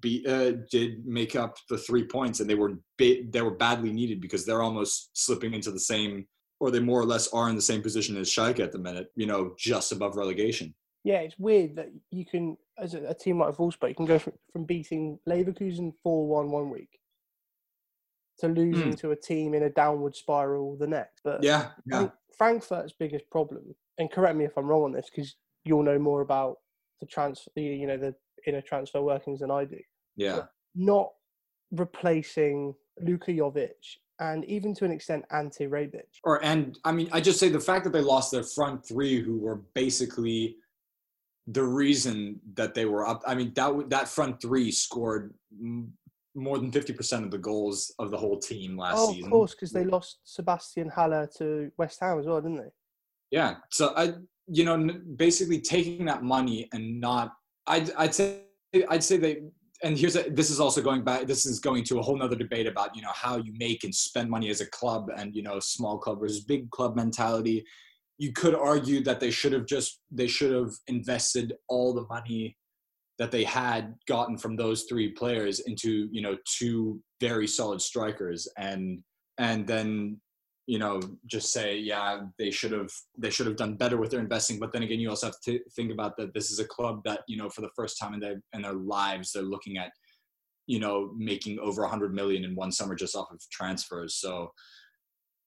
be, 0.00 0.24
uh, 0.26 0.52
did 0.70 1.06
make 1.06 1.36
up 1.36 1.56
the 1.68 1.78
three 1.78 2.04
points, 2.04 2.40
and 2.40 2.48
they 2.48 2.54
were 2.54 2.72
ba- 2.98 3.22
they 3.28 3.42
were 3.42 3.54
badly 3.54 3.92
needed 3.92 4.20
because 4.20 4.46
they're 4.46 4.62
almost 4.62 5.10
slipping 5.12 5.54
into 5.54 5.70
the 5.70 5.80
same, 5.80 6.26
or 6.60 6.70
they 6.70 6.80
more 6.80 7.00
or 7.00 7.06
less 7.06 7.28
are 7.32 7.48
in 7.48 7.56
the 7.56 7.62
same 7.62 7.82
position 7.82 8.16
as 8.16 8.28
Schalke 8.28 8.60
at 8.60 8.72
the 8.72 8.78
minute, 8.78 9.08
you 9.16 9.26
know, 9.26 9.54
just 9.58 9.92
above 9.92 10.16
relegation 10.16 10.74
yeah, 11.04 11.18
it's 11.18 11.38
weird 11.38 11.76
that 11.76 11.90
you 12.10 12.24
can, 12.24 12.56
as 12.78 12.94
a, 12.94 13.04
a 13.06 13.14
team 13.14 13.40
like 13.40 13.56
Wolfsburg, 13.56 13.88
you 13.88 13.94
can 13.94 14.06
go 14.06 14.18
from, 14.18 14.34
from 14.52 14.64
beating 14.64 15.18
Leverkusen 15.28 15.92
4 16.02 16.28
1 16.28 16.50
one 16.50 16.70
week 16.70 17.00
to 18.38 18.48
losing 18.48 18.92
mm. 18.92 19.00
to 19.00 19.10
a 19.10 19.16
team 19.16 19.54
in 19.54 19.64
a 19.64 19.70
downward 19.70 20.14
spiral 20.14 20.76
the 20.76 20.86
next. 20.86 21.20
But 21.24 21.42
yeah, 21.42 21.70
yeah. 21.86 22.08
Frankfurt's 22.36 22.94
biggest 22.98 23.28
problem, 23.30 23.74
and 23.98 24.10
correct 24.10 24.36
me 24.36 24.44
if 24.44 24.56
I'm 24.56 24.66
wrong 24.66 24.84
on 24.84 24.92
this, 24.92 25.10
because 25.12 25.34
you'll 25.64 25.82
know 25.82 25.98
more 25.98 26.20
about 26.20 26.58
the 27.00 27.06
transfer, 27.06 27.50
you 27.56 27.86
know, 27.86 27.96
the 27.96 28.14
inner 28.46 28.62
transfer 28.62 29.02
workings 29.02 29.40
than 29.40 29.50
I 29.50 29.64
do. 29.64 29.78
Yeah. 30.16 30.42
Not 30.74 31.10
replacing 31.70 32.74
Luka 33.00 33.32
Jovic 33.32 33.70
and 34.20 34.44
even 34.44 34.74
to 34.74 34.84
an 34.84 34.92
extent 34.92 35.24
Ante 35.30 35.66
Rebic. 35.66 36.02
Or 36.24 36.42
and 36.44 36.78
I 36.84 36.92
mean, 36.92 37.08
I 37.12 37.20
just 37.20 37.40
say 37.40 37.48
the 37.48 37.60
fact 37.60 37.84
that 37.84 37.92
they 37.92 38.00
lost 38.00 38.30
their 38.30 38.44
front 38.44 38.86
three, 38.86 39.20
who 39.20 39.38
were 39.38 39.62
basically 39.74 40.56
the 41.48 41.64
reason 41.64 42.40
that 42.54 42.74
they 42.74 42.84
were 42.84 43.06
up. 43.06 43.22
I 43.26 43.34
mean, 43.34 43.52
that 43.54 43.90
that 43.90 44.08
front 44.08 44.40
three 44.40 44.70
scored 44.70 45.34
more 46.34 46.58
than 46.58 46.70
fifty 46.70 46.92
percent 46.92 47.24
of 47.24 47.30
the 47.30 47.38
goals 47.38 47.92
of 47.98 48.10
the 48.10 48.16
whole 48.16 48.38
team 48.38 48.76
last 48.76 48.96
oh, 48.98 49.12
season. 49.12 49.24
Of 49.24 49.32
course, 49.32 49.52
because 49.52 49.72
they 49.72 49.84
lost 49.84 50.20
Sebastian 50.24 50.88
Haller 50.88 51.28
to 51.38 51.70
West 51.78 51.98
Ham 52.00 52.18
as 52.18 52.26
well, 52.26 52.40
didn't 52.40 52.58
they? 52.58 52.70
Yeah. 53.30 53.56
So 53.70 53.92
I, 53.96 54.14
you 54.46 54.64
know, 54.64 54.88
basically 55.16 55.60
taking 55.60 56.04
that 56.04 56.22
money 56.22 56.68
and 56.72 57.00
not, 57.00 57.32
I'd, 57.66 57.92
I'd 57.96 58.14
say, 58.14 58.42
I'd 58.88 59.04
say 59.04 59.16
they 59.16 59.42
and 59.84 59.98
here's 59.98 60.16
a, 60.16 60.30
this 60.30 60.50
is 60.50 60.60
also 60.60 60.80
going 60.80 61.02
back 61.02 61.26
this 61.26 61.44
is 61.44 61.58
going 61.58 61.82
to 61.84 61.98
a 61.98 62.02
whole 62.02 62.16
nother 62.16 62.36
debate 62.36 62.66
about 62.66 62.94
you 62.94 63.02
know 63.02 63.10
how 63.12 63.36
you 63.36 63.52
make 63.58 63.84
and 63.84 63.94
spend 63.94 64.30
money 64.30 64.48
as 64.48 64.60
a 64.60 64.66
club 64.66 65.10
and 65.16 65.34
you 65.34 65.42
know 65.42 65.58
small 65.58 65.98
club 65.98 66.20
versus 66.20 66.44
big 66.44 66.70
club 66.70 66.96
mentality. 66.96 67.64
You 68.18 68.32
could 68.32 68.54
argue 68.54 69.02
that 69.04 69.20
they 69.20 69.30
should 69.30 69.52
have 69.52 69.66
just 69.66 70.00
they 70.10 70.28
should 70.28 70.52
have 70.52 70.70
invested 70.86 71.54
all 71.68 71.92
the 71.92 72.06
money 72.08 72.56
that 73.18 73.30
they 73.30 73.44
had 73.44 73.94
gotten 74.08 74.38
from 74.38 74.56
those 74.56 74.84
three 74.84 75.10
players 75.10 75.60
into 75.60 76.08
you 76.12 76.22
know 76.22 76.36
two 76.44 77.00
very 77.20 77.46
solid 77.46 77.80
strikers. 77.80 78.48
And 78.56 79.02
and 79.38 79.66
then 79.66 80.20
you 80.66 80.78
know 80.78 81.00
just 81.26 81.52
say 81.52 81.76
yeah 81.76 82.20
they 82.38 82.50
should 82.50 82.72
have 82.72 82.90
they 83.18 83.30
should 83.30 83.46
have 83.46 83.56
done 83.56 83.74
better 83.74 83.96
with 83.96 84.10
their 84.10 84.20
investing. 84.20 84.58
But 84.58 84.72
then 84.72 84.82
again 84.82 85.00
you 85.00 85.10
also 85.10 85.26
have 85.26 85.40
to 85.44 85.60
think 85.74 85.90
about 85.90 86.16
that 86.16 86.34
this 86.34 86.50
is 86.50 86.58
a 86.58 86.64
club 86.64 87.02
that 87.04 87.22
you 87.28 87.36
know 87.36 87.48
for 87.48 87.62
the 87.62 87.70
first 87.74 87.98
time 88.00 88.14
in 88.14 88.20
their 88.20 88.42
in 88.52 88.62
their 88.62 88.74
lives 88.74 89.32
they're 89.32 89.42
looking 89.42 89.78
at 89.78 89.90
you 90.66 90.78
know 90.78 91.12
making 91.16 91.58
over 91.58 91.82
100 91.82 92.14
million 92.14 92.44
in 92.44 92.54
one 92.54 92.72
summer 92.72 92.94
just 92.94 93.16
off 93.16 93.30
of 93.30 93.40
transfers. 93.50 94.16
So 94.16 94.52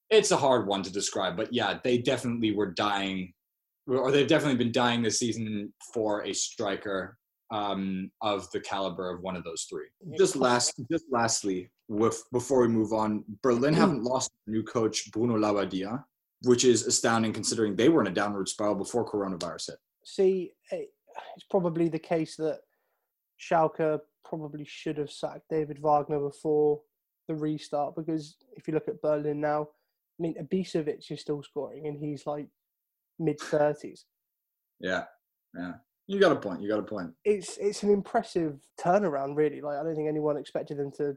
it's 0.10 0.32
a 0.32 0.38
hard 0.38 0.68
one 0.68 0.84
to 0.84 0.92
describe 0.92 1.36
but 1.36 1.52
yeah 1.52 1.80
they 1.84 1.98
definitely 1.98 2.52
were 2.52 2.72
dying 2.72 3.34
or 3.88 4.12
they've 4.12 4.28
definitely 4.28 4.58
been 4.58 4.72
dying 4.72 5.02
this 5.02 5.20
season 5.20 5.74
for 5.94 6.24
a 6.24 6.34
striker 6.34 7.18
um, 7.56 8.12
of 8.22 8.50
the 8.52 8.60
caliber 8.60 9.10
of 9.10 9.22
one 9.22 9.36
of 9.36 9.44
those 9.44 9.66
three. 9.70 9.88
Just 10.18 10.36
last, 10.36 10.74
just 10.92 11.06
lastly, 11.10 11.72
with 11.88 12.24
before 12.32 12.62
we 12.62 12.68
move 12.68 12.94
on, 12.94 13.24
Berlin 13.42 13.74
mm. 13.74 13.78
haven't 13.78 14.04
lost 14.04 14.32
new 14.48 14.64
coach 14.64 15.12
Bruno 15.12 15.38
Labbadia, 15.38 16.04
which 16.44 16.66
is 16.66 16.86
astounding 16.86 17.34
considering 17.34 17.76
they 17.76 17.90
were 17.90 18.02
in 18.02 18.08
a 18.08 18.12
downward 18.12 18.50
spiral 18.50 18.76
before 18.76 19.10
coronavirus 19.10 19.68
hit. 19.68 19.78
See, 20.04 20.52
it's 20.72 21.46
probably 21.50 21.88
the 21.88 22.00
case 22.00 22.36
that 22.38 22.60
Schalke 23.40 24.00
probably 24.24 24.66
should 24.66 24.98
have 24.98 25.12
sacked 25.12 25.50
David 25.50 25.80
Wagner 25.82 26.20
before 26.20 26.82
the 27.28 27.36
restart 27.36 27.96
because 27.96 28.36
if 28.56 28.68
you 28.68 28.74
look 28.74 28.88
at 28.88 29.02
Berlin 29.02 29.40
now, 29.40 29.64
I 29.64 30.22
mean, 30.22 30.36
Ibisevic 30.42 31.12
is 31.12 31.22
still 31.22 31.42
scoring 31.44 31.88
and 31.88 31.98
he's 31.98 32.26
like 32.26 32.48
mid 33.18 33.40
30s. 33.40 34.02
Yeah, 34.80 35.06
yeah. 35.58 35.74
You 36.08 36.20
got 36.20 36.32
a 36.32 36.36
point. 36.36 36.62
You 36.62 36.70
got 36.70 36.80
a 36.80 36.84
point. 36.84 37.12
It's 37.24 37.58
it's 37.58 37.84
an 37.84 37.92
impressive 37.92 38.60
turnaround, 38.80 39.36
really. 39.36 39.62
Like 39.62 39.78
I 39.78 39.84
don't 39.84 39.96
think 39.96 40.08
anyone 40.08 40.38
expected 40.38 40.78
them 40.78 40.92
to 40.98 41.16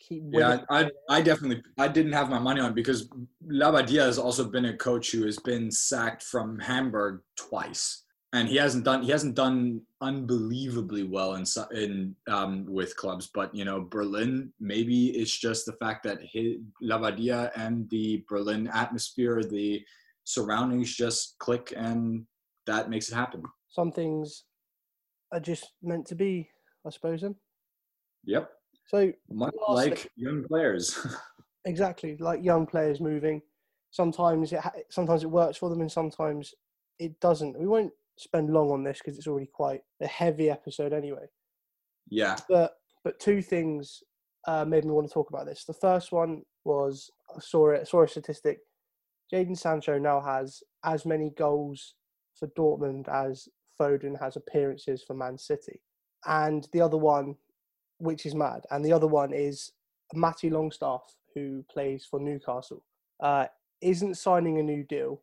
keep. 0.00 0.22
Yeah, 0.30 0.60
I, 0.70 0.88
I 1.08 1.20
definitely 1.20 1.62
I 1.78 1.88
didn't 1.88 2.12
have 2.12 2.30
my 2.30 2.38
money 2.38 2.60
on 2.60 2.74
because 2.74 3.08
Labbadia 3.50 4.02
has 4.02 4.18
also 4.18 4.44
been 4.44 4.66
a 4.66 4.76
coach 4.76 5.10
who 5.10 5.24
has 5.24 5.38
been 5.38 5.70
sacked 5.70 6.22
from 6.22 6.60
Hamburg 6.60 7.22
twice, 7.36 8.04
and 8.32 8.48
he 8.48 8.56
hasn't 8.56 8.84
done 8.84 9.02
he 9.02 9.10
hasn't 9.10 9.34
done 9.34 9.80
unbelievably 10.00 11.02
well 11.02 11.34
in 11.34 11.44
in 11.72 12.14
um, 12.28 12.64
with 12.68 12.96
clubs. 12.96 13.30
But 13.34 13.52
you 13.52 13.64
know, 13.64 13.80
Berlin 13.90 14.52
maybe 14.60 15.08
it's 15.08 15.36
just 15.36 15.66
the 15.66 15.72
fact 15.74 16.04
that 16.04 16.20
his, 16.22 16.58
Labbadia 16.80 17.50
and 17.56 17.90
the 17.90 18.24
Berlin 18.28 18.68
atmosphere, 18.72 19.42
the 19.42 19.82
surroundings 20.22 20.94
just 20.94 21.36
click, 21.40 21.72
and 21.76 22.24
that 22.66 22.88
makes 22.88 23.10
it 23.10 23.16
happen 23.16 23.42
some 23.72 23.90
things 23.90 24.44
are 25.32 25.40
just 25.40 25.72
meant 25.82 26.06
to 26.06 26.14
be, 26.14 26.48
I 26.86 26.90
suppose. 26.90 27.22
Then. 27.22 27.34
Yep. 28.24 28.50
So 28.86 29.12
much 29.30 29.54
like 29.68 30.10
young 30.16 30.44
players. 30.44 31.04
exactly, 31.64 32.16
like 32.18 32.44
young 32.44 32.66
players 32.66 33.00
moving. 33.00 33.42
Sometimes 33.90 34.52
it 34.52 34.60
sometimes 34.90 35.24
it 35.24 35.30
works 35.30 35.56
for 35.56 35.70
them, 35.70 35.80
and 35.80 35.90
sometimes 35.90 36.54
it 36.98 37.18
doesn't. 37.20 37.58
We 37.58 37.66
won't 37.66 37.92
spend 38.18 38.52
long 38.52 38.70
on 38.70 38.84
this 38.84 38.98
because 38.98 39.16
it's 39.18 39.26
already 39.26 39.48
quite 39.52 39.80
a 40.00 40.06
heavy 40.06 40.50
episode 40.50 40.92
anyway. 40.92 41.26
Yeah. 42.08 42.36
But 42.48 42.74
but 43.02 43.18
two 43.18 43.40
things 43.40 44.02
uh, 44.46 44.64
made 44.66 44.84
me 44.84 44.90
want 44.90 45.08
to 45.08 45.14
talk 45.14 45.30
about 45.30 45.46
this. 45.46 45.64
The 45.64 45.72
first 45.72 46.12
one 46.12 46.42
was 46.64 47.10
I 47.34 47.40
saw 47.40 47.70
it, 47.70 47.88
saw 47.88 48.02
a 48.02 48.08
statistic. 48.08 48.58
Jadon 49.32 49.56
Sancho 49.56 49.98
now 49.98 50.20
has 50.20 50.62
as 50.84 51.06
many 51.06 51.30
goals 51.30 51.94
for 52.38 52.48
Dortmund 52.48 53.08
as 53.08 53.48
Foden 53.82 54.18
has 54.20 54.36
appearances 54.36 55.02
for 55.02 55.14
Man 55.14 55.36
City. 55.36 55.80
And 56.24 56.68
the 56.72 56.80
other 56.80 56.96
one, 56.96 57.34
which 57.98 58.26
is 58.26 58.34
mad, 58.34 58.62
and 58.70 58.84
the 58.84 58.92
other 58.92 59.08
one 59.08 59.32
is 59.32 59.72
Matty 60.14 60.50
Longstaff, 60.50 61.02
who 61.34 61.64
plays 61.70 62.06
for 62.08 62.20
Newcastle, 62.20 62.84
uh, 63.20 63.46
isn't 63.80 64.16
signing 64.16 64.58
a 64.58 64.62
new 64.62 64.84
deal, 64.84 65.20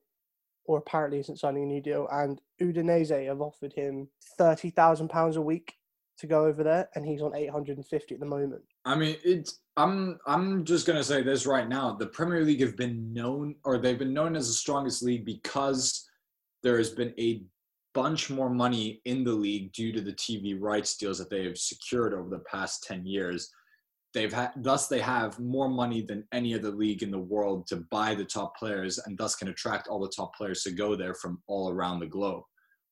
or 0.65 0.77
apparently 0.77 1.19
isn't 1.19 1.39
signing 1.39 1.63
a 1.63 1.67
new 1.67 1.81
deal, 1.81 2.07
and 2.11 2.41
Udinese 2.61 3.27
have 3.27 3.41
offered 3.41 3.73
him 3.73 4.09
thirty 4.37 4.69
thousand 4.69 5.09
pounds 5.09 5.37
a 5.37 5.41
week 5.41 5.75
to 6.17 6.27
go 6.27 6.45
over 6.45 6.63
there, 6.63 6.89
and 6.95 7.05
he's 7.05 7.21
on 7.21 7.35
eight 7.35 7.49
hundred 7.49 7.77
and 7.77 7.87
fifty 7.87 8.13
at 8.13 8.19
the 8.19 8.25
moment. 8.25 8.61
I 8.83 8.95
mean, 8.95 9.15
it's 9.23 9.59
I'm 9.77 10.19
I'm 10.27 10.65
just 10.65 10.85
gonna 10.85 11.03
say 11.03 11.21
this 11.21 11.45
right 11.45 11.67
now. 11.69 11.93
The 11.93 12.07
Premier 12.07 12.43
League 12.43 12.61
have 12.61 12.75
been 12.75 13.13
known, 13.13 13.55
or 13.63 13.77
they've 13.77 13.97
been 13.97 14.13
known 14.13 14.35
as 14.35 14.47
the 14.47 14.53
strongest 14.53 15.01
league 15.01 15.25
because 15.25 16.09
there 16.61 16.77
has 16.77 16.89
been 16.89 17.13
a 17.17 17.43
bunch 17.93 18.29
more 18.29 18.49
money 18.49 19.01
in 19.05 19.23
the 19.23 19.31
league 19.31 19.71
due 19.73 19.91
to 19.91 20.01
the 20.01 20.13
TV 20.13 20.55
rights 20.59 20.97
deals 20.97 21.17
that 21.17 21.29
they 21.29 21.45
have 21.45 21.57
secured 21.57 22.13
over 22.13 22.29
the 22.29 22.43
past 22.51 22.83
10 22.83 23.05
years. 23.05 23.49
They've 24.13 24.33
had, 24.33 24.51
thus 24.57 24.87
they 24.87 24.99
have 24.99 25.39
more 25.39 25.69
money 25.69 26.01
than 26.01 26.27
any 26.31 26.55
other 26.55 26.71
league 26.71 27.03
in 27.03 27.11
the 27.11 27.19
world 27.19 27.67
to 27.67 27.77
buy 27.91 28.15
the 28.15 28.25
top 28.25 28.57
players 28.57 28.97
and 28.97 29.17
thus 29.17 29.35
can 29.35 29.49
attract 29.49 29.87
all 29.87 29.99
the 29.99 30.11
top 30.15 30.35
players 30.35 30.63
to 30.63 30.71
go 30.71 30.95
there 30.95 31.13
from 31.13 31.41
all 31.47 31.69
around 31.69 31.99
the 31.99 32.07
globe 32.07 32.43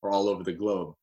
or 0.02 0.10
all 0.10 0.28
over 0.28 0.44
the 0.44 0.52
globe. 0.52 0.94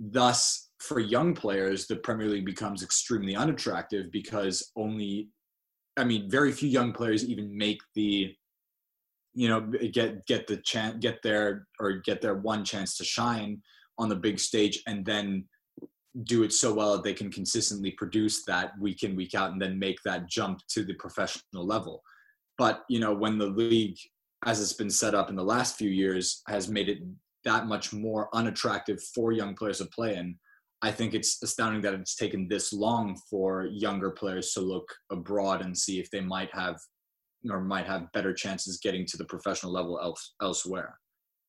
Thus, 0.00 0.68
for 0.78 1.00
young 1.00 1.34
players, 1.34 1.86
the 1.86 1.96
Premier 1.96 2.28
League 2.28 2.44
becomes 2.44 2.82
extremely 2.82 3.34
unattractive 3.34 4.10
because 4.10 4.72
only, 4.76 5.28
I 5.96 6.04
mean, 6.04 6.28
very 6.28 6.52
few 6.52 6.68
young 6.68 6.92
players 6.92 7.24
even 7.24 7.56
make 7.56 7.80
the 7.94 8.34
you 9.36 9.48
know 9.48 9.60
get 9.92 10.26
get 10.26 10.46
the 10.46 10.56
chance 10.56 10.96
get 11.00 11.22
their 11.22 11.68
or 11.78 11.92
get 12.04 12.20
their 12.20 12.36
one 12.36 12.64
chance 12.64 12.96
to 12.96 13.04
shine 13.04 13.60
on 13.98 14.08
the 14.08 14.16
big 14.16 14.40
stage 14.40 14.82
and 14.86 15.04
then 15.04 15.44
do 16.24 16.42
it 16.42 16.52
so 16.52 16.72
well 16.72 16.94
that 16.94 17.04
they 17.04 17.12
can 17.12 17.30
consistently 17.30 17.90
produce 17.90 18.44
that 18.46 18.72
week 18.80 19.02
in 19.02 19.14
week 19.14 19.34
out 19.34 19.52
and 19.52 19.60
then 19.60 19.78
make 19.78 19.98
that 20.02 20.28
jump 20.28 20.60
to 20.66 20.82
the 20.82 20.94
professional 20.94 21.66
level. 21.66 22.02
But 22.56 22.84
you 22.88 22.98
know 22.98 23.14
when 23.14 23.38
the 23.38 23.46
league 23.46 23.98
as 24.46 24.60
it's 24.60 24.72
been 24.72 24.90
set 24.90 25.14
up 25.14 25.28
in 25.28 25.36
the 25.36 25.44
last 25.44 25.76
few 25.76 25.90
years 25.90 26.42
has 26.48 26.68
made 26.68 26.88
it 26.88 26.98
that 27.44 27.66
much 27.66 27.92
more 27.92 28.28
unattractive 28.34 29.02
for 29.14 29.32
young 29.32 29.54
players 29.54 29.78
to 29.78 29.86
play 29.86 30.14
in 30.14 30.36
i 30.82 30.90
think 30.90 31.14
it's 31.14 31.42
astounding 31.42 31.80
that 31.80 31.94
it's 31.94 32.16
taken 32.16 32.46
this 32.48 32.72
long 32.72 33.18
for 33.30 33.66
younger 33.66 34.10
players 34.10 34.52
to 34.52 34.60
look 34.60 34.92
abroad 35.10 35.62
and 35.62 35.76
see 35.76 35.98
if 35.98 36.10
they 36.10 36.20
might 36.20 36.52
have 36.54 36.78
or 37.50 37.60
might 37.60 37.86
have 37.86 38.12
better 38.12 38.32
chances 38.32 38.78
getting 38.78 39.06
to 39.06 39.16
the 39.16 39.24
professional 39.24 39.72
level 39.72 39.98
else, 40.00 40.34
elsewhere, 40.42 40.98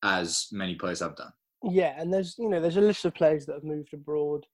as 0.02 0.48
many 0.52 0.74
players 0.74 1.00
have 1.00 1.16
done. 1.16 1.32
Yeah, 1.64 1.94
and 1.98 2.12
there's 2.12 2.36
you 2.38 2.48
know 2.48 2.60
there's 2.60 2.76
a 2.76 2.80
list 2.82 3.04
of 3.04 3.14
players 3.14 3.46
that 3.46 3.54
have 3.54 3.64
moved 3.64 3.92
abroad. 3.92 4.44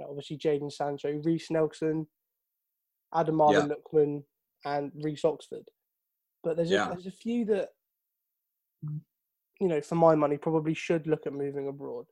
Obviously, 0.00 0.38
Jadon 0.38 0.72
Sancho, 0.72 1.20
Reiss 1.24 1.50
Nelson, 1.50 2.06
Ademola 3.14 3.68
yeah. 3.68 3.74
Lookman, 3.74 4.22
and 4.64 4.92
Reece 5.02 5.24
Oxford. 5.24 5.64
But 6.44 6.56
there's 6.56 6.70
a, 6.70 6.74
yeah. 6.74 6.88
there's 6.88 7.06
a 7.06 7.12
few 7.12 7.44
that 7.46 7.70
you 9.60 9.68
know, 9.68 9.80
for 9.80 9.96
my 9.96 10.14
money, 10.14 10.36
probably 10.36 10.74
should 10.74 11.06
look 11.06 11.26
at 11.26 11.32
moving 11.32 11.68
abroad. 11.68 12.06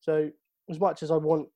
So 0.00 0.30
as 0.70 0.78
much 0.78 1.02
as 1.02 1.10
I 1.10 1.16
want 1.16 1.48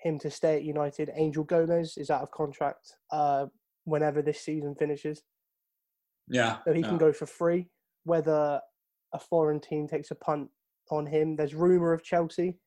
him 0.00 0.18
to 0.20 0.30
stay 0.30 0.56
at 0.56 0.64
United, 0.64 1.10
Angel 1.14 1.44
Gomes 1.44 1.96
is 1.98 2.10
out 2.10 2.22
of 2.22 2.30
contract 2.30 2.94
uh, 3.10 3.46
whenever 3.84 4.22
this 4.22 4.40
season 4.40 4.74
finishes. 4.74 5.22
Yeah. 6.28 6.58
So 6.64 6.72
he 6.72 6.80
yeah. 6.80 6.88
can 6.88 6.98
go 6.98 7.12
for 7.12 7.26
free. 7.26 7.68
Whether 8.04 8.60
a 9.12 9.18
foreign 9.18 9.60
team 9.60 9.86
takes 9.86 10.10
a 10.10 10.14
punt 10.14 10.48
on 10.90 11.06
him, 11.06 11.36
there's 11.36 11.54
rumour 11.54 11.92
of 11.92 12.02
Chelsea, 12.02 12.58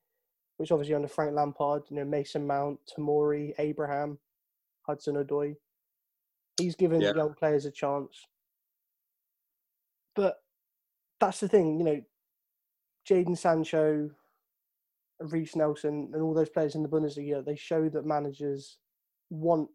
which 0.56 0.72
obviously 0.72 0.94
under 0.94 1.08
Frank 1.08 1.34
Lampard, 1.34 1.82
you 1.90 1.96
know, 1.96 2.04
Mason 2.04 2.46
Mount, 2.46 2.78
Tomori, 2.96 3.52
Abraham, 3.58 4.18
Hudson 4.82 5.16
Odoi. 5.16 5.54
He's 6.58 6.74
given 6.74 7.00
yeah. 7.00 7.12
young 7.14 7.34
players 7.34 7.66
a 7.66 7.70
chance. 7.70 8.26
But 10.14 10.36
that's 11.20 11.40
the 11.40 11.48
thing, 11.48 11.78
you 11.78 11.84
know, 11.84 12.02
Jadon 13.08 13.36
Sancho, 13.36 14.10
Reiss 15.20 15.56
Nelson 15.56 16.10
and 16.12 16.22
all 16.22 16.34
those 16.34 16.48
players 16.48 16.74
in 16.74 16.82
the 16.82 16.88
Bundesliga, 16.88 17.44
they 17.44 17.56
show 17.56 17.88
that 17.88 18.06
managers 18.06 18.78
want 19.30 19.68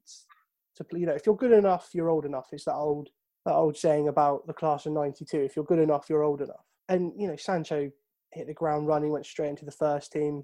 to 0.75 0.83
play. 0.83 0.99
You 0.99 1.05
know, 1.05 1.13
if 1.13 1.25
you're 1.25 1.35
good 1.35 1.51
enough, 1.51 1.89
you're 1.93 2.09
old 2.09 2.25
enough. 2.25 2.49
It's 2.51 2.65
that 2.65 2.75
old 2.75 3.09
that 3.45 3.53
old 3.53 3.77
saying 3.77 4.07
about 4.07 4.47
the 4.47 4.53
class 4.53 4.85
of 4.85 4.93
'92. 4.93 5.37
If 5.37 5.55
you're 5.55 5.65
good 5.65 5.79
enough, 5.79 6.09
you're 6.09 6.23
old 6.23 6.41
enough. 6.41 6.65
And 6.89 7.11
you 7.17 7.27
know, 7.27 7.35
Sancho 7.35 7.91
hit 8.31 8.47
the 8.47 8.53
ground 8.53 8.87
running, 8.87 9.11
went 9.11 9.25
straight 9.25 9.49
into 9.49 9.65
the 9.65 9.71
first 9.71 10.11
team. 10.11 10.43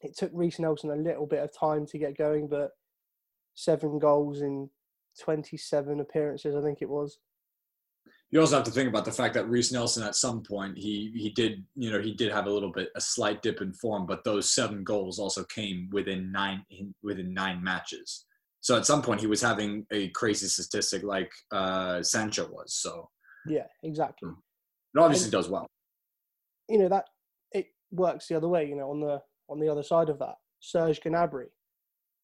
It 0.00 0.16
took 0.16 0.30
Reiss 0.34 0.58
Nelson 0.58 0.90
a 0.90 0.96
little 0.96 1.26
bit 1.26 1.42
of 1.42 1.56
time 1.56 1.86
to 1.86 1.98
get 1.98 2.18
going, 2.18 2.48
but 2.48 2.72
seven 3.54 3.98
goals 3.98 4.40
in 4.40 4.68
27 5.20 6.00
appearances, 6.00 6.56
I 6.56 6.62
think 6.62 6.78
it 6.82 6.88
was 6.88 7.18
you 8.32 8.40
also 8.40 8.56
have 8.56 8.64
to 8.64 8.70
think 8.70 8.88
about 8.88 9.04
the 9.04 9.12
fact 9.12 9.34
that 9.34 9.48
Reiss 9.48 9.70
Nelson 9.72 10.02
at 10.02 10.16
some 10.16 10.42
point 10.42 10.76
he 10.76 11.12
he 11.14 11.30
did 11.30 11.62
you 11.76 11.92
know 11.92 12.00
he 12.00 12.14
did 12.14 12.32
have 12.32 12.46
a 12.46 12.50
little 12.50 12.72
bit 12.72 12.90
a 12.96 13.00
slight 13.00 13.42
dip 13.42 13.60
in 13.60 13.72
form, 13.74 14.06
but 14.06 14.24
those 14.24 14.50
seven 14.50 14.82
goals 14.82 15.18
also 15.18 15.44
came 15.44 15.88
within 15.92 16.32
nine 16.32 16.64
within 17.02 17.32
nine 17.32 17.62
matches. 17.62 18.24
So 18.62 18.76
at 18.76 18.86
some 18.86 19.02
point 19.02 19.20
he 19.20 19.26
was 19.26 19.42
having 19.42 19.84
a 19.92 20.08
crazy 20.10 20.46
statistic 20.46 21.02
like 21.02 21.30
uh, 21.50 22.02
Sancho 22.02 22.48
was. 22.50 22.74
So 22.74 23.10
yeah, 23.46 23.66
exactly. 23.82 24.30
It 24.30 24.98
obviously 24.98 25.26
and, 25.26 25.32
does 25.32 25.48
well. 25.50 25.66
You 26.68 26.78
know 26.78 26.88
that 26.88 27.06
it 27.50 27.66
works 27.90 28.28
the 28.28 28.36
other 28.36 28.48
way. 28.48 28.66
You 28.66 28.76
know 28.76 28.90
on 28.90 29.00
the 29.00 29.20
on 29.50 29.58
the 29.60 29.68
other 29.68 29.82
side 29.82 30.08
of 30.08 30.18
that, 30.20 30.36
Serge 30.60 31.00
Gnabry, 31.00 31.48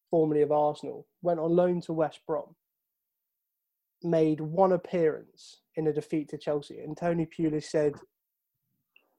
formerly 0.09 0.41
of 0.41 0.51
Arsenal, 0.51 1.05
went 1.21 1.39
on 1.39 1.55
loan 1.55 1.81
to 1.81 1.93
West 1.93 2.21
Brom 2.25 2.55
made 4.03 4.39
one 4.39 4.71
appearance 4.71 5.61
in 5.75 5.87
a 5.87 5.93
defeat 5.93 6.29
to 6.29 6.37
Chelsea, 6.37 6.79
and 6.79 6.95
Tony 6.95 7.25
Pulis 7.27 7.65
said, 7.65 7.95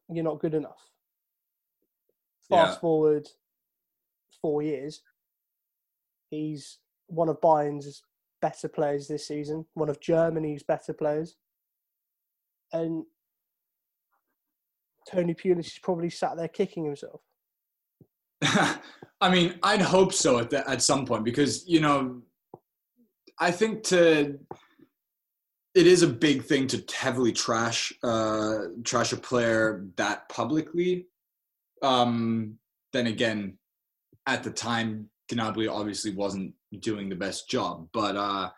"You're 0.08 0.24
not 0.24 0.40
good 0.40 0.54
enough." 0.54 0.90
Fast 2.48 2.76
yeah. 2.76 2.80
forward 2.80 3.28
four 4.40 4.62
years, 4.62 5.02
he's 6.30 6.78
one 7.10 7.28
of 7.28 7.40
Bayern's 7.40 8.02
better 8.40 8.68
players 8.68 9.08
this 9.08 9.26
season, 9.26 9.66
one 9.74 9.88
of 9.88 10.00
Germany's 10.00 10.62
better 10.62 10.92
players, 10.92 11.36
and 12.72 13.04
Tony 15.10 15.34
Pulis 15.34 15.66
is 15.66 15.78
probably 15.82 16.10
sat 16.10 16.36
there 16.36 16.48
kicking 16.48 16.84
himself. 16.84 17.20
I 18.42 19.30
mean, 19.30 19.58
I'd 19.62 19.82
hope 19.82 20.12
so 20.14 20.38
at 20.38 20.50
the, 20.50 20.68
at 20.68 20.82
some 20.82 21.04
point 21.04 21.24
because 21.24 21.66
you 21.68 21.80
know, 21.80 22.22
I 23.38 23.50
think 23.50 23.82
to 23.84 24.38
it 25.74 25.86
is 25.86 26.02
a 26.02 26.08
big 26.08 26.44
thing 26.44 26.66
to 26.68 26.84
heavily 26.92 27.32
trash 27.32 27.92
uh, 28.02 28.58
trash 28.84 29.12
a 29.12 29.16
player 29.16 29.86
that 29.96 30.28
publicly. 30.28 31.06
Um, 31.82 32.58
then 32.92 33.06
again, 33.06 33.58
at 34.26 34.42
the 34.42 34.50
time, 34.50 35.08
Gnabry 35.30 35.70
obviously 35.70 36.12
wasn't 36.12 36.54
doing 36.78 37.08
the 37.08 37.16
best 37.16 37.48
job, 37.48 37.88
but 37.92 38.16
uh, 38.16 38.50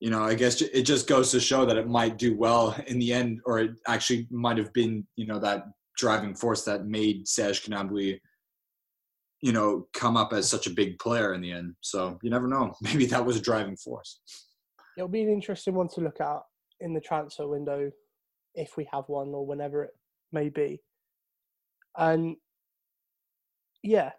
you 0.00 0.10
know, 0.10 0.22
I 0.22 0.34
guess 0.34 0.60
it 0.60 0.82
just 0.82 1.08
goes 1.08 1.30
to 1.30 1.40
show 1.40 1.64
that 1.64 1.76
it 1.76 1.88
might 1.88 2.18
do 2.18 2.36
well 2.36 2.76
in 2.86 2.98
the 2.98 3.12
end, 3.12 3.40
or 3.46 3.60
it 3.60 3.72
actually 3.86 4.26
might 4.30 4.58
have 4.58 4.72
been, 4.72 5.06
you 5.16 5.26
know, 5.26 5.38
that 5.38 5.64
driving 5.96 6.34
force 6.34 6.64
that 6.64 6.86
made 6.86 7.28
Serge 7.28 7.64
Gnabry, 7.66 8.18
you 9.42 9.52
know, 9.52 9.86
come 9.94 10.16
up 10.16 10.32
as 10.32 10.48
such 10.48 10.66
a 10.66 10.70
big 10.70 10.98
player 10.98 11.34
in 11.34 11.40
the 11.40 11.52
end. 11.52 11.74
So 11.82 12.18
you 12.22 12.30
never 12.30 12.48
know. 12.48 12.74
Maybe 12.80 13.06
that 13.06 13.24
was 13.24 13.36
a 13.36 13.40
driving 13.40 13.76
force 13.76 14.18
it'll 14.96 15.08
be 15.08 15.22
an 15.22 15.30
interesting 15.30 15.74
one 15.74 15.88
to 15.88 16.00
look 16.00 16.20
at 16.20 16.40
in 16.80 16.92
the 16.92 17.00
transfer 17.00 17.46
window 17.46 17.90
if 18.54 18.76
we 18.76 18.86
have 18.92 19.04
one 19.06 19.28
or 19.28 19.46
whenever 19.46 19.84
it 19.84 19.90
may 20.32 20.48
be. 20.48 20.80
And 21.96 22.36
yeah, 23.82 24.10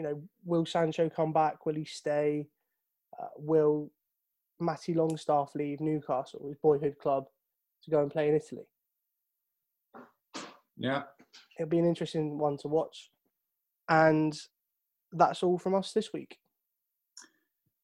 you 0.00 0.06
know, 0.06 0.22
will 0.46 0.64
Sancho 0.64 1.10
come 1.10 1.30
back? 1.30 1.66
Will 1.66 1.74
he 1.74 1.84
stay? 1.84 2.48
Uh, 3.20 3.26
will 3.36 3.90
Matty 4.58 4.94
Longstaff 4.94 5.54
leave 5.54 5.78
Newcastle, 5.78 6.46
his 6.48 6.56
boyhood 6.56 6.96
club, 6.98 7.26
to 7.84 7.90
go 7.90 8.00
and 8.00 8.10
play 8.10 8.30
in 8.30 8.34
Italy? 8.34 8.66
Yeah. 10.78 11.02
It'll 11.58 11.68
be 11.68 11.78
an 11.78 11.84
interesting 11.84 12.38
one 12.38 12.56
to 12.58 12.68
watch. 12.68 13.10
And 13.90 14.34
that's 15.12 15.42
all 15.42 15.58
from 15.58 15.74
us 15.74 15.92
this 15.92 16.14
week. 16.14 16.38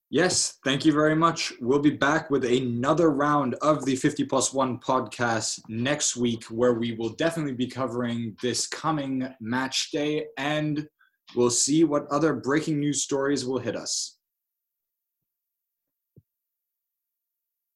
Yes, 0.08 0.58
thank 0.64 0.86
you 0.86 0.92
very 0.92 1.16
much. 1.16 1.52
We'll 1.60 1.80
be 1.80 1.90
back 1.90 2.30
with 2.30 2.46
another 2.46 3.10
round 3.10 3.56
of 3.56 3.84
the 3.84 3.96
50 3.96 4.24
plus 4.24 4.54
one 4.54 4.78
podcast 4.78 5.60
next 5.68 6.16
week, 6.16 6.44
where 6.44 6.74
we 6.74 6.92
will 6.92 7.10
definitely 7.10 7.54
be 7.54 7.66
covering 7.66 8.36
this 8.40 8.66
coming 8.66 9.28
match 9.38 9.90
day 9.90 10.28
and 10.38 10.88
we'll 11.34 11.50
see 11.50 11.84
what 11.84 12.06
other 12.08 12.34
breaking 12.34 12.78
news 12.80 13.02
stories 13.02 13.44
will 13.44 13.58
hit 13.58 13.76
us. 13.76 14.15